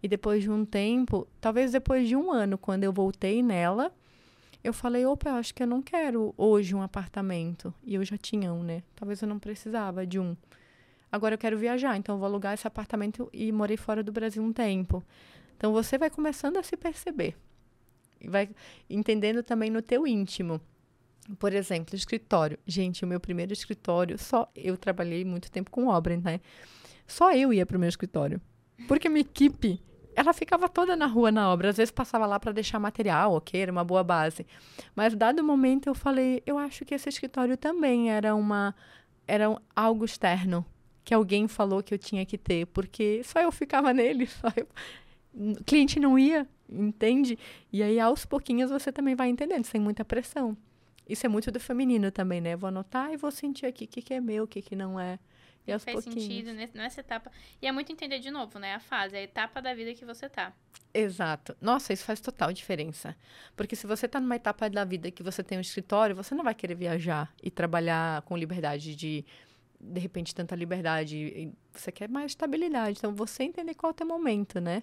E 0.00 0.06
depois 0.06 0.44
de 0.44 0.48
um 0.48 0.64
tempo, 0.64 1.26
talvez 1.40 1.72
depois 1.72 2.06
de 2.06 2.14
um 2.14 2.30
ano, 2.30 2.56
quando 2.56 2.84
eu 2.84 2.92
voltei 2.92 3.42
nela, 3.42 3.92
eu 4.62 4.72
falei, 4.72 5.04
opa, 5.04 5.30
eu 5.30 5.34
acho 5.34 5.52
que 5.52 5.64
eu 5.64 5.66
não 5.66 5.82
quero 5.82 6.32
hoje 6.36 6.72
um 6.72 6.80
apartamento. 6.80 7.74
E 7.84 7.96
eu 7.96 8.04
já 8.04 8.16
tinha 8.16 8.52
um, 8.52 8.62
né? 8.62 8.84
Talvez 8.94 9.20
eu 9.20 9.26
não 9.26 9.40
precisava 9.40 10.06
de 10.06 10.20
um. 10.20 10.36
Agora 11.10 11.34
eu 11.34 11.38
quero 11.38 11.58
viajar, 11.58 11.96
então 11.96 12.14
eu 12.14 12.18
vou 12.20 12.28
alugar 12.28 12.54
esse 12.54 12.66
apartamento 12.66 13.28
e 13.32 13.50
morei 13.50 13.76
fora 13.76 14.00
do 14.04 14.12
Brasil 14.12 14.40
um 14.40 14.52
tempo. 14.52 15.02
Então 15.56 15.72
você 15.72 15.98
vai 15.98 16.10
começando 16.10 16.58
a 16.58 16.62
se 16.62 16.76
perceber. 16.76 17.34
E 18.20 18.28
vai 18.28 18.48
entendendo 18.88 19.42
também 19.42 19.68
no 19.68 19.82
teu 19.82 20.06
íntimo. 20.06 20.60
Por 21.38 21.52
exemplo, 21.52 21.94
escritório. 21.94 22.58
Gente, 22.66 23.04
o 23.04 23.08
meu 23.08 23.18
primeiro 23.20 23.52
escritório, 23.52 24.18
só 24.18 24.50
eu 24.54 24.76
trabalhei 24.76 25.24
muito 25.24 25.50
tempo 25.50 25.70
com 25.70 25.88
obra, 25.88 26.16
né? 26.16 26.40
Só 27.06 27.32
eu 27.32 27.52
ia 27.52 27.66
para 27.66 27.76
o 27.76 27.80
meu 27.80 27.88
escritório. 27.88 28.40
Porque 28.86 29.08
a 29.08 29.10
minha 29.10 29.22
equipe, 29.22 29.80
ela 30.14 30.32
ficava 30.32 30.68
toda 30.68 30.94
na 30.94 31.06
rua 31.06 31.30
na 31.30 31.52
obra. 31.52 31.70
Às 31.70 31.76
vezes 31.76 31.90
passava 31.90 32.26
lá 32.26 32.38
para 32.38 32.52
deixar 32.52 32.78
material, 32.78 33.34
ok, 33.34 33.60
era 33.60 33.72
uma 33.72 33.84
boa 33.84 34.04
base. 34.04 34.46
Mas 34.94 35.14
dado 35.14 35.40
o 35.40 35.44
momento 35.44 35.88
eu 35.88 35.94
falei, 35.94 36.42
eu 36.46 36.58
acho 36.58 36.84
que 36.84 36.94
esse 36.94 37.08
escritório 37.08 37.56
também 37.56 38.10
era 38.10 38.34
uma 38.34 38.74
era 39.28 39.50
um, 39.50 39.56
algo 39.74 40.04
externo 40.04 40.64
que 41.04 41.14
alguém 41.14 41.48
falou 41.48 41.82
que 41.82 41.94
eu 41.94 41.98
tinha 41.98 42.24
que 42.24 42.36
ter, 42.36 42.66
porque 42.66 43.22
só 43.24 43.40
eu 43.40 43.52
ficava 43.52 43.92
nele, 43.92 44.26
só 44.28 44.48
eu. 44.56 44.66
O 45.34 45.64
cliente 45.64 46.00
não 46.00 46.18
ia, 46.18 46.48
entende? 46.68 47.38
E 47.72 47.82
aí 47.82 48.00
aos 48.00 48.24
pouquinhos 48.24 48.70
você 48.70 48.90
também 48.90 49.14
vai 49.14 49.28
entendendo, 49.28 49.64
sem 49.64 49.80
muita 49.80 50.04
pressão. 50.04 50.56
Isso 51.08 51.24
é 51.24 51.28
muito 51.28 51.50
do 51.50 51.60
feminino 51.60 52.10
também, 52.10 52.40
né? 52.40 52.56
Vou 52.56 52.68
anotar 52.68 53.12
e 53.12 53.16
vou 53.16 53.30
sentir 53.30 53.66
aqui 53.66 53.84
o 53.84 53.88
que, 53.88 54.02
que 54.02 54.14
é 54.14 54.20
meu, 54.20 54.44
o 54.44 54.46
que, 54.46 54.60
que 54.60 54.74
não 54.74 54.98
é. 54.98 55.18
E 55.66 55.72
aos 55.72 55.84
faz 55.84 56.04
pouquinhos. 56.04 56.22
sentido 56.22 56.52
nessa 56.74 57.00
etapa. 57.00 57.30
E 57.60 57.66
é 57.66 57.72
muito 57.72 57.90
entender 57.90 58.20
de 58.20 58.30
novo, 58.30 58.58
né? 58.58 58.74
A 58.74 58.80
fase, 58.80 59.16
a 59.16 59.22
etapa 59.22 59.60
da 59.60 59.74
vida 59.74 59.94
que 59.94 60.04
você 60.04 60.28
tá. 60.28 60.52
Exato. 60.94 61.56
Nossa, 61.60 61.92
isso 61.92 62.04
faz 62.04 62.20
total 62.20 62.52
diferença. 62.52 63.16
Porque 63.56 63.74
se 63.74 63.86
você 63.86 64.06
tá 64.06 64.20
numa 64.20 64.36
etapa 64.36 64.70
da 64.70 64.84
vida 64.84 65.10
que 65.10 65.22
você 65.22 65.42
tem 65.42 65.58
um 65.58 65.60
escritório, 65.60 66.14
você 66.14 66.34
não 66.34 66.44
vai 66.44 66.54
querer 66.54 66.74
viajar 66.74 67.32
e 67.42 67.50
trabalhar 67.50 68.22
com 68.22 68.36
liberdade 68.36 68.94
de 68.94 69.24
de 69.78 70.00
repente 70.00 70.34
tanta 70.34 70.56
liberdade, 70.56 71.52
você 71.70 71.92
quer 71.92 72.08
mais 72.08 72.32
estabilidade. 72.32 72.98
Então 72.98 73.14
você 73.14 73.42
entender 73.42 73.74
qual 73.74 73.90
é 73.90 73.92
o 73.92 73.94
teu 73.94 74.06
momento, 74.06 74.60
né? 74.60 74.82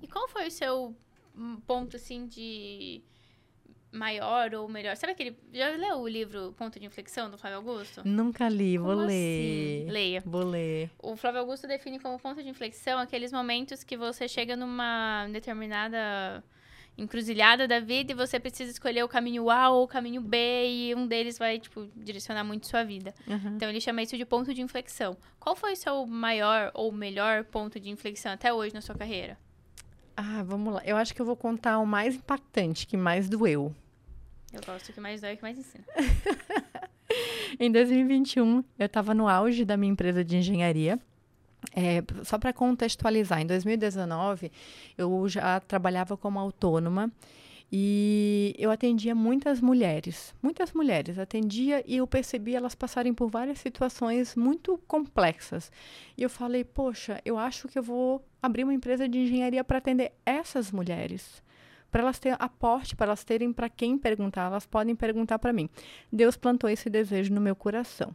E 0.00 0.06
qual 0.06 0.28
foi 0.28 0.46
o 0.46 0.50
seu 0.50 0.94
hum, 1.36 1.60
ponto 1.66 1.96
assim 1.96 2.26
de 2.26 3.02
maior 3.96 4.54
ou 4.54 4.68
melhor. 4.68 4.96
Sabe 4.96 5.12
aquele. 5.12 5.36
Já 5.52 5.70
leu 5.70 5.98
o 5.98 6.08
livro 6.08 6.52
Ponto 6.56 6.78
de 6.78 6.86
Inflexão 6.86 7.30
do 7.30 7.38
Flávio 7.38 7.58
Augusto? 7.58 8.02
Nunca 8.04 8.48
li, 8.48 8.78
vou 8.78 8.94
Como 8.94 9.06
ler. 9.06 9.82
Assim? 9.82 9.92
Leia. 9.92 10.22
Vou 10.24 10.44
ler. 10.44 10.90
O 10.98 11.16
Flávio 11.16 11.40
Augusto 11.40 11.66
define 11.66 11.98
como 11.98 12.18
ponto 12.18 12.42
de 12.42 12.48
inflexão 12.48 12.98
aqueles 12.98 13.32
momentos 13.32 13.82
que 13.82 13.96
você 13.96 14.28
chega 14.28 14.56
numa 14.56 15.26
determinada 15.32 16.44
encruzilhada 16.98 17.68
da 17.68 17.78
vida 17.78 18.12
e 18.12 18.14
você 18.14 18.40
precisa 18.40 18.70
escolher 18.70 19.02
o 19.04 19.08
caminho 19.08 19.50
A 19.50 19.68
ou 19.68 19.84
o 19.84 19.88
caminho 19.88 20.20
B 20.20 20.38
e 20.66 20.94
um 20.94 21.06
deles 21.06 21.38
vai, 21.38 21.58
tipo, 21.58 21.88
direcionar 21.94 22.42
muito 22.42 22.66
sua 22.66 22.84
vida. 22.84 23.14
Uhum. 23.26 23.56
Então 23.56 23.68
ele 23.68 23.80
chama 23.80 24.02
isso 24.02 24.16
de 24.16 24.24
ponto 24.24 24.54
de 24.54 24.62
inflexão. 24.62 25.16
Qual 25.38 25.54
foi 25.54 25.72
o 25.72 25.76
seu 25.76 26.06
maior 26.06 26.70
ou 26.74 26.90
melhor 26.90 27.44
ponto 27.44 27.78
de 27.78 27.90
inflexão 27.90 28.32
até 28.32 28.52
hoje 28.52 28.74
na 28.74 28.80
sua 28.80 28.94
carreira? 28.94 29.38
Ah, 30.16 30.42
vamos 30.42 30.72
lá. 30.72 30.82
Eu 30.84 30.96
acho 30.96 31.14
que 31.14 31.20
eu 31.20 31.26
vou 31.26 31.36
contar 31.36 31.78
o 31.78 31.86
mais 31.86 32.16
impactante, 32.16 32.86
que 32.86 32.96
mais 32.96 33.28
doeu. 33.28 33.74
Eu 34.52 34.60
gosto 34.64 34.92
que 34.92 35.00
mais 35.00 35.20
dói 35.20 35.32
e 35.32 35.36
que 35.36 35.42
mais 35.42 35.58
ensina. 35.58 35.84
em 37.58 37.70
2021, 37.70 38.64
eu 38.78 38.86
estava 38.86 39.14
no 39.14 39.28
auge 39.28 39.64
da 39.64 39.76
minha 39.76 39.92
empresa 39.92 40.24
de 40.24 40.36
engenharia. 40.36 40.98
É, 41.74 42.02
só 42.24 42.38
para 42.38 42.52
contextualizar, 42.52 43.40
em 43.40 43.46
2019 43.46 44.52
eu 44.96 45.28
já 45.28 45.58
trabalhava 45.58 46.16
como 46.16 46.38
autônoma 46.38 47.10
e 47.72 48.54
eu 48.56 48.70
atendia 48.70 49.14
muitas 49.14 49.60
mulheres, 49.60 50.32
muitas 50.40 50.72
mulheres 50.72 51.18
atendia 51.18 51.82
e 51.84 51.96
eu 51.96 52.06
percebi 52.06 52.54
elas 52.54 52.74
passarem 52.74 53.12
por 53.12 53.28
várias 53.28 53.58
situações 53.58 54.36
muito 54.36 54.78
complexas. 54.86 55.72
E 56.16 56.22
eu 56.22 56.30
falei, 56.30 56.62
poxa, 56.62 57.20
eu 57.24 57.36
acho 57.36 57.66
que 57.66 57.78
eu 57.78 57.82
vou 57.82 58.24
abrir 58.40 58.62
uma 58.62 58.74
empresa 58.74 59.08
de 59.08 59.18
engenharia 59.18 59.64
para 59.64 59.78
atender 59.78 60.12
essas 60.24 60.70
mulheres 60.70 61.42
para 61.96 62.02
elas 62.02 62.18
terem 62.18 62.36
aporte, 62.38 62.94
para 62.94 63.06
elas 63.06 63.24
terem 63.24 63.50
para 63.54 63.70
quem 63.70 63.96
perguntar, 63.96 64.48
elas 64.48 64.66
podem 64.66 64.94
perguntar 64.94 65.38
para 65.38 65.50
mim. 65.50 65.66
Deus 66.12 66.36
plantou 66.36 66.68
esse 66.68 66.90
desejo 66.90 67.32
no 67.32 67.40
meu 67.40 67.56
coração. 67.56 68.14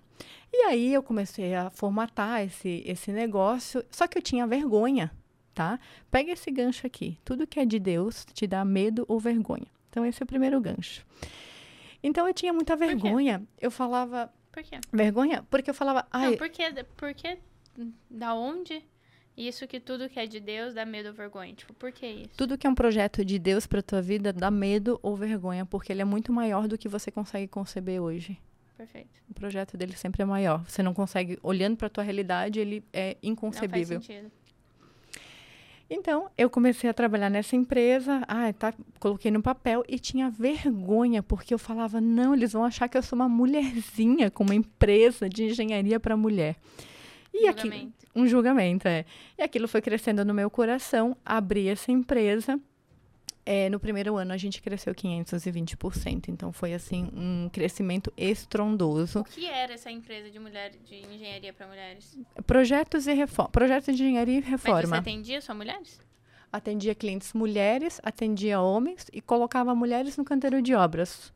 E 0.54 0.66
aí 0.66 0.94
eu 0.94 1.02
comecei 1.02 1.56
a 1.56 1.72
formatar 1.72 2.44
esse, 2.44 2.84
esse 2.86 3.12
negócio, 3.12 3.84
só 3.90 4.06
que 4.06 4.20
eu 4.20 4.22
tinha 4.22 4.46
vergonha, 4.46 5.12
tá? 5.52 5.80
Pega 6.12 6.32
esse 6.32 6.52
gancho 6.52 6.86
aqui. 6.86 7.18
Tudo 7.26 7.48
que 7.48 7.60
é 7.60 7.66
de 7.66 7.80
Deus 7.80 8.24
te 8.24 8.46
dá 8.46 8.64
medo 8.64 9.04
ou 9.08 9.20
vergonha. 9.20 9.66
Então 9.90 10.06
esse 10.06 10.22
é 10.22 10.26
o 10.26 10.28
primeiro 10.28 10.62
gancho. 10.62 11.04
Então 12.04 12.28
eu 12.28 12.36
tinha 12.36 12.54
muita 12.54 12.76
vergonha. 12.76 13.40
Por 13.40 13.66
eu 13.66 13.72
falava. 13.72 14.32
Por 14.52 14.62
quê? 14.62 14.80
Vergonha? 14.94 15.44
Porque 15.50 15.72
eu 15.72 15.74
falava. 15.74 16.06
Ai, 16.12 16.30
Não, 16.30 16.38
porque, 16.38 16.64
porque 16.96 17.40
da 18.08 18.36
onde 18.36 18.86
Isso 19.36 19.68
que 19.68 19.80
tudo 19.80 20.10
que 20.10 20.20
é 20.20 20.26
de 20.26 20.40
Deus 20.40 20.74
dá 20.74 20.86
medo 20.86 21.08
ou 21.10 21.14
vergonha. 21.14 21.54
Tipo, 21.54 21.74
por 21.74 21.92
que 21.92 22.06
isso? 22.06 22.30
Tudo 22.36 22.58
que 22.58 22.68
é 22.68 22.70
um 22.70 22.76
projeto 22.76 23.24
de 23.24 23.40
Deus 23.40 23.66
para 23.66 23.82
tua 23.82 24.02
vida 24.02 24.34
dá 24.34 24.52
medo 24.52 25.00
ou 25.02 25.16
vergonha, 25.16 25.66
porque 25.66 25.92
ele 25.92 26.02
é 26.02 26.06
muito 26.06 26.34
maior 26.34 26.68
do 26.68 26.78
que 26.78 26.88
você 26.88 27.10
consegue 27.10 27.48
conceber 27.48 28.02
hoje. 28.02 28.38
Perfeito. 28.78 29.10
O 29.30 29.34
projeto 29.34 29.78
dele 29.78 29.96
sempre 29.96 30.24
é 30.24 30.26
maior. 30.26 30.64
Você 30.68 30.84
não 30.84 30.94
consegue, 30.94 31.40
olhando 31.42 31.78
para 31.78 31.90
tua 31.90 32.04
realidade, 32.04 32.60
ele 32.60 32.84
é 32.92 33.16
inconcebível. 33.22 34.00
Não 34.00 34.06
faz 34.06 34.16
sentido. 34.18 34.42
Então, 35.94 36.30
eu 36.38 36.50
comecei 36.50 36.90
a 36.90 36.94
trabalhar 36.94 37.30
nessa 37.30 37.54
empresa, 37.54 38.22
ah, 38.26 38.54
tá, 38.54 38.74
coloquei 38.98 39.30
no 39.30 39.42
papel 39.42 39.84
e 39.90 40.00
tinha 40.00 40.30
vergonha, 40.30 41.22
porque 41.22 41.54
eu 41.54 41.60
falava, 41.60 42.00
não, 42.00 42.34
eles 42.34 42.54
vão 42.54 42.64
achar 42.64 42.88
que 42.88 42.98
eu 42.98 43.04
sou 43.04 43.18
uma 43.18 43.28
mulherzinha 43.28 44.32
com 44.32 44.46
uma 44.46 44.56
empresa 44.56 45.28
de 45.28 45.44
engenharia 45.44 46.00
para 46.00 46.16
mulher. 46.16 46.56
E 47.34 47.46
julgamento. 47.48 48.06
Aquilo, 48.06 48.24
um 48.24 48.28
julgamento, 48.28 48.88
é. 48.88 49.06
E 49.38 49.44
aquilo 49.44 49.68
foi 49.68 49.82
crescendo 49.82 50.24
no 50.26 50.34
meu 50.34 50.50
coração, 50.50 51.16
abri 51.26 51.68
essa 51.68 51.92
empresa. 51.92 52.60
É, 53.44 53.70
no 53.70 53.80
primeiro 53.80 54.18
ano 54.18 54.34
a 54.34 54.38
gente 54.38 54.62
cresceu 54.62 54.94
520%, 54.94 56.30
então 56.30 56.52
foi 56.54 56.74
assim 56.74 57.10
um 57.14 57.50
crescimento 57.52 58.14
estrondoso. 58.16 59.22
O 59.22 59.24
que 59.24 59.48
era 59.48 59.74
essa 59.74 59.90
empresa 59.90 60.30
de 60.30 60.38
mulher 60.38 60.72
de 60.86 60.98
engenharia 60.98 61.52
para 61.52 61.68
mulheres? 61.68 62.18
Projetos 62.46 63.08
e 63.08 63.14
reforma, 63.14 63.50
projetos 63.50 63.96
de 63.96 64.04
engenharia 64.04 64.38
e 64.38 64.42
reforma. 64.42 64.82
Mas 64.82 64.90
você 64.90 64.96
atendia 64.96 65.42
só 65.42 65.56
mulheres? 65.56 66.00
Atendia 66.54 66.94
clientes 66.94 67.34
mulheres, 67.34 68.00
atendia 68.04 68.60
homens 68.60 69.08
e 69.12 69.22
colocava 69.22 69.74
mulheres 69.74 70.18
no 70.18 70.24
canteiro 70.24 70.62
de 70.62 70.76
obras. 70.76 71.34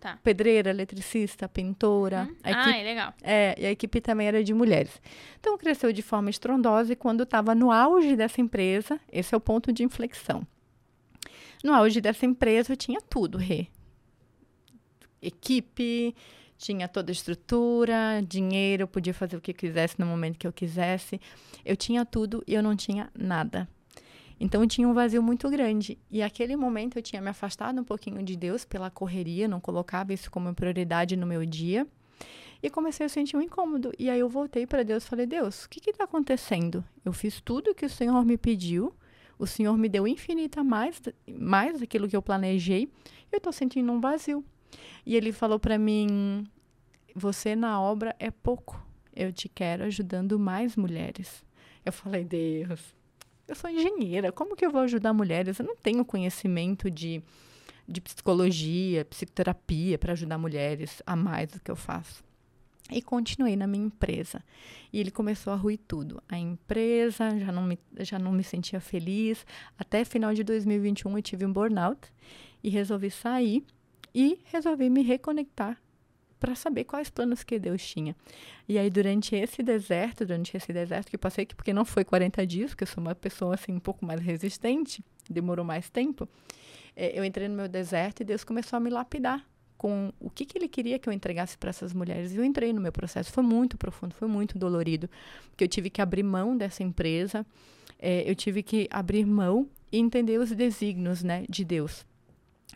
Tá. 0.00 0.18
Pedreira, 0.24 0.70
eletricista, 0.70 1.46
pintora. 1.46 2.22
Uhum. 2.22 2.36
A 2.42 2.50
equipe, 2.50 2.70
ah, 2.70 2.78
é 2.78 2.82
legal. 2.82 3.14
É, 3.22 3.54
e 3.58 3.66
a 3.66 3.70
equipe 3.70 4.00
também 4.00 4.26
era 4.26 4.42
de 4.42 4.54
mulheres. 4.54 5.00
Então, 5.38 5.58
cresceu 5.58 5.92
de 5.92 6.00
forma 6.00 6.30
estrondosa 6.30 6.94
e 6.94 6.96
quando 6.96 7.22
estava 7.22 7.54
no 7.54 7.70
auge 7.70 8.16
dessa 8.16 8.40
empresa, 8.40 8.98
esse 9.12 9.34
é 9.34 9.36
o 9.36 9.40
ponto 9.40 9.70
de 9.70 9.84
inflexão. 9.84 10.46
No 11.62 11.74
auge 11.74 12.00
dessa 12.00 12.24
empresa, 12.24 12.72
eu 12.72 12.76
tinha 12.78 12.98
tudo, 13.02 13.36
Rê. 13.36 13.66
Equipe, 15.20 16.14
tinha 16.56 16.88
toda 16.88 17.10
a 17.10 17.12
estrutura, 17.12 18.24
dinheiro, 18.26 18.84
eu 18.84 18.88
podia 18.88 19.12
fazer 19.12 19.36
o 19.36 19.40
que 19.40 19.52
quisesse 19.52 20.00
no 20.00 20.06
momento 20.06 20.38
que 20.38 20.46
eu 20.46 20.52
quisesse. 20.52 21.20
Eu 21.62 21.76
tinha 21.76 22.06
tudo 22.06 22.42
e 22.46 22.54
eu 22.54 22.62
não 22.62 22.74
tinha 22.74 23.10
nada. 23.14 23.68
Então 24.40 24.66
tinha 24.66 24.88
um 24.88 24.94
vazio 24.94 25.22
muito 25.22 25.50
grande. 25.50 25.98
E 26.10 26.22
aquele 26.22 26.56
momento 26.56 26.98
eu 26.98 27.02
tinha 27.02 27.20
me 27.20 27.28
afastado 27.28 27.78
um 27.78 27.84
pouquinho 27.84 28.22
de 28.22 28.34
Deus 28.34 28.64
pela 28.64 28.90
correria, 28.90 29.46
não 29.46 29.60
colocava 29.60 30.14
isso 30.14 30.30
como 30.30 30.54
prioridade 30.54 31.14
no 31.14 31.26
meu 31.26 31.44
dia. 31.44 31.86
E 32.62 32.70
comecei 32.70 33.04
a 33.04 33.08
sentir 33.08 33.36
um 33.36 33.42
incômodo. 33.42 33.92
E 33.98 34.08
aí 34.08 34.18
eu 34.18 34.28
voltei 34.28 34.66
para 34.66 34.82
Deus 34.82 35.04
e 35.04 35.08
falei: 35.08 35.26
Deus, 35.26 35.64
o 35.64 35.68
que 35.68 35.90
está 35.90 36.04
acontecendo? 36.04 36.82
Eu 37.04 37.12
fiz 37.12 37.40
tudo 37.40 37.74
que 37.74 37.84
o 37.84 37.90
Senhor 37.90 38.24
me 38.24 38.38
pediu. 38.38 38.94
O 39.38 39.46
Senhor 39.46 39.76
me 39.76 39.88
deu 39.88 40.06
infinita 40.06 40.62
mais, 40.64 41.00
mais 41.38 41.80
daquilo 41.80 42.08
que 42.08 42.16
eu 42.16 42.22
planejei. 42.22 42.90
Eu 43.30 43.38
estou 43.38 43.52
sentindo 43.52 43.90
um 43.92 44.00
vazio. 44.00 44.44
E 45.04 45.16
ele 45.16 45.32
falou 45.32 45.58
para 45.58 45.78
mim: 45.78 46.46
Você 47.14 47.54
na 47.54 47.80
obra 47.80 48.14
é 48.18 48.30
pouco. 48.30 48.82
Eu 49.14 49.32
te 49.32 49.48
quero 49.48 49.84
ajudando 49.84 50.38
mais 50.38 50.76
mulheres. 50.76 51.44
Eu 51.84 51.92
falei: 51.92 52.24
Deus, 52.24 52.94
eu 53.50 53.56
sou 53.56 53.68
engenheira, 53.68 54.30
como 54.30 54.54
que 54.54 54.64
eu 54.64 54.70
vou 54.70 54.80
ajudar 54.82 55.12
mulheres? 55.12 55.58
Eu 55.58 55.66
não 55.66 55.74
tenho 55.74 56.04
conhecimento 56.04 56.88
de, 56.88 57.20
de 57.86 58.00
psicologia, 58.00 59.04
psicoterapia 59.04 59.98
para 59.98 60.12
ajudar 60.12 60.38
mulheres 60.38 61.02
a 61.04 61.16
mais 61.16 61.50
do 61.50 61.60
que 61.60 61.68
eu 61.70 61.74
faço. 61.74 62.22
E 62.88 63.02
continuei 63.02 63.56
na 63.56 63.66
minha 63.66 63.86
empresa. 63.86 64.42
E 64.92 65.00
ele 65.00 65.10
começou 65.10 65.52
a 65.52 65.56
ruir 65.56 65.80
tudo. 65.86 66.22
A 66.28 66.38
empresa 66.38 67.36
já 67.40 67.50
não 67.50 67.64
me, 67.64 67.78
já 67.98 68.20
não 68.20 68.30
me 68.30 68.44
sentia 68.44 68.80
feliz. 68.80 69.44
Até 69.76 70.04
final 70.04 70.32
de 70.32 70.44
2021 70.44 71.18
eu 71.18 71.22
tive 71.22 71.44
um 71.44 71.52
burnout 71.52 72.08
e 72.62 72.70
resolvi 72.70 73.10
sair 73.10 73.64
e 74.14 74.38
resolvi 74.44 74.88
me 74.88 75.02
reconectar 75.02 75.76
para 76.40 76.54
saber 76.54 76.84
quais 76.84 77.10
planos 77.10 77.44
que 77.44 77.58
Deus 77.58 77.86
tinha. 77.86 78.16
E 78.66 78.78
aí, 78.78 78.88
durante 78.88 79.36
esse 79.36 79.62
deserto, 79.62 80.24
durante 80.24 80.56
esse 80.56 80.72
deserto 80.72 81.10
que 81.10 81.18
passei, 81.18 81.46
porque 81.46 81.72
não 81.72 81.84
foi 81.84 82.02
40 82.02 82.46
dias, 82.46 82.70
porque 82.70 82.84
eu 82.84 82.88
sou 82.88 83.02
uma 83.04 83.14
pessoa 83.14 83.54
assim 83.54 83.72
um 83.72 83.78
pouco 83.78 84.04
mais 84.04 84.20
resistente, 84.20 85.04
demorou 85.28 85.64
mais 85.64 85.90
tempo, 85.90 86.26
é, 86.96 87.16
eu 87.16 87.24
entrei 87.24 87.46
no 87.46 87.54
meu 87.54 87.68
deserto 87.68 88.22
e 88.22 88.24
Deus 88.24 88.42
começou 88.42 88.76
a 88.76 88.80
me 88.80 88.90
lapidar 88.90 89.46
com 89.76 90.12
o 90.20 90.28
que, 90.28 90.44
que 90.44 90.58
ele 90.58 90.68
queria 90.68 90.98
que 90.98 91.08
eu 91.08 91.12
entregasse 91.12 91.56
para 91.56 91.70
essas 91.70 91.94
mulheres. 91.94 92.32
E 92.32 92.36
eu 92.36 92.44
entrei 92.44 92.72
no 92.72 92.80
meu 92.80 92.92
processo. 92.92 93.32
Foi 93.32 93.42
muito 93.42 93.78
profundo, 93.78 94.14
foi 94.14 94.28
muito 94.28 94.58
dolorido, 94.58 95.08
porque 95.50 95.64
eu 95.64 95.68
tive 95.68 95.88
que 95.88 96.02
abrir 96.02 96.22
mão 96.22 96.56
dessa 96.56 96.82
empresa, 96.82 97.46
é, 97.98 98.28
eu 98.28 98.34
tive 98.34 98.62
que 98.62 98.88
abrir 98.90 99.24
mão 99.24 99.68
e 99.90 99.98
entender 99.98 100.38
os 100.38 100.50
desígnios 100.52 101.22
né, 101.22 101.44
de 101.48 101.64
Deus. 101.64 102.04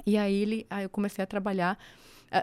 E 0.07 0.17
aí, 0.17 0.35
ele, 0.35 0.67
aí 0.71 0.85
eu 0.85 0.91
comecei 0.91 1.23
a 1.23 1.27
trabalhar 1.27 1.79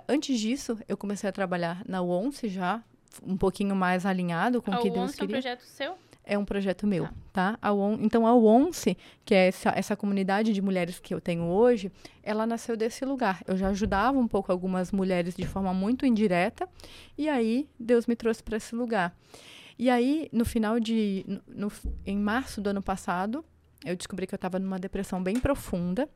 antes 0.08 0.40
disso, 0.40 0.78
eu 0.88 0.96
comecei 0.96 1.30
a 1.30 1.34
trabalhar 1.34 1.84
na 1.88 2.02
ONCE 2.02 2.48
já, 2.48 2.84
um 3.24 3.36
pouquinho 3.36 3.76
mais 3.76 4.06
alinhado 4.06 4.62
com 4.62 4.72
o 4.72 4.82
que 4.82 4.90
Deus 4.90 5.16
queria. 5.16 5.36
é 5.36 5.40
um 5.40 5.42
projeto 5.42 5.62
seu? 5.62 5.98
É 6.24 6.38
um 6.38 6.46
projeto 6.46 6.86
meu, 6.86 7.10
tá? 7.34 7.58
A 7.62 7.74
ON, 7.74 7.98
então, 8.00 8.28
a 8.28 8.36
ONCE, 8.36 8.96
que 9.26 9.34
é 9.34 9.48
essa, 9.48 9.70
essa 9.76 9.96
comunidade 9.96 10.54
de 10.54 10.62
mulheres 10.62 11.00
que 11.00 11.14
eu 11.14 11.20
tenho 11.20 11.44
hoje, 11.46 11.92
ela 12.22 12.46
nasceu 12.46 12.78
desse 12.78 13.04
lugar. 13.04 13.42
Eu 13.48 13.58
já 13.58 13.70
ajudava 13.70 14.18
um 14.20 14.28
pouco 14.28 14.52
algumas 14.52 14.92
mulheres 14.92 15.36
de 15.36 15.46
forma 15.48 15.74
muito 15.74 16.06
indireta, 16.06 16.70
e 17.18 17.28
aí 17.28 17.68
Deus 17.80 18.06
me 18.06 18.16
trouxe 18.16 18.44
para 18.44 18.58
esse 18.58 18.76
lugar. 18.76 19.16
E 19.80 19.90
aí, 19.90 20.30
no 20.32 20.46
final 20.46 20.80
de. 20.80 21.26
No, 21.28 21.42
no, 21.48 21.72
em 22.06 22.18
março 22.18 22.62
do 22.62 22.70
ano 22.70 22.84
passado, 22.84 23.44
eu 23.84 23.96
descobri 23.96 24.28
que 24.28 24.34
eu 24.34 24.38
estava 24.38 24.60
numa 24.60 24.78
depressão 24.78 25.22
bem 25.24 25.40
profunda. 25.40 26.08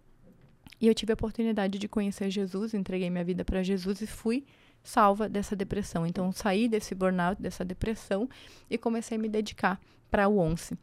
E 0.80 0.88
eu 0.88 0.94
tive 0.94 1.12
a 1.12 1.16
oportunidade 1.16 1.80
de 1.80 1.88
conhecer 1.88 2.30
Jesus, 2.30 2.74
entreguei 2.74 3.10
minha 3.10 3.24
vida 3.24 3.46
para 3.46 3.64
Jesus 3.64 4.02
e 4.02 4.08
fui 4.08 4.44
salva 4.84 5.28
dessa 5.28 5.56
depressão. 5.56 6.06
Então, 6.06 6.32
saí 6.32 6.68
desse 6.68 6.94
burnout, 6.94 7.42
dessa 7.42 7.66
depressão 7.66 8.30
e 8.70 8.78
comecei 8.78 9.18
a 9.18 9.20
me 9.20 9.28
dedicar 9.28 9.80
para 10.10 10.28
o 10.28 10.38
ONCE. 10.38 10.78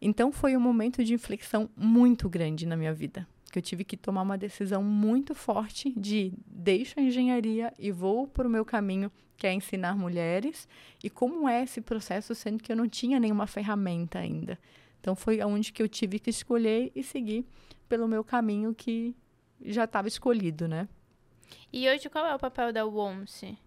Então, 0.00 0.32
foi 0.32 0.56
um 0.56 0.60
momento 0.60 1.04
de 1.04 1.12
inflexão 1.12 1.68
muito 1.76 2.28
grande 2.28 2.64
na 2.64 2.76
minha 2.76 2.94
vida, 2.94 3.26
que 3.52 3.58
eu 3.58 3.62
tive 3.62 3.84
que 3.84 3.96
tomar 3.96 4.22
uma 4.22 4.38
decisão 4.38 4.82
muito 4.82 5.34
forte 5.34 5.92
de 5.96 6.32
deixo 6.46 6.98
a 6.98 7.02
engenharia 7.02 7.72
e 7.78 7.90
vou 7.90 8.26
para 8.26 8.46
o 8.46 8.50
meu 8.50 8.64
caminho, 8.64 9.10
que 9.36 9.46
é 9.46 9.52
ensinar 9.52 9.96
mulheres, 9.96 10.68
e 11.02 11.10
como 11.10 11.48
é 11.48 11.62
esse 11.62 11.80
processo, 11.80 12.34
sendo 12.34 12.62
que 12.62 12.72
eu 12.72 12.76
não 12.76 12.88
tinha 12.88 13.18
nenhuma 13.18 13.46
ferramenta 13.46 14.18
ainda. 14.18 14.58
Então, 15.00 15.16
foi 15.16 15.42
onde 15.42 15.72
que 15.72 15.82
eu 15.82 15.88
tive 15.88 16.18
que 16.18 16.30
escolher 16.30 16.92
e 16.94 17.02
seguir 17.02 17.44
pelo 17.88 18.06
meu 18.06 18.22
caminho 18.22 18.74
que 18.74 19.14
já 19.64 19.84
estava 19.84 20.08
escolhido, 20.08 20.66
né? 20.66 20.88
E 21.72 21.88
hoje 21.88 22.08
qual 22.08 22.26
é 22.26 22.34
o 22.34 22.38
papel 22.38 22.72
da 22.72 22.84
WOMSE? 22.84 23.58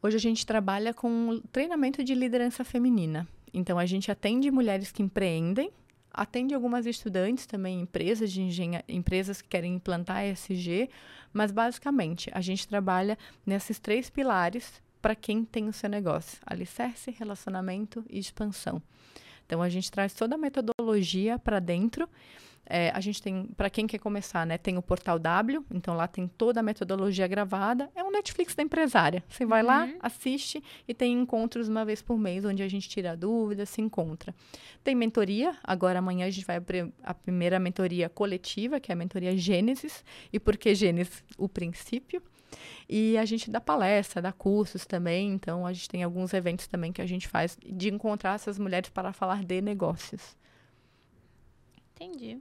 Hoje 0.00 0.16
a 0.16 0.20
gente 0.20 0.46
trabalha 0.46 0.94
com 0.94 1.40
treinamento 1.50 2.04
de 2.04 2.14
liderança 2.14 2.64
feminina. 2.64 3.26
Então 3.52 3.78
a 3.78 3.86
gente 3.86 4.10
atende 4.10 4.50
mulheres 4.50 4.92
que 4.92 5.02
empreendem, 5.02 5.72
atende 6.12 6.54
algumas 6.54 6.86
estudantes 6.86 7.46
também, 7.46 7.80
empresas 7.80 8.30
de 8.30 8.42
engenharia, 8.42 8.84
empresas 8.88 9.42
que 9.42 9.48
querem 9.48 9.74
implantar 9.74 10.24
ESG, 10.24 10.88
mas 11.32 11.50
basicamente 11.50 12.30
a 12.32 12.40
gente 12.40 12.68
trabalha 12.68 13.18
nesses 13.44 13.78
três 13.78 14.08
pilares 14.08 14.80
para 15.02 15.14
quem 15.14 15.44
tem 15.44 15.68
o 15.68 15.72
seu 15.72 15.88
negócio: 15.88 16.38
alicerce, 16.46 17.10
relacionamento 17.10 18.04
e 18.08 18.18
expansão. 18.18 18.80
Então 19.46 19.62
a 19.62 19.68
gente 19.68 19.90
traz 19.90 20.12
toda 20.12 20.34
a 20.34 20.38
metodologia 20.38 21.38
para 21.38 21.58
dentro 21.58 22.08
é, 22.70 22.90
a 22.94 23.00
gente 23.00 23.22
tem, 23.22 23.46
para 23.56 23.70
quem 23.70 23.86
quer 23.86 23.98
começar, 23.98 24.46
né, 24.46 24.58
tem 24.58 24.76
o 24.76 24.82
Portal 24.82 25.18
W, 25.18 25.64
então 25.72 25.96
lá 25.96 26.06
tem 26.06 26.28
toda 26.28 26.60
a 26.60 26.62
metodologia 26.62 27.26
gravada. 27.26 27.90
É 27.96 28.04
um 28.04 28.10
Netflix 28.10 28.54
da 28.54 28.62
empresária. 28.62 29.24
Você 29.26 29.46
vai 29.46 29.62
uhum. 29.62 29.66
lá, 29.66 29.88
assiste 30.00 30.62
e 30.86 30.92
tem 30.92 31.14
encontros 31.14 31.68
uma 31.68 31.84
vez 31.84 32.02
por 32.02 32.18
mês, 32.18 32.44
onde 32.44 32.62
a 32.62 32.68
gente 32.68 32.86
tira 32.88 33.16
dúvidas, 33.16 33.70
se 33.70 33.80
encontra. 33.80 34.34
Tem 34.84 34.94
mentoria, 34.94 35.56
agora 35.64 35.98
amanhã 35.98 36.26
a 36.26 36.30
gente 36.30 36.44
vai 36.44 36.56
abrir 36.56 36.92
a 37.02 37.14
primeira 37.14 37.58
mentoria 37.58 38.08
coletiva, 38.08 38.78
que 38.78 38.92
é 38.92 38.94
a 38.94 38.96
mentoria 38.96 39.36
Gênesis. 39.36 40.04
E 40.30 40.38
por 40.38 40.56
que 40.56 40.74
Gênesis? 40.74 41.24
O 41.38 41.48
princípio. 41.48 42.22
E 42.88 43.16
a 43.16 43.24
gente 43.24 43.50
dá 43.50 43.60
palestra, 43.60 44.20
dá 44.20 44.32
cursos 44.32 44.86
também, 44.86 45.32
então 45.32 45.66
a 45.66 45.72
gente 45.72 45.88
tem 45.88 46.02
alguns 46.02 46.32
eventos 46.34 46.66
também 46.66 46.92
que 46.92 47.02
a 47.02 47.06
gente 47.06 47.28
faz 47.28 47.56
de 47.62 47.88
encontrar 47.88 48.34
essas 48.34 48.58
mulheres 48.58 48.90
para 48.90 49.12
falar 49.12 49.44
de 49.44 49.60
negócios. 49.60 50.36
Entendi. 51.94 52.40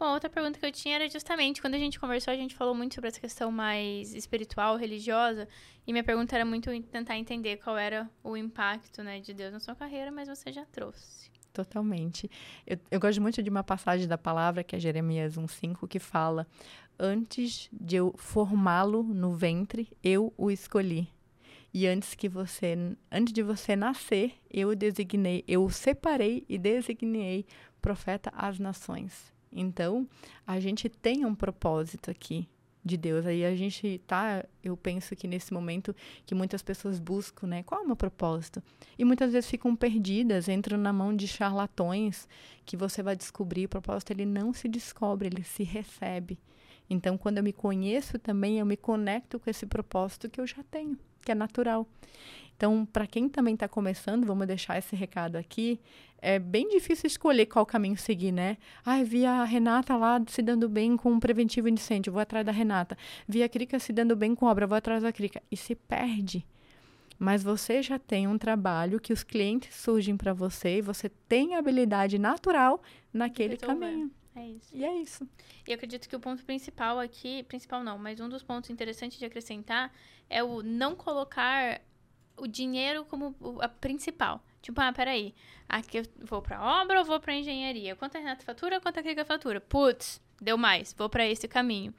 Bom, 0.00 0.14
outra 0.14 0.30
pergunta 0.30 0.58
que 0.58 0.64
eu 0.64 0.72
tinha 0.72 0.94
era 0.94 1.06
justamente 1.10 1.60
quando 1.60 1.74
a 1.74 1.78
gente 1.78 2.00
conversou, 2.00 2.32
a 2.32 2.36
gente 2.36 2.54
falou 2.54 2.74
muito 2.74 2.94
sobre 2.94 3.08
essa 3.08 3.20
questão 3.20 3.52
mais 3.52 4.14
espiritual, 4.14 4.76
religiosa, 4.76 5.46
e 5.86 5.92
minha 5.92 6.02
pergunta 6.02 6.34
era 6.34 6.42
muito 6.42 6.70
tentar 6.84 7.18
entender 7.18 7.58
qual 7.58 7.76
era 7.76 8.10
o 8.24 8.34
impacto, 8.34 9.02
né, 9.02 9.20
de 9.20 9.34
Deus 9.34 9.52
na 9.52 9.60
sua 9.60 9.74
carreira, 9.74 10.10
mas 10.10 10.26
você 10.26 10.50
já 10.50 10.64
trouxe. 10.64 11.30
Totalmente. 11.52 12.30
Eu, 12.66 12.78
eu 12.90 12.98
gosto 12.98 13.20
muito 13.20 13.42
de 13.42 13.50
uma 13.50 13.62
passagem 13.62 14.08
da 14.08 14.16
palavra, 14.16 14.64
que 14.64 14.74
é 14.74 14.80
Jeremias 14.80 15.36
1,5, 15.36 15.86
que 15.86 15.98
fala: 15.98 16.46
Antes 16.98 17.68
de 17.70 17.96
eu 17.96 18.14
formá-lo 18.16 19.02
no 19.02 19.34
ventre, 19.34 19.86
eu 20.02 20.32
o 20.38 20.50
escolhi. 20.50 21.12
E 21.74 21.86
antes 21.86 22.14
que 22.14 22.26
você, 22.26 22.96
antes 23.12 23.34
de 23.34 23.42
você 23.42 23.76
nascer, 23.76 24.32
eu 24.50 24.74
designei, 24.74 25.44
eu 25.46 25.68
separei 25.68 26.46
e 26.48 26.56
designei 26.56 27.44
profeta 27.82 28.32
às 28.34 28.58
nações. 28.58 29.38
Então, 29.52 30.08
a 30.46 30.60
gente 30.60 30.88
tem 30.88 31.24
um 31.24 31.34
propósito 31.34 32.10
aqui 32.10 32.48
de 32.84 32.96
Deus. 32.96 33.26
Aí 33.26 33.44
a 33.44 33.54
gente 33.54 34.00
tá, 34.06 34.44
eu 34.62 34.76
penso 34.76 35.14
que 35.14 35.28
nesse 35.28 35.52
momento 35.52 35.94
que 36.24 36.34
muitas 36.34 36.62
pessoas 36.62 36.98
buscam, 36.98 37.46
né, 37.46 37.62
qual 37.62 37.80
é 37.80 37.84
o 37.84 37.86
meu 37.86 37.96
propósito? 37.96 38.62
E 38.98 39.04
muitas 39.04 39.32
vezes 39.32 39.50
ficam 39.50 39.74
perdidas, 39.76 40.48
entram 40.48 40.78
na 40.78 40.92
mão 40.92 41.14
de 41.14 41.26
charlatões, 41.28 42.28
que 42.64 42.76
você 42.76 43.02
vai 43.02 43.16
descobrir, 43.16 43.66
o 43.66 43.68
propósito 43.68 44.12
ele 44.12 44.26
não 44.26 44.52
se 44.52 44.68
descobre, 44.68 45.28
ele 45.28 45.44
se 45.44 45.62
recebe. 45.62 46.38
Então, 46.88 47.16
quando 47.16 47.38
eu 47.38 47.44
me 47.44 47.52
conheço 47.52 48.18
também, 48.18 48.58
eu 48.58 48.66
me 48.66 48.76
conecto 48.76 49.38
com 49.38 49.48
esse 49.48 49.64
propósito 49.64 50.28
que 50.28 50.40
eu 50.40 50.46
já 50.46 50.62
tenho, 50.70 50.98
que 51.22 51.30
é 51.30 51.34
natural. 51.34 51.86
Então, 52.60 52.84
para 52.84 53.06
quem 53.06 53.26
também 53.26 53.54
está 53.54 53.66
começando, 53.66 54.26
vamos 54.26 54.46
deixar 54.46 54.76
esse 54.76 54.94
recado 54.94 55.36
aqui. 55.36 55.80
É 56.20 56.38
bem 56.38 56.68
difícil 56.68 57.06
escolher 57.06 57.46
qual 57.46 57.64
caminho 57.64 57.96
seguir, 57.96 58.32
né? 58.32 58.58
Ah, 58.84 59.02
vi 59.02 59.24
a 59.24 59.44
Renata 59.44 59.96
lá 59.96 60.22
se 60.28 60.42
dando 60.42 60.68
bem 60.68 60.94
com 60.94 61.10
um 61.10 61.18
preventivo 61.18 61.70
incêndio, 61.70 62.12
vou 62.12 62.20
atrás 62.20 62.44
da 62.44 62.52
Renata. 62.52 62.98
Vi 63.26 63.42
a 63.42 63.48
Crica 63.48 63.78
se 63.78 63.94
dando 63.94 64.14
bem 64.14 64.34
com 64.34 64.44
obra, 64.44 64.66
vou 64.66 64.76
atrás 64.76 65.02
da 65.02 65.10
Crica. 65.10 65.42
E 65.50 65.56
se 65.56 65.74
perde. 65.74 66.44
Mas 67.18 67.42
você 67.42 67.82
já 67.82 67.98
tem 67.98 68.28
um 68.28 68.36
trabalho 68.36 69.00
que 69.00 69.14
os 69.14 69.22
clientes 69.22 69.74
surgem 69.74 70.14
para 70.14 70.34
você 70.34 70.76
e 70.76 70.82
você 70.82 71.08
tem 71.08 71.54
habilidade 71.54 72.18
natural 72.18 72.82
naquele 73.10 73.56
caminho. 73.56 74.10
É 74.36 74.46
isso. 74.46 74.76
E 74.76 74.84
é 74.84 74.94
isso. 74.98 75.26
E 75.66 75.70
eu 75.70 75.76
acredito 75.76 76.06
que 76.06 76.14
o 76.14 76.20
ponto 76.20 76.44
principal 76.44 76.98
aqui, 76.98 77.42
principal 77.44 77.82
não, 77.82 77.96
mas 77.96 78.20
um 78.20 78.28
dos 78.28 78.42
pontos 78.42 78.68
interessantes 78.68 79.18
de 79.18 79.24
acrescentar 79.24 79.90
é 80.28 80.44
o 80.44 80.62
não 80.62 80.94
colocar 80.94 81.80
o 82.40 82.48
dinheiro 82.48 83.04
como 83.04 83.34
a 83.60 83.68
principal. 83.68 84.42
Tipo, 84.62 84.80
ah, 84.80 84.92
peraí, 84.92 85.34
aqui 85.68 85.98
eu 85.98 86.02
vou 86.22 86.42
pra 86.42 86.82
obra 86.82 86.98
ou 86.98 87.04
vou 87.04 87.18
pra 87.20 87.34
engenharia? 87.34 87.96
Quanto 87.96 88.16
a 88.16 88.20
Renata 88.20 88.44
fatura, 88.44 88.80
quanto 88.80 89.00
a 89.00 89.02
Krika 89.02 89.24
fatura? 89.24 89.60
Putz, 89.60 90.20
deu 90.40 90.58
mais, 90.58 90.94
vou 90.96 91.08
para 91.08 91.26
esse 91.26 91.48
caminho. 91.48 91.94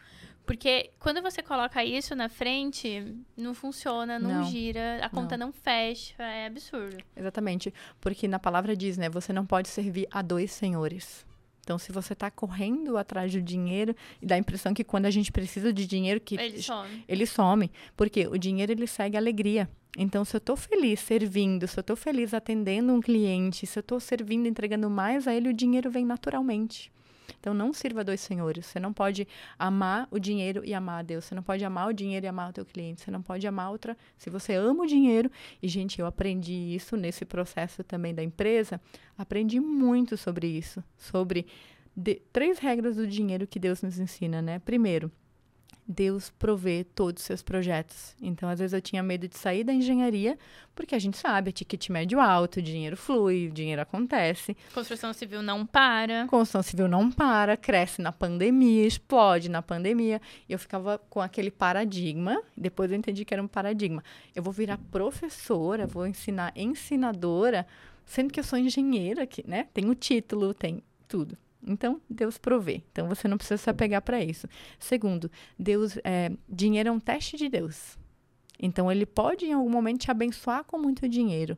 Porque 0.46 0.92
quando 1.00 1.22
você 1.22 1.42
coloca 1.42 1.84
isso 1.84 2.16
na 2.16 2.28
frente, 2.28 3.16
não 3.38 3.54
funciona, 3.54 4.20
não, 4.20 4.30
não 4.30 4.44
gira, 4.44 5.00
a 5.04 5.10
conta 5.10 5.38
não. 5.38 5.48
não. 5.48 5.54
fecha, 5.54 6.22
é 6.22 6.48
absurdo. 6.48 6.98
Exatamente. 7.16 7.74
Porque 8.00 8.28
na 8.28 8.39
palavra 8.39 8.76
diz, 8.76 8.98
né? 8.98 9.10
Você 9.10 9.32
não 9.32 9.46
pode 9.46 9.70
servir 9.70 10.08
a 10.12 10.22
dois 10.22 10.52
senhores. 10.52 11.26
Então, 11.64 11.78
se 11.78 11.91
você 11.91 12.14
está 12.14 12.30
correndo 12.30 12.97
atrás 12.97 13.32
do 13.32 13.41
dinheiro, 13.41 13.95
e 14.22 14.26
dá 14.26 14.36
a 14.36 14.38
impressão 14.38 14.74
que 14.74 14.84
quando 14.84 15.05
a 15.05 15.12
gente 15.12 15.32
precisa 15.32 15.72
de 15.72 15.86
dinheiro, 15.86 16.20
que 16.20 16.36
ele 16.36 16.62
some. 16.62 17.05
Ele 17.07 17.26
some. 17.26 17.72
Porque 17.95 18.28
o 18.28 18.38
dinheiro, 18.38 18.72
ele 18.72 18.88
segue 18.88 19.16
a 19.16 19.20
alegria. 19.20 19.70
Então, 19.97 20.24
se 20.24 20.36
eu 20.36 20.39
estou 20.39 20.55
feliz 20.55 20.99
servindo, 21.01 21.68
se 21.68 21.78
eu 21.78 21.82
estou 21.82 21.95
feliz 21.95 22.34
atendendo 22.34 22.93
um 22.93 23.01
cliente, 23.01 23.68
se 23.68 23.78
eu 23.78 23.82
estou 23.82 23.99
servindo, 23.99 24.47
entregando 24.47 24.89
mais 24.89 25.28
a 25.28 25.34
ele, 25.34 25.49
o 25.49 25.53
dinheiro 25.53 25.91
vem 25.91 26.05
naturalmente. 26.05 26.91
Então, 27.39 27.53
não 27.53 27.73
sirva 27.73 28.03
dois 28.03 28.21
senhores. 28.21 28.65
Você 28.65 28.79
não 28.79 28.93
pode 28.93 29.27
amar 29.57 30.07
o 30.11 30.19
dinheiro 30.19 30.63
e 30.65 30.73
amar 30.73 30.99
a 30.99 31.03
Deus. 31.03 31.25
Você 31.25 31.36
não 31.36 31.43
pode 31.43 31.63
amar 31.63 31.89
o 31.89 31.93
dinheiro 31.93 32.25
e 32.25 32.29
amar 32.29 32.49
o 32.49 32.53
teu 32.53 32.65
cliente. 32.65 33.01
Você 33.01 33.11
não 33.11 33.21
pode 33.21 33.45
amar 33.47 33.71
outra. 33.71 33.97
Se 34.17 34.29
você 34.29 34.53
ama 34.53 34.84
o 34.84 34.88
dinheiro, 34.88 35.32
e, 35.61 35.67
gente, 35.67 35.99
eu 35.99 36.05
aprendi 36.05 36.53
isso 36.53 36.95
nesse 36.95 37.25
processo 37.25 37.84
também 37.84 38.13
da 38.13 38.23
empresa, 38.23 38.79
aprendi 39.17 39.59
muito 39.59 40.17
sobre 40.17 40.47
isso. 40.47 40.84
Sobre 40.97 41.45
de, 41.95 42.21
três 42.32 42.59
regras 42.59 42.95
do 42.95 43.07
dinheiro 43.07 43.47
que 43.47 43.59
Deus 43.59 43.82
nos 43.82 43.99
ensina, 43.99 44.41
né? 44.41 44.59
Primeiro, 44.59 45.11
Deus 45.92 46.30
provê 46.39 46.84
todos 46.84 47.22
os 47.22 47.28
seus 47.28 47.42
projetos. 47.42 48.16
Então, 48.22 48.50
às 48.50 48.60
vezes 48.60 48.74
eu 48.74 48.82
tinha 48.82 49.04
medo 49.04 49.28
de 49.28 49.38
sair 49.38 49.64
da 49.64 49.74
engenharia, 49.74 50.38
porque 50.74 50.96
a 50.96 51.00
gente 51.00 51.18
sabe, 51.18 51.50
a 51.50 51.52
ticket 51.52 51.89
médio 51.89 52.20
alto, 52.20 52.60
o 52.60 52.62
dinheiro 52.62 52.98
flui, 52.98 53.48
o 53.48 53.52
dinheiro 53.52 53.82
acontece. 53.82 54.56
Construção 54.74 55.14
civil 55.14 55.42
não 55.44 55.66
para. 55.66 56.26
Construção 56.28 56.64
civil 56.64 56.88
não 56.88 57.12
para, 57.12 57.58
cresce 57.58 58.02
na 58.02 58.12
pandemia, 58.12 58.88
explode 58.88 59.50
na 59.50 59.62
pandemia. 59.62 60.22
E 60.48 60.54
eu 60.54 60.60
ficava 60.60 60.98
com 60.98 61.20
aquele 61.20 61.52
paradigma, 61.52 62.42
depois 62.56 62.92
eu 62.92 62.98
entendi 62.98 63.26
que 63.26 63.34
era 63.34 63.44
um 63.44 63.48
paradigma. 63.48 64.04
Eu 64.34 64.42
vou 64.42 64.54
virar 64.54 64.78
professora, 64.89 65.86
vou 65.86 66.08
ensinar 66.08 66.54
ensinadora, 66.56 67.68
sendo 68.06 68.32
que 68.32 68.39
eu 68.39 68.44
sou 68.44 68.58
engenheira, 68.58 69.28
que, 69.28 69.48
né? 69.48 69.68
Tenho 69.74 69.94
título, 69.94 70.54
tem 70.54 70.82
tudo. 71.08 71.38
Então, 71.66 72.01
Deus 72.09 72.38
provê. 72.38 72.84
Então, 72.91 73.07
você 73.07 73.28
não 73.28 73.38
precisa 73.38 73.57
se 73.57 73.70
apegar 73.70 74.01
para 74.01 74.24
isso. 74.24 74.47
Segundo, 74.80 75.32
Deus, 75.57 75.97
é, 76.03 76.32
dinheiro 76.49 76.89
é 76.89 76.91
um 76.91 76.99
teste 76.99 77.38
de 77.38 77.49
Deus. 77.49 77.97
Então, 78.59 78.91
ele 78.91 79.05
pode 79.05 79.45
em 79.45 79.53
algum 79.53 79.70
momento 79.70 80.01
te 80.01 80.12
abençoar 80.12 80.64
com 80.64 80.78
muito 80.78 81.07
dinheiro. 81.07 81.57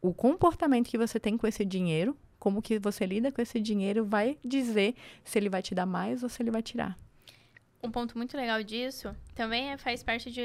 O 0.00 0.12
comportamento 0.12 0.88
que 0.88 0.98
você 0.98 1.18
tem 1.18 1.36
com 1.36 1.46
esse 1.46 1.64
dinheiro, 1.64 2.16
como 2.38 2.60
que 2.60 2.78
você 2.78 3.06
lida 3.06 3.32
com 3.32 3.40
esse 3.40 3.58
dinheiro, 3.58 4.04
vai 4.04 4.36
dizer 4.44 4.94
se 5.24 5.38
ele 5.38 5.48
vai 5.48 5.62
te 5.62 5.74
dar 5.74 5.86
mais 5.86 6.22
ou 6.22 6.28
se 6.28 6.42
ele 6.42 6.50
vai 6.50 6.62
tirar. 6.62 6.98
Um 7.82 7.90
ponto 7.90 8.16
muito 8.16 8.36
legal 8.36 8.62
disso 8.62 9.14
também 9.34 9.70
é, 9.70 9.76
faz 9.76 10.02
parte 10.02 10.30
de, 10.30 10.42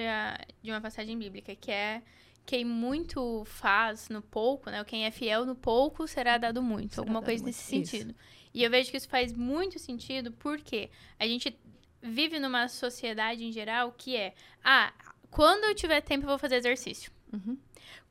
de 0.61 0.71
uma 0.71 0.81
passagem 0.81 1.17
bíblica, 1.17 1.55
que 1.55 1.71
é 1.71 2.01
quem 2.45 2.65
muito 2.65 3.43
faz 3.45 4.09
no 4.09 4.21
pouco, 4.21 4.69
né? 4.69 4.83
Quem 4.83 5.05
é 5.05 5.11
fiel 5.11 5.45
no 5.45 5.55
pouco 5.55 6.07
será 6.07 6.37
dado 6.37 6.63
muito. 6.63 6.95
Será 6.95 7.03
alguma 7.03 7.21
coisa 7.21 7.43
muito. 7.43 7.55
nesse 7.55 7.63
sentido. 7.63 8.09
Isso. 8.09 8.38
E 8.53 8.63
eu 8.63 8.69
vejo 8.69 8.91
que 8.91 8.97
isso 8.97 9.09
faz 9.09 9.31
muito 9.33 9.77
sentido 9.79 10.31
porque 10.31 10.89
a 11.19 11.27
gente 11.27 11.57
vive 12.01 12.39
numa 12.39 12.67
sociedade 12.67 13.43
em 13.43 13.51
geral 13.51 13.93
que 13.97 14.15
é: 14.15 14.33
ah, 14.63 14.93
quando 15.29 15.65
eu 15.65 15.75
tiver 15.75 16.01
tempo 16.01 16.23
eu 16.23 16.29
vou 16.29 16.39
fazer 16.39 16.55
exercício. 16.55 17.11
Uhum. 17.31 17.57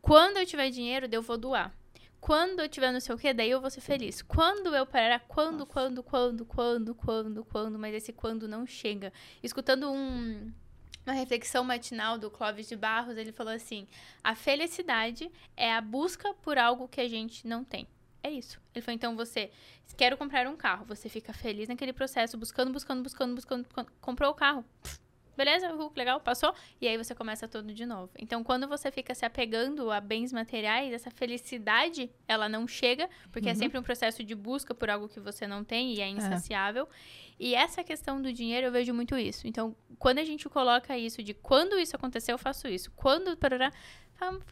Quando 0.01 0.37
eu 0.37 0.47
tiver 0.47 0.71
dinheiro, 0.71 1.09
eu 1.11 1.23
vou 1.23 1.37
doar. 1.37 1.75
Quando 2.21 2.61
eu 2.61 2.69
tiver 2.69 2.93
não 2.93 3.01
sei 3.01 3.15
o 3.15 3.19
que, 3.19 3.33
daí 3.33 3.51
eu 3.51 3.61
vou 3.61 3.71
ser 3.71 3.81
feliz. 3.81 4.23
Quando 4.23 4.75
eu 4.75 4.85
parar, 4.85 5.21
quando, 5.21 5.65
quando, 5.65 6.03
quando, 6.03 6.45
quando, 6.45 6.95
quando, 6.95 7.45
quando, 7.45 7.79
mas 7.79 7.95
esse 7.95 8.13
quando 8.13 8.49
não 8.49 8.67
chega. 8.67 9.13
Escutando 9.43 9.91
um, 9.91 10.53
uma 11.07 11.15
reflexão 11.15 11.65
matinal 11.65 12.19
do 12.19 12.31
Clóvis 12.31 12.69
de 12.69 12.77
Barros, 12.77 13.17
ele 13.17 13.33
falou 13.33 13.53
assim: 13.53 13.87
a 14.23 14.35
felicidade 14.35 15.31
é 15.57 15.73
a 15.73 15.81
busca 15.81 16.35
por 16.35 16.59
algo 16.59 16.89
que 16.89 17.01
a 17.01 17.09
gente 17.09 17.47
não 17.47 17.65
tem. 17.65 17.87
É 18.23 18.31
isso. 18.31 18.61
Ele 18.75 18.83
falou, 18.83 18.97
então 18.97 19.17
você, 19.17 19.51
quero 19.97 20.17
comprar 20.17 20.47
um 20.47 20.57
carro. 20.57 20.85
Você 20.87 21.09
fica 21.09 21.33
feliz 21.33 21.69
naquele 21.69 21.93
processo, 21.93 22.37
buscando, 22.37 22.73
buscando, 22.73 23.03
buscando, 23.03 23.35
buscando, 23.35 23.65
buscando 23.65 23.93
comprou 24.01 24.31
o 24.31 24.35
carro. 24.35 24.65
beleza, 25.39 25.69
legal, 25.95 26.21
passou. 26.21 26.53
E 26.81 26.89
aí 26.89 26.97
você 26.97 27.15
começa 27.15 27.47
tudo 27.47 27.73
de 27.73 27.87
novo. 27.87 28.11
Então, 28.19 28.43
quando 28.43 28.67
você 28.67 28.91
fica 28.91 29.15
se 29.15 29.25
apegando 29.25 29.89
a 29.91 30.01
bens 30.01 30.33
materiais, 30.33 30.93
essa 30.93 31.13
felicidade, 31.13 32.11
ela 32.27 32.49
não 32.49 32.67
chega, 32.67 33.09
porque 33.31 33.49
é 33.49 33.53
uhum. 33.53 33.57
é 33.57 33.59
sempre 33.59 33.79
um 33.79 33.83
processo 33.83 34.25
de 34.25 34.35
busca 34.35 34.75
por 34.75 34.91
algo 34.91 35.09
que 35.09 35.21
você 35.21 35.47
não 35.47 35.63
tem 35.63 35.95
e 35.95 36.01
é, 36.01 36.05
é. 36.05 36.09
insaciável. 36.09 36.85
É. 36.85 37.29
E 37.39 37.55
essa 37.55 37.85
questão 37.85 38.21
do 38.21 38.33
dinheiro, 38.33 38.67
eu 38.67 38.73
vejo 38.73 38.93
muito 38.93 39.17
isso. 39.17 39.47
Então, 39.47 39.77
quando 39.97 40.19
a 40.19 40.25
gente 40.25 40.49
coloca 40.49 40.99
isso 40.99 41.23
de 41.23 41.33
quando 41.33 41.79
isso 41.79 41.95
aconteceu, 41.95 42.35
eu 42.35 42.39
faço 42.39 42.67
isso. 42.67 42.91
Quando, 42.97 43.37
parará, 43.37 43.73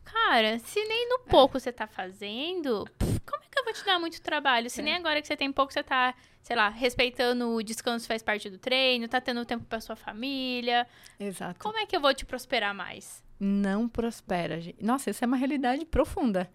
cara, 0.04 0.58
se 0.60 0.82
nem 0.84 1.08
no 1.08 1.16
é. 1.26 1.30
pouco 1.30 1.56
é. 1.56 1.60
você 1.60 1.72
tá 1.72 1.86
fazendo, 1.86 2.86
como 2.98 3.42
é 3.42 3.46
que 3.50 3.58
eu 3.58 3.64
vou 3.64 3.72
te 3.72 3.84
dar 3.84 3.98
muito 3.98 4.20
trabalho? 4.22 4.70
Se 4.70 4.80
é. 4.80 4.84
nem 4.84 4.94
agora 4.94 5.20
que 5.20 5.26
você 5.26 5.36
tem 5.36 5.52
pouco, 5.52 5.72
você 5.72 5.82
tá, 5.82 6.14
sei 6.42 6.56
lá, 6.56 6.68
respeitando 6.68 7.48
o 7.54 7.62
descanso 7.62 8.06
faz 8.06 8.22
parte 8.22 8.48
do 8.48 8.58
treino, 8.58 9.08
tá 9.08 9.20
tendo 9.20 9.44
tempo 9.44 9.64
pra 9.64 9.80
sua 9.80 9.96
família. 9.96 10.86
Exato. 11.18 11.60
Como 11.60 11.78
é 11.78 11.86
que 11.86 11.96
eu 11.96 12.00
vou 12.00 12.14
te 12.14 12.24
prosperar 12.24 12.74
mais? 12.74 13.24
Não 13.38 13.88
prospera, 13.88 14.60
gente. 14.60 14.82
Nossa, 14.82 15.10
essa 15.10 15.24
é 15.24 15.26
uma 15.26 15.36
realidade 15.36 15.84
profunda. 15.84 16.50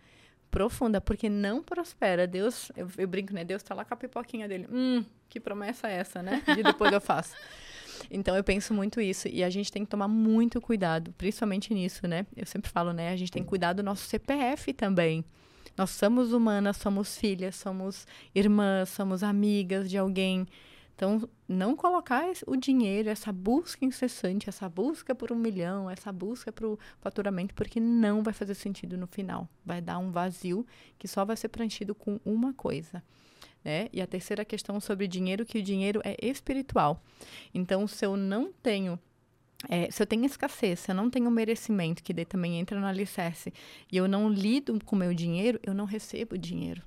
Profunda, 0.49 0.99
porque 0.99 1.29
não 1.29 1.61
prospera. 1.61 2.27
Deus, 2.27 2.71
eu, 2.75 2.89
eu 2.97 3.07
brinco, 3.07 3.33
né? 3.33 3.43
Deus 3.43 3.63
tá 3.63 3.73
lá 3.73 3.85
com 3.85 3.93
a 3.93 3.97
pipoquinha 3.97 4.47
dele. 4.47 4.67
Hum, 4.69 5.05
que 5.29 5.39
promessa 5.39 5.87
é 5.87 5.93
essa, 5.93 6.21
né? 6.21 6.43
E 6.57 6.63
depois 6.63 6.91
eu 6.91 6.99
faço. 6.99 7.35
Então 8.09 8.35
eu 8.35 8.43
penso 8.43 8.73
muito 8.73 8.99
isso 8.99 9.27
e 9.27 9.43
a 9.43 9.49
gente 9.49 9.71
tem 9.71 9.83
que 9.83 9.89
tomar 9.89 10.07
muito 10.07 10.59
cuidado, 10.59 11.13
principalmente 11.17 11.73
nisso, 11.73 12.07
né? 12.07 12.25
Eu 12.35 12.45
sempre 12.45 12.69
falo, 12.71 12.93
né? 12.93 13.11
A 13.11 13.15
gente 13.15 13.31
tem 13.31 13.43
que 13.43 13.49
cuidar 13.49 13.73
do 13.73 13.83
nosso 13.83 14.07
CPF 14.07 14.73
também. 14.73 15.23
Nós 15.77 15.91
somos 15.91 16.33
humanas, 16.33 16.77
somos 16.77 17.17
filhas, 17.17 17.55
somos 17.55 18.05
irmãs, 18.35 18.89
somos 18.89 19.23
amigas 19.23 19.89
de 19.89 19.97
alguém. 19.97 20.45
Então, 20.95 21.27
não 21.47 21.75
colocar 21.75 22.25
o 22.45 22.55
dinheiro, 22.55 23.09
essa 23.09 23.31
busca 23.31 23.83
incessante, 23.83 24.47
essa 24.47 24.69
busca 24.69 25.15
por 25.15 25.31
um 25.31 25.35
milhão, 25.35 25.89
essa 25.89 26.11
busca 26.11 26.51
para 26.51 26.67
o 26.67 26.77
faturamento, 26.99 27.55
porque 27.55 27.79
não 27.79 28.21
vai 28.21 28.33
fazer 28.33 28.53
sentido 28.53 28.95
no 28.97 29.07
final. 29.07 29.49
Vai 29.65 29.81
dar 29.81 29.97
um 29.97 30.11
vazio 30.11 30.63
que 30.99 31.07
só 31.07 31.25
vai 31.25 31.35
ser 31.35 31.47
preenchido 31.47 31.95
com 31.95 32.19
uma 32.23 32.53
coisa. 32.53 33.01
Né? 33.63 33.87
E 33.93 34.01
a 34.01 34.07
terceira 34.07 34.43
questão 34.43 34.79
sobre 34.79 35.07
dinheiro, 35.07 35.45
que 35.45 35.59
o 35.59 35.63
dinheiro 35.63 36.01
é 36.03 36.17
espiritual. 36.21 37.01
Então, 37.53 37.87
se 37.87 38.05
eu 38.05 38.17
não 38.17 38.51
tenho 38.51 38.99
é, 39.69 39.91
se 39.91 40.01
eu 40.01 40.07
tenho 40.07 40.25
escassez, 40.25 40.79
se 40.79 40.91
eu 40.91 40.95
não 40.95 41.07
tenho 41.07 41.29
merecimento, 41.29 42.01
que 42.01 42.13
daí 42.13 42.25
também 42.25 42.59
entra 42.59 42.79
no 42.79 42.87
alicerce, 42.87 43.53
e 43.91 43.95
eu 43.95 44.07
não 44.07 44.27
lido 44.27 44.83
com 44.83 44.95
meu 44.95 45.13
dinheiro, 45.13 45.59
eu 45.61 45.71
não 45.71 45.85
recebo 45.85 46.35
dinheiro. 46.35 46.81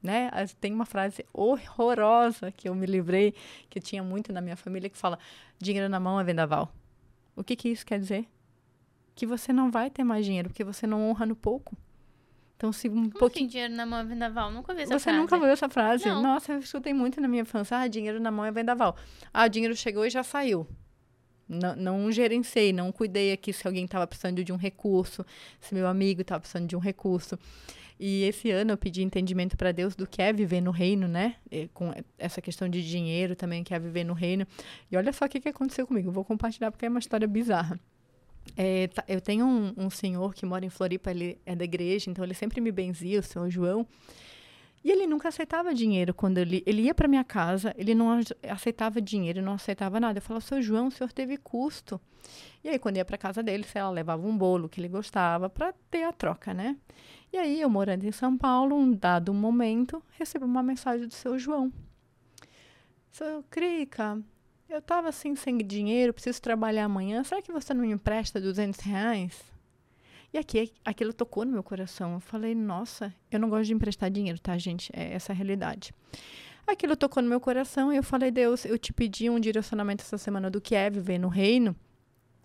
Né? 0.00 0.30
Tem 0.60 0.72
uma 0.72 0.86
frase 0.86 1.26
horrorosa 1.32 2.52
que 2.52 2.68
eu 2.68 2.76
me 2.76 2.86
livrei, 2.86 3.34
que 3.68 3.80
tinha 3.80 4.04
muito 4.04 4.32
na 4.32 4.40
minha 4.40 4.56
família, 4.56 4.88
que 4.88 4.96
fala: 4.96 5.18
dinheiro 5.58 5.88
na 5.88 5.98
mão 5.98 6.20
é 6.20 6.22
vendaval. 6.22 6.72
O 7.34 7.42
que, 7.42 7.56
que 7.56 7.68
isso 7.68 7.84
quer 7.84 7.98
dizer? 7.98 8.28
que 9.14 9.26
você 9.26 9.52
não 9.52 9.70
vai 9.70 9.90
ter 9.90 10.04
mais 10.04 10.24
dinheiro, 10.24 10.48
porque 10.48 10.64
você 10.64 10.86
não 10.86 11.08
honra 11.08 11.26
no 11.26 11.36
pouco. 11.36 11.76
Então, 12.62 12.72
se 12.72 12.88
um 12.88 12.92
Como 12.92 13.10
pouquinho. 13.10 13.46
Assim, 13.46 13.50
dinheiro 13.50 13.74
na 13.74 13.84
mão 13.84 13.98
é 13.98 14.04
vendaval? 14.04 14.52
Nunca 14.52 14.72
vi 14.72 14.82
essa 14.82 14.96
você 14.96 15.02
frase. 15.02 15.18
Nunca 15.18 15.36
viu 15.36 15.48
essa 15.48 15.68
frase? 15.68 16.06
Não. 16.06 16.22
Nossa, 16.22 16.52
eu 16.52 16.60
escutei 16.60 16.94
muito 16.94 17.20
na 17.20 17.26
minha 17.26 17.42
infância. 17.42 17.76
Ah, 17.76 17.88
dinheiro 17.88 18.20
na 18.20 18.30
mão 18.30 18.44
é 18.44 18.52
vendaval. 18.52 18.94
Ah, 19.34 19.48
dinheiro 19.48 19.74
chegou 19.74 20.06
e 20.06 20.10
já 20.10 20.22
saiu. 20.22 20.64
Não, 21.48 21.74
não 21.74 22.12
gerenciei, 22.12 22.72
não 22.72 22.92
cuidei 22.92 23.32
aqui 23.32 23.52
se 23.52 23.66
alguém 23.66 23.84
estava 23.84 24.06
precisando 24.06 24.44
de 24.44 24.52
um 24.52 24.56
recurso, 24.56 25.26
se 25.60 25.74
meu 25.74 25.88
amigo 25.88 26.20
estava 26.20 26.38
precisando 26.38 26.68
de 26.68 26.76
um 26.76 26.78
recurso. 26.78 27.36
E 27.98 28.22
esse 28.22 28.52
ano 28.52 28.70
eu 28.70 28.76
pedi 28.76 29.02
entendimento 29.02 29.56
para 29.56 29.72
Deus 29.72 29.96
do 29.96 30.06
que 30.06 30.22
é 30.22 30.32
viver 30.32 30.60
no 30.60 30.70
reino, 30.70 31.08
né? 31.08 31.34
E 31.50 31.66
com 31.74 31.92
essa 32.16 32.40
questão 32.40 32.68
de 32.68 32.88
dinheiro 32.88 33.34
também, 33.34 33.64
que 33.64 33.74
é 33.74 33.78
viver 33.80 34.04
no 34.04 34.12
reino. 34.12 34.46
E 34.88 34.96
olha 34.96 35.12
só 35.12 35.24
o 35.24 35.28
que, 35.28 35.40
que 35.40 35.48
aconteceu 35.48 35.84
comigo. 35.84 36.10
Eu 36.10 36.12
vou 36.12 36.24
compartilhar 36.24 36.70
porque 36.70 36.86
é 36.86 36.88
uma 36.88 37.00
história 37.00 37.26
bizarra. 37.26 37.78
É, 38.56 38.88
tá, 38.88 39.04
eu 39.08 39.20
tenho 39.20 39.46
um, 39.46 39.72
um, 39.76 39.90
senhor 39.90 40.34
que 40.34 40.44
mora 40.44 40.64
em 40.64 40.70
Floripa, 40.70 41.10
ele 41.10 41.40
é 41.46 41.54
da 41.54 41.64
igreja, 41.64 42.10
então 42.10 42.24
ele 42.24 42.34
sempre 42.34 42.60
me 42.60 42.70
benzia, 42.70 43.20
o 43.20 43.22
senhor 43.22 43.48
João. 43.50 43.86
E 44.84 44.90
ele 44.90 45.06
nunca 45.06 45.28
aceitava 45.28 45.72
dinheiro 45.72 46.12
quando 46.12 46.38
ele, 46.38 46.62
ele 46.66 46.82
ia 46.82 46.94
para 46.94 47.06
minha 47.06 47.22
casa, 47.22 47.72
ele 47.78 47.94
não 47.94 48.18
aceitava 48.48 49.00
dinheiro, 49.00 49.40
não 49.40 49.54
aceitava 49.54 50.00
nada. 50.00 50.18
Eu 50.18 50.22
falava, 50.22 50.44
seu 50.44 50.60
João, 50.60 50.88
o 50.88 50.90
senhor 50.90 51.12
teve 51.12 51.36
custo. 51.36 52.00
E 52.64 52.68
aí, 52.68 52.78
quando 52.78 52.96
ia 52.96 53.04
para 53.04 53.16
casa 53.16 53.42
dele, 53.42 53.64
sei 53.64 53.80
lá, 53.80 53.90
levava 53.90 54.26
um 54.26 54.36
bolo 54.36 54.68
que 54.68 54.80
ele 54.80 54.88
gostava 54.88 55.48
para 55.48 55.72
ter 55.88 56.02
a 56.02 56.12
troca, 56.12 56.52
né? 56.52 56.76
E 57.32 57.36
aí, 57.38 57.60
eu 57.60 57.70
morando 57.70 58.04
em 58.04 58.12
São 58.12 58.36
Paulo, 58.36 58.74
um 58.74 58.92
dado 58.92 59.32
momento, 59.32 60.02
recebo 60.18 60.44
uma 60.44 60.62
mensagem 60.62 61.06
do 61.06 61.14
seu 61.14 61.38
João. 61.38 61.72
Seu 63.12 63.44
Crica, 63.44 64.20
eu 64.72 64.78
estava 64.78 65.08
assim 65.10 65.36
sem 65.36 65.58
dinheiro, 65.58 66.14
preciso 66.14 66.40
trabalhar 66.40 66.86
amanhã. 66.86 67.22
Será 67.22 67.42
que 67.42 67.52
você 67.52 67.74
não 67.74 67.82
me 67.82 67.90
empresta 67.90 68.40
200 68.40 68.80
reais? 68.80 69.44
E 70.32 70.38
aqui, 70.38 70.72
aquilo 70.82 71.12
tocou 71.12 71.44
no 71.44 71.52
meu 71.52 71.62
coração. 71.62 72.14
Eu 72.14 72.20
falei, 72.20 72.54
nossa, 72.54 73.14
eu 73.30 73.38
não 73.38 73.50
gosto 73.50 73.66
de 73.66 73.74
emprestar 73.74 74.10
dinheiro, 74.10 74.40
tá, 74.40 74.56
gente? 74.56 74.90
É 74.94 75.12
essa 75.12 75.32
a 75.32 75.34
realidade. 75.34 75.92
Aquilo 76.66 76.96
tocou 76.96 77.22
no 77.22 77.28
meu 77.28 77.38
coração 77.38 77.92
e 77.92 77.96
eu 77.98 78.02
falei, 78.02 78.30
Deus, 78.30 78.64
eu 78.64 78.78
te 78.78 78.94
pedi 78.94 79.28
um 79.28 79.38
direcionamento 79.38 80.02
essa 80.02 80.16
semana 80.16 80.50
do 80.50 80.60
que 80.60 80.74
é 80.74 80.88
viver 80.88 81.18
no 81.18 81.28
reino. 81.28 81.76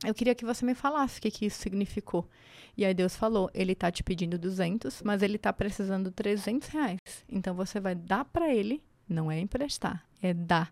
Eu 0.05 0.13
queria 0.13 0.35
que 0.35 0.43
você 0.43 0.65
me 0.65 0.75
falasse 0.75 1.19
o 1.19 1.21
que, 1.21 1.31
que 1.31 1.45
isso 1.45 1.61
significou. 1.61 2.27
E 2.75 2.83
aí 2.83 2.93
Deus 2.93 3.15
falou, 3.15 3.49
ele 3.53 3.73
tá 3.73 3.89
te 3.89 4.03
pedindo 4.03 4.37
200, 4.37 5.01
mas 5.01 5.23
ele 5.23 5.37
tá 5.37 5.53
precisando 5.53 6.11
300 6.11 6.67
reais. 6.67 6.99
Então 7.29 7.55
você 7.55 7.79
vai 7.79 7.95
dar 7.95 8.25
para 8.25 8.53
ele, 8.53 8.83
não 9.07 9.31
é 9.31 9.39
emprestar, 9.39 10.05
é 10.21 10.33
dar 10.33 10.69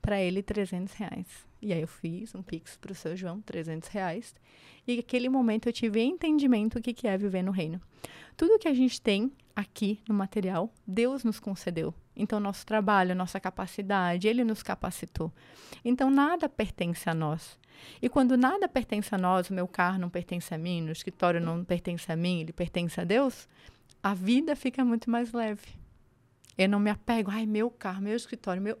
para 0.00 0.20
ele 0.20 0.42
300 0.42 0.94
reais. 0.94 1.26
E 1.60 1.72
aí 1.72 1.80
eu 1.80 1.88
fiz 1.88 2.34
um 2.34 2.42
pix 2.42 2.76
para 2.76 2.92
o 2.92 2.94
seu 2.94 3.16
João, 3.16 3.40
300 3.40 3.88
reais. 3.88 4.34
E 4.86 4.96
naquele 4.96 5.28
momento 5.28 5.68
eu 5.68 5.72
tive 5.72 6.00
entendimento 6.00 6.78
do 6.78 6.82
que, 6.82 6.94
que 6.94 7.08
é 7.08 7.18
viver 7.18 7.42
no 7.42 7.50
reino. 7.50 7.80
Tudo 8.36 8.58
que 8.58 8.68
a 8.68 8.74
gente 8.74 9.00
tem 9.00 9.32
aqui 9.54 10.00
no 10.08 10.14
material, 10.14 10.72
Deus 10.86 11.24
nos 11.24 11.40
concedeu. 11.40 11.92
Então, 12.14 12.38
nosso 12.38 12.64
trabalho, 12.64 13.14
nossa 13.14 13.40
capacidade, 13.40 14.28
Ele 14.28 14.44
nos 14.44 14.62
capacitou. 14.62 15.32
Então, 15.84 16.10
nada 16.10 16.48
pertence 16.48 17.10
a 17.10 17.14
nós. 17.14 17.58
E 18.00 18.08
quando 18.08 18.36
nada 18.36 18.68
pertence 18.68 19.14
a 19.14 19.18
nós, 19.18 19.50
o 19.50 19.54
meu 19.54 19.66
carro 19.66 19.98
não 19.98 20.08
pertence 20.08 20.54
a 20.54 20.58
mim, 20.58 20.88
o 20.88 20.92
escritório 20.92 21.40
não 21.40 21.64
pertence 21.64 22.10
a 22.10 22.16
mim, 22.16 22.40
ele 22.40 22.52
pertence 22.52 23.00
a 23.00 23.04
Deus, 23.04 23.48
a 24.02 24.14
vida 24.14 24.54
fica 24.56 24.84
muito 24.84 25.10
mais 25.10 25.32
leve. 25.32 25.76
Eu 26.56 26.68
não 26.68 26.80
me 26.80 26.90
apego, 26.90 27.30
ai, 27.30 27.46
meu 27.46 27.70
carro, 27.70 28.02
meu 28.02 28.16
escritório, 28.16 28.60
meu. 28.60 28.78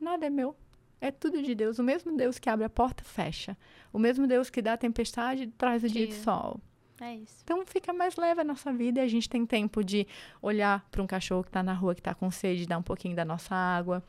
Nada 0.00 0.26
é 0.26 0.30
meu. 0.30 0.56
É 1.00 1.10
tudo 1.10 1.42
de 1.42 1.54
Deus. 1.54 1.78
O 1.78 1.82
mesmo 1.82 2.16
Deus 2.16 2.38
que 2.38 2.48
abre 2.48 2.64
a 2.64 2.70
porta, 2.70 3.02
fecha. 3.02 3.56
O 3.92 3.98
mesmo 3.98 4.26
Deus 4.26 4.50
que 4.50 4.60
dá 4.60 4.74
a 4.74 4.76
tempestade, 4.76 5.46
traz 5.46 5.82
o 5.82 5.88
dia, 5.88 6.06
dia 6.06 6.16
de 6.16 6.22
sol. 6.22 6.60
É 7.00 7.14
isso. 7.16 7.40
Então 7.42 7.64
fica 7.64 7.92
mais 7.92 8.16
leve 8.16 8.42
a 8.42 8.44
nossa 8.44 8.72
vida 8.72 9.00
e 9.00 9.02
a 9.02 9.08
gente 9.08 9.28
tem 9.28 9.46
tempo 9.46 9.82
de 9.82 10.06
olhar 10.42 10.86
para 10.90 11.02
um 11.02 11.06
cachorro 11.06 11.42
que 11.42 11.48
está 11.48 11.62
na 11.62 11.72
rua, 11.72 11.94
que 11.94 12.00
está 12.00 12.14
com 12.14 12.30
sede, 12.30 12.66
dar 12.66 12.76
um 12.76 12.82
pouquinho 12.82 13.16
da 13.16 13.24
nossa 13.24 13.54
água. 13.54 14.02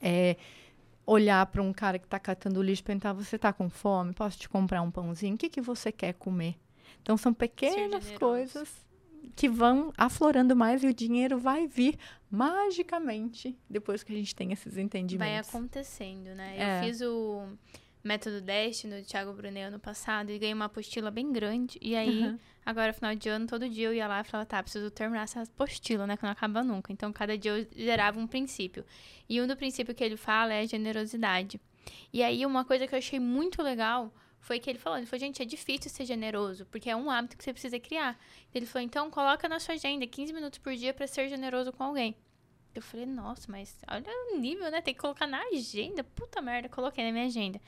É, 0.00 0.36
olhar 1.06 1.46
para 1.46 1.62
um 1.62 1.72
cara 1.72 1.98
que 1.98 2.06
está 2.06 2.18
catando 2.18 2.60
lixo 2.60 2.82
e 2.82 2.84
perguntar: 2.84 3.12
Você 3.12 3.36
está 3.36 3.52
com 3.52 3.70
fome? 3.70 4.12
Posso 4.12 4.36
te 4.36 4.48
comprar 4.48 4.82
um 4.82 4.90
pãozinho? 4.90 5.36
O 5.36 5.38
que, 5.38 5.48
que 5.48 5.60
você 5.60 5.92
quer 5.92 6.14
comer? 6.14 6.56
Então 7.00 7.16
são 7.16 7.32
pequenas 7.32 8.10
coisas 8.12 8.87
que 9.34 9.48
vão 9.48 9.92
aflorando 9.96 10.56
mais 10.56 10.82
e 10.82 10.86
o 10.86 10.94
dinheiro 10.94 11.38
vai 11.38 11.66
vir 11.66 11.96
magicamente 12.30 13.56
depois 13.68 14.02
que 14.02 14.12
a 14.12 14.16
gente 14.16 14.34
tem 14.34 14.52
esses 14.52 14.76
entendimentos. 14.76 15.50
Vai 15.50 15.60
acontecendo, 15.60 16.34
né? 16.34 16.56
É. 16.58 16.78
Eu 16.78 16.84
fiz 16.84 17.00
o 17.00 17.46
método 18.02 18.40
DEST 18.40 18.86
no 18.86 19.02
Thiago 19.02 19.32
Brunet 19.32 19.66
ano 19.66 19.78
passado 19.78 20.30
e 20.30 20.38
ganhei 20.38 20.54
uma 20.54 20.66
apostila 20.66 21.10
bem 21.10 21.32
grande. 21.32 21.78
E 21.80 21.94
aí, 21.94 22.24
uhum. 22.24 22.38
agora, 22.64 22.92
final 22.92 23.14
de 23.14 23.28
ano, 23.28 23.46
todo 23.46 23.68
dia 23.68 23.88
eu 23.88 23.94
ia 23.94 24.06
lá 24.06 24.20
e 24.20 24.24
falava, 24.24 24.46
tá, 24.46 24.62
preciso 24.62 24.90
terminar 24.90 25.22
essa 25.22 25.42
apostila, 25.42 26.06
né? 26.06 26.16
Que 26.16 26.22
não 26.22 26.30
acaba 26.30 26.62
nunca. 26.62 26.92
Então, 26.92 27.12
cada 27.12 27.36
dia 27.36 27.52
eu 27.52 27.66
gerava 27.76 28.18
um 28.18 28.26
princípio. 28.26 28.84
E 29.28 29.40
um 29.40 29.46
do 29.46 29.56
princípio 29.56 29.94
que 29.94 30.02
ele 30.02 30.16
fala 30.16 30.54
é 30.54 30.60
a 30.60 30.66
generosidade. 30.66 31.60
E 32.12 32.22
aí, 32.22 32.44
uma 32.46 32.64
coisa 32.64 32.86
que 32.86 32.94
eu 32.94 32.98
achei 32.98 33.20
muito 33.20 33.62
legal 33.62 34.12
foi 34.40 34.58
que 34.58 34.70
ele 34.70 34.78
falou, 34.78 34.98
ele 34.98 35.06
falou, 35.06 35.20
gente, 35.20 35.42
é 35.42 35.44
difícil 35.44 35.90
ser 35.90 36.04
generoso, 36.04 36.64
porque 36.66 36.88
é 36.88 36.96
um 36.96 37.10
hábito 37.10 37.36
que 37.36 37.44
você 37.44 37.52
precisa 37.52 37.78
criar. 37.78 38.18
Ele 38.54 38.66
falou, 38.66 38.84
então 38.84 39.10
coloca 39.10 39.48
na 39.48 39.58
sua 39.58 39.74
agenda 39.74 40.06
15 40.06 40.32
minutos 40.32 40.58
por 40.58 40.74
dia 40.74 40.94
para 40.94 41.06
ser 41.06 41.28
generoso 41.28 41.72
com 41.72 41.82
alguém. 41.82 42.16
Eu 42.74 42.82
falei, 42.82 43.06
nossa, 43.06 43.50
mas 43.50 43.76
olha 43.90 44.04
o 44.32 44.38
nível, 44.38 44.70
né? 44.70 44.80
Tem 44.80 44.94
que 44.94 45.00
colocar 45.00 45.26
na 45.26 45.42
agenda. 45.52 46.04
Puta 46.04 46.40
merda, 46.40 46.68
coloquei 46.68 47.04
na 47.04 47.10
minha 47.10 47.26
agenda. 47.26 47.60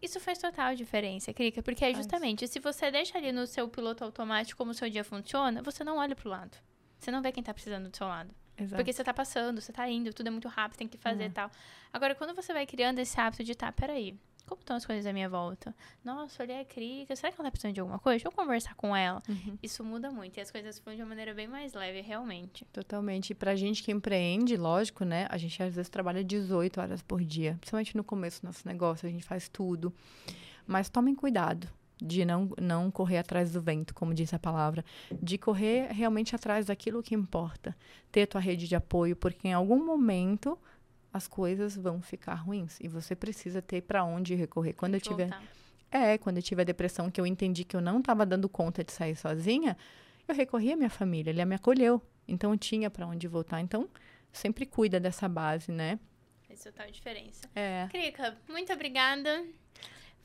Isso 0.00 0.20
faz 0.20 0.38
total 0.38 0.74
diferença, 0.74 1.32
Krika, 1.32 1.62
porque 1.62 1.84
é 1.84 1.92
justamente, 1.94 2.46
se 2.46 2.60
você 2.60 2.90
deixa 2.90 3.16
ali 3.18 3.32
no 3.32 3.46
seu 3.46 3.66
piloto 3.66 4.04
automático 4.04 4.56
como 4.56 4.70
o 4.70 4.74
seu 4.74 4.88
dia 4.88 5.02
funciona, 5.02 5.62
você 5.62 5.82
não 5.82 5.96
olha 5.96 6.14
pro 6.14 6.28
lado. 6.28 6.56
Você 6.98 7.10
não 7.10 7.22
vê 7.22 7.32
quem 7.32 7.42
tá 7.42 7.52
precisando 7.52 7.88
do 7.88 7.96
seu 7.96 8.06
lado. 8.06 8.32
Exato. 8.58 8.76
Porque 8.76 8.92
você 8.92 9.02
tá 9.02 9.12
passando, 9.12 9.60
você 9.60 9.72
tá 9.72 9.88
indo, 9.88 10.12
tudo 10.12 10.28
é 10.28 10.30
muito 10.30 10.48
rápido, 10.48 10.78
tem 10.78 10.88
que 10.88 10.96
fazer 10.96 11.24
e 11.24 11.26
uhum. 11.26 11.32
tal. 11.32 11.50
Agora, 11.92 12.14
quando 12.14 12.34
você 12.34 12.52
vai 12.52 12.66
criando 12.66 12.98
esse 12.98 13.18
hábito 13.20 13.42
de, 13.42 13.54
tá, 13.54 13.70
peraí, 13.72 14.18
como 14.46 14.60
estão 14.60 14.76
as 14.76 14.86
coisas 14.86 15.04
à 15.06 15.12
minha 15.12 15.28
volta? 15.28 15.74
Nossa, 16.04 16.42
olha 16.42 16.60
a 16.60 16.64
Krika, 16.64 17.14
será 17.16 17.32
que 17.32 17.40
ela 17.40 17.48
tá 17.48 17.50
precisando 17.50 17.74
de 17.74 17.80
alguma 17.80 17.98
coisa? 17.98 18.16
Deixa 18.16 18.28
eu 18.28 18.32
conversar 18.32 18.74
com 18.74 18.94
ela. 18.94 19.22
Uhum. 19.28 19.58
Isso 19.62 19.84
muda 19.84 20.10
muito 20.10 20.38
e 20.38 20.40
as 20.40 20.50
coisas 20.50 20.78
fluem 20.78 20.96
de 20.96 21.02
uma 21.02 21.08
maneira 21.08 21.34
bem 21.34 21.48
mais 21.48 21.74
leve, 21.74 22.00
realmente. 22.00 22.64
Totalmente. 22.72 23.30
E 23.30 23.34
pra 23.34 23.56
gente 23.56 23.82
que 23.82 23.92
empreende, 23.92 24.56
lógico, 24.56 25.04
né? 25.04 25.26
A 25.28 25.36
gente 25.36 25.62
às 25.62 25.74
vezes 25.74 25.88
trabalha 25.88 26.22
18 26.22 26.80
horas 26.80 27.02
por 27.02 27.22
dia. 27.22 27.56
Principalmente 27.60 27.96
no 27.96 28.04
começo 28.04 28.40
do 28.40 28.46
nosso 28.46 28.66
negócio, 28.66 29.08
a 29.08 29.10
gente 29.10 29.24
faz 29.24 29.48
tudo. 29.48 29.92
Mas 30.66 30.88
tomem 30.88 31.14
cuidado 31.14 31.68
de 32.00 32.24
não, 32.24 32.50
não 32.60 32.90
correr 32.90 33.18
atrás 33.18 33.52
do 33.52 33.60
vento, 33.60 33.94
como 33.94 34.12
diz 34.12 34.32
a 34.34 34.38
palavra, 34.38 34.84
de 35.22 35.38
correr 35.38 35.90
realmente 35.92 36.34
atrás 36.34 36.66
daquilo 36.66 37.02
que 37.02 37.14
importa, 37.14 37.74
ter 38.12 38.22
a 38.22 38.26
tua 38.26 38.40
rede 38.40 38.68
de 38.68 38.76
apoio, 38.76 39.16
porque 39.16 39.48
em 39.48 39.52
algum 39.52 39.84
momento 39.84 40.58
as 41.16 41.26
coisas 41.26 41.76
vão 41.76 42.00
ficar 42.00 42.34
ruins 42.34 42.78
e 42.80 42.88
você 42.88 43.16
precisa 43.16 43.60
ter 43.62 43.82
para 43.82 44.04
onde 44.04 44.34
recorrer. 44.34 44.74
Quando 44.74 44.94
eu 44.94 45.00
tiver 45.00 45.30
É, 45.90 46.18
quando 46.18 46.36
eu 46.36 46.42
tive 46.42 46.62
a 46.62 46.64
depressão 46.64 47.10
que 47.10 47.20
eu 47.20 47.26
entendi 47.26 47.64
que 47.64 47.76
eu 47.76 47.80
não 47.80 48.00
estava 48.00 48.26
dando 48.26 48.48
conta 48.48 48.84
de 48.84 48.92
sair 48.92 49.16
sozinha, 49.16 49.76
eu 50.28 50.34
recorri 50.34 50.72
à 50.72 50.76
minha 50.76 50.90
família, 50.90 51.30
ele 51.30 51.44
me 51.44 51.54
acolheu. 51.54 52.02
Então 52.28 52.52
eu 52.52 52.58
tinha 52.58 52.90
para 52.90 53.06
onde 53.06 53.28
voltar. 53.28 53.60
Então, 53.60 53.88
sempre 54.32 54.66
cuida 54.66 54.98
dessa 54.98 55.28
base, 55.28 55.70
né? 55.70 55.98
Isso 56.50 56.72
tá 56.72 56.84
a 56.84 56.90
diferença. 56.90 57.48
É. 57.54 57.86
Krika, 57.90 58.36
muito 58.48 58.72
obrigada. 58.72 59.44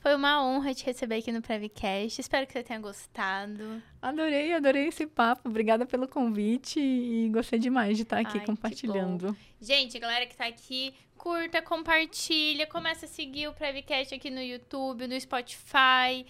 Foi 0.02 0.16
uma 0.16 0.44
honra 0.44 0.74
te 0.74 0.84
receber 0.84 1.18
aqui 1.18 1.30
no 1.30 1.40
Prevcast. 1.40 2.20
Espero 2.20 2.44
que 2.44 2.52
você 2.52 2.64
tenha 2.64 2.80
gostado. 2.80 3.80
Adorei, 4.02 4.52
adorei 4.52 4.88
esse 4.88 5.06
papo. 5.06 5.48
Obrigada 5.48 5.86
pelo 5.86 6.08
convite 6.08 6.80
e 6.80 7.28
gostei 7.28 7.56
demais 7.56 7.96
de 7.96 8.02
estar 8.02 8.18
aqui 8.18 8.38
Ai, 8.38 8.44
compartilhando. 8.44 9.36
Gente, 9.60 9.96
galera 10.00 10.26
que 10.26 10.32
está 10.32 10.46
aqui, 10.46 10.92
curta, 11.16 11.62
compartilha, 11.62 12.66
começa 12.66 13.06
a 13.06 13.08
seguir 13.08 13.46
o 13.46 13.52
Prevcast 13.52 14.12
aqui 14.12 14.28
no 14.28 14.42
YouTube, 14.42 15.06
no 15.06 15.20
Spotify 15.20 16.26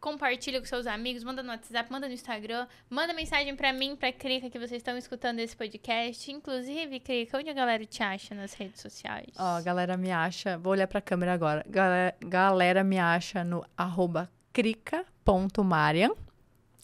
compartilha 0.00 0.60
com 0.60 0.66
seus 0.66 0.86
amigos, 0.86 1.24
manda 1.24 1.42
no 1.42 1.50
WhatsApp, 1.50 1.90
manda 1.90 2.06
no 2.06 2.14
Instagram, 2.14 2.66
manda 2.88 3.12
mensagem 3.12 3.54
para 3.56 3.72
mim, 3.72 3.96
pra 3.96 4.12
Crica, 4.12 4.48
que 4.48 4.58
vocês 4.58 4.80
estão 4.80 4.96
escutando 4.96 5.38
esse 5.40 5.56
podcast. 5.56 6.30
Inclusive, 6.30 7.00
Crica, 7.00 7.38
onde 7.38 7.50
a 7.50 7.52
galera 7.52 7.84
te 7.84 8.02
acha 8.02 8.34
nas 8.34 8.54
redes 8.54 8.80
sociais? 8.80 9.28
Ó, 9.38 9.56
a 9.56 9.62
galera 9.62 9.96
me 9.96 10.10
acha, 10.10 10.56
vou 10.58 10.72
olhar 10.72 10.86
pra 10.86 11.00
câmera 11.00 11.32
agora. 11.32 11.64
Galera, 11.68 12.14
galera 12.20 12.84
me 12.84 12.98
acha 12.98 13.44
no 13.44 13.64
arroba 13.76 14.30
crica.marian, 14.52 16.10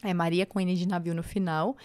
é 0.02 0.12
Maria 0.12 0.44
com 0.44 0.60
N 0.60 0.74
de 0.74 0.88
navio 0.88 1.14
no 1.14 1.22
final, 1.22 1.76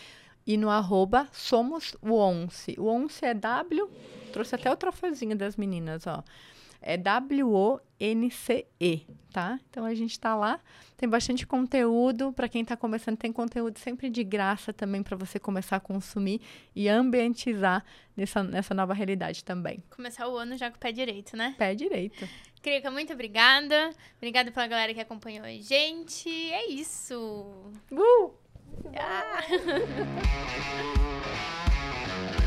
e 0.48 0.58
no 0.58 0.70
arroba 0.70 1.28
somos 1.32 1.96
o 2.02 2.14
Once. 2.14 2.76
O 2.80 2.86
Once 2.86 3.24
é 3.26 3.34
W, 3.34 3.90
trouxe 4.32 4.56
até 4.56 4.72
o 4.72 4.76
troféuzinho 4.76 5.36
das 5.36 5.56
meninas, 5.56 6.08
ó. 6.08 6.24
É 6.82 6.98
W-O-N-C-E, 6.98 7.88
tá? 9.32 9.60
Então 9.70 9.86
a 9.86 9.94
gente 9.94 10.12
está 10.12 10.36
lá, 10.36 10.60
tem 10.98 11.08
bastante 11.10 11.46
conteúdo. 11.46 12.32
Para 12.34 12.48
quem 12.48 12.62
está 12.62 12.78
começando, 12.78 13.18
tem 13.18 13.32
conteúdo 13.32 13.78
sempre 13.80 14.10
de 14.10 14.24
graça 14.24 14.72
também 14.72 15.04
para 15.04 15.18
você 15.18 15.40
começar 15.40 15.78
a 15.78 15.80
consumir 15.80 16.42
e 16.76 16.88
ambientizar 16.88 17.84
nessa, 18.16 18.44
nessa 18.44 18.74
nova 18.74 18.94
realidade 18.94 19.44
também. 19.44 19.84
Começar 19.90 20.28
o 20.28 20.38
ano 20.38 20.58
já 20.58 20.70
com 20.70 20.78
o 20.78 20.80
pé 20.80 20.92
direito, 20.92 21.36
né? 21.36 21.56
Pé 21.58 21.76
direito. 21.76 22.28
Crica, 22.62 22.90
muito 22.90 23.14
obrigada. 23.14 23.92
Obrigada 24.18 24.52
pela 24.52 24.68
galera 24.68 24.94
que 24.94 25.02
acompanhou 25.02 25.46
a 25.46 25.52
gente. 25.52 26.30
É 26.30 26.68
isso. 26.68 27.72
Uh! 27.92 28.34
Ah. 28.96 29.42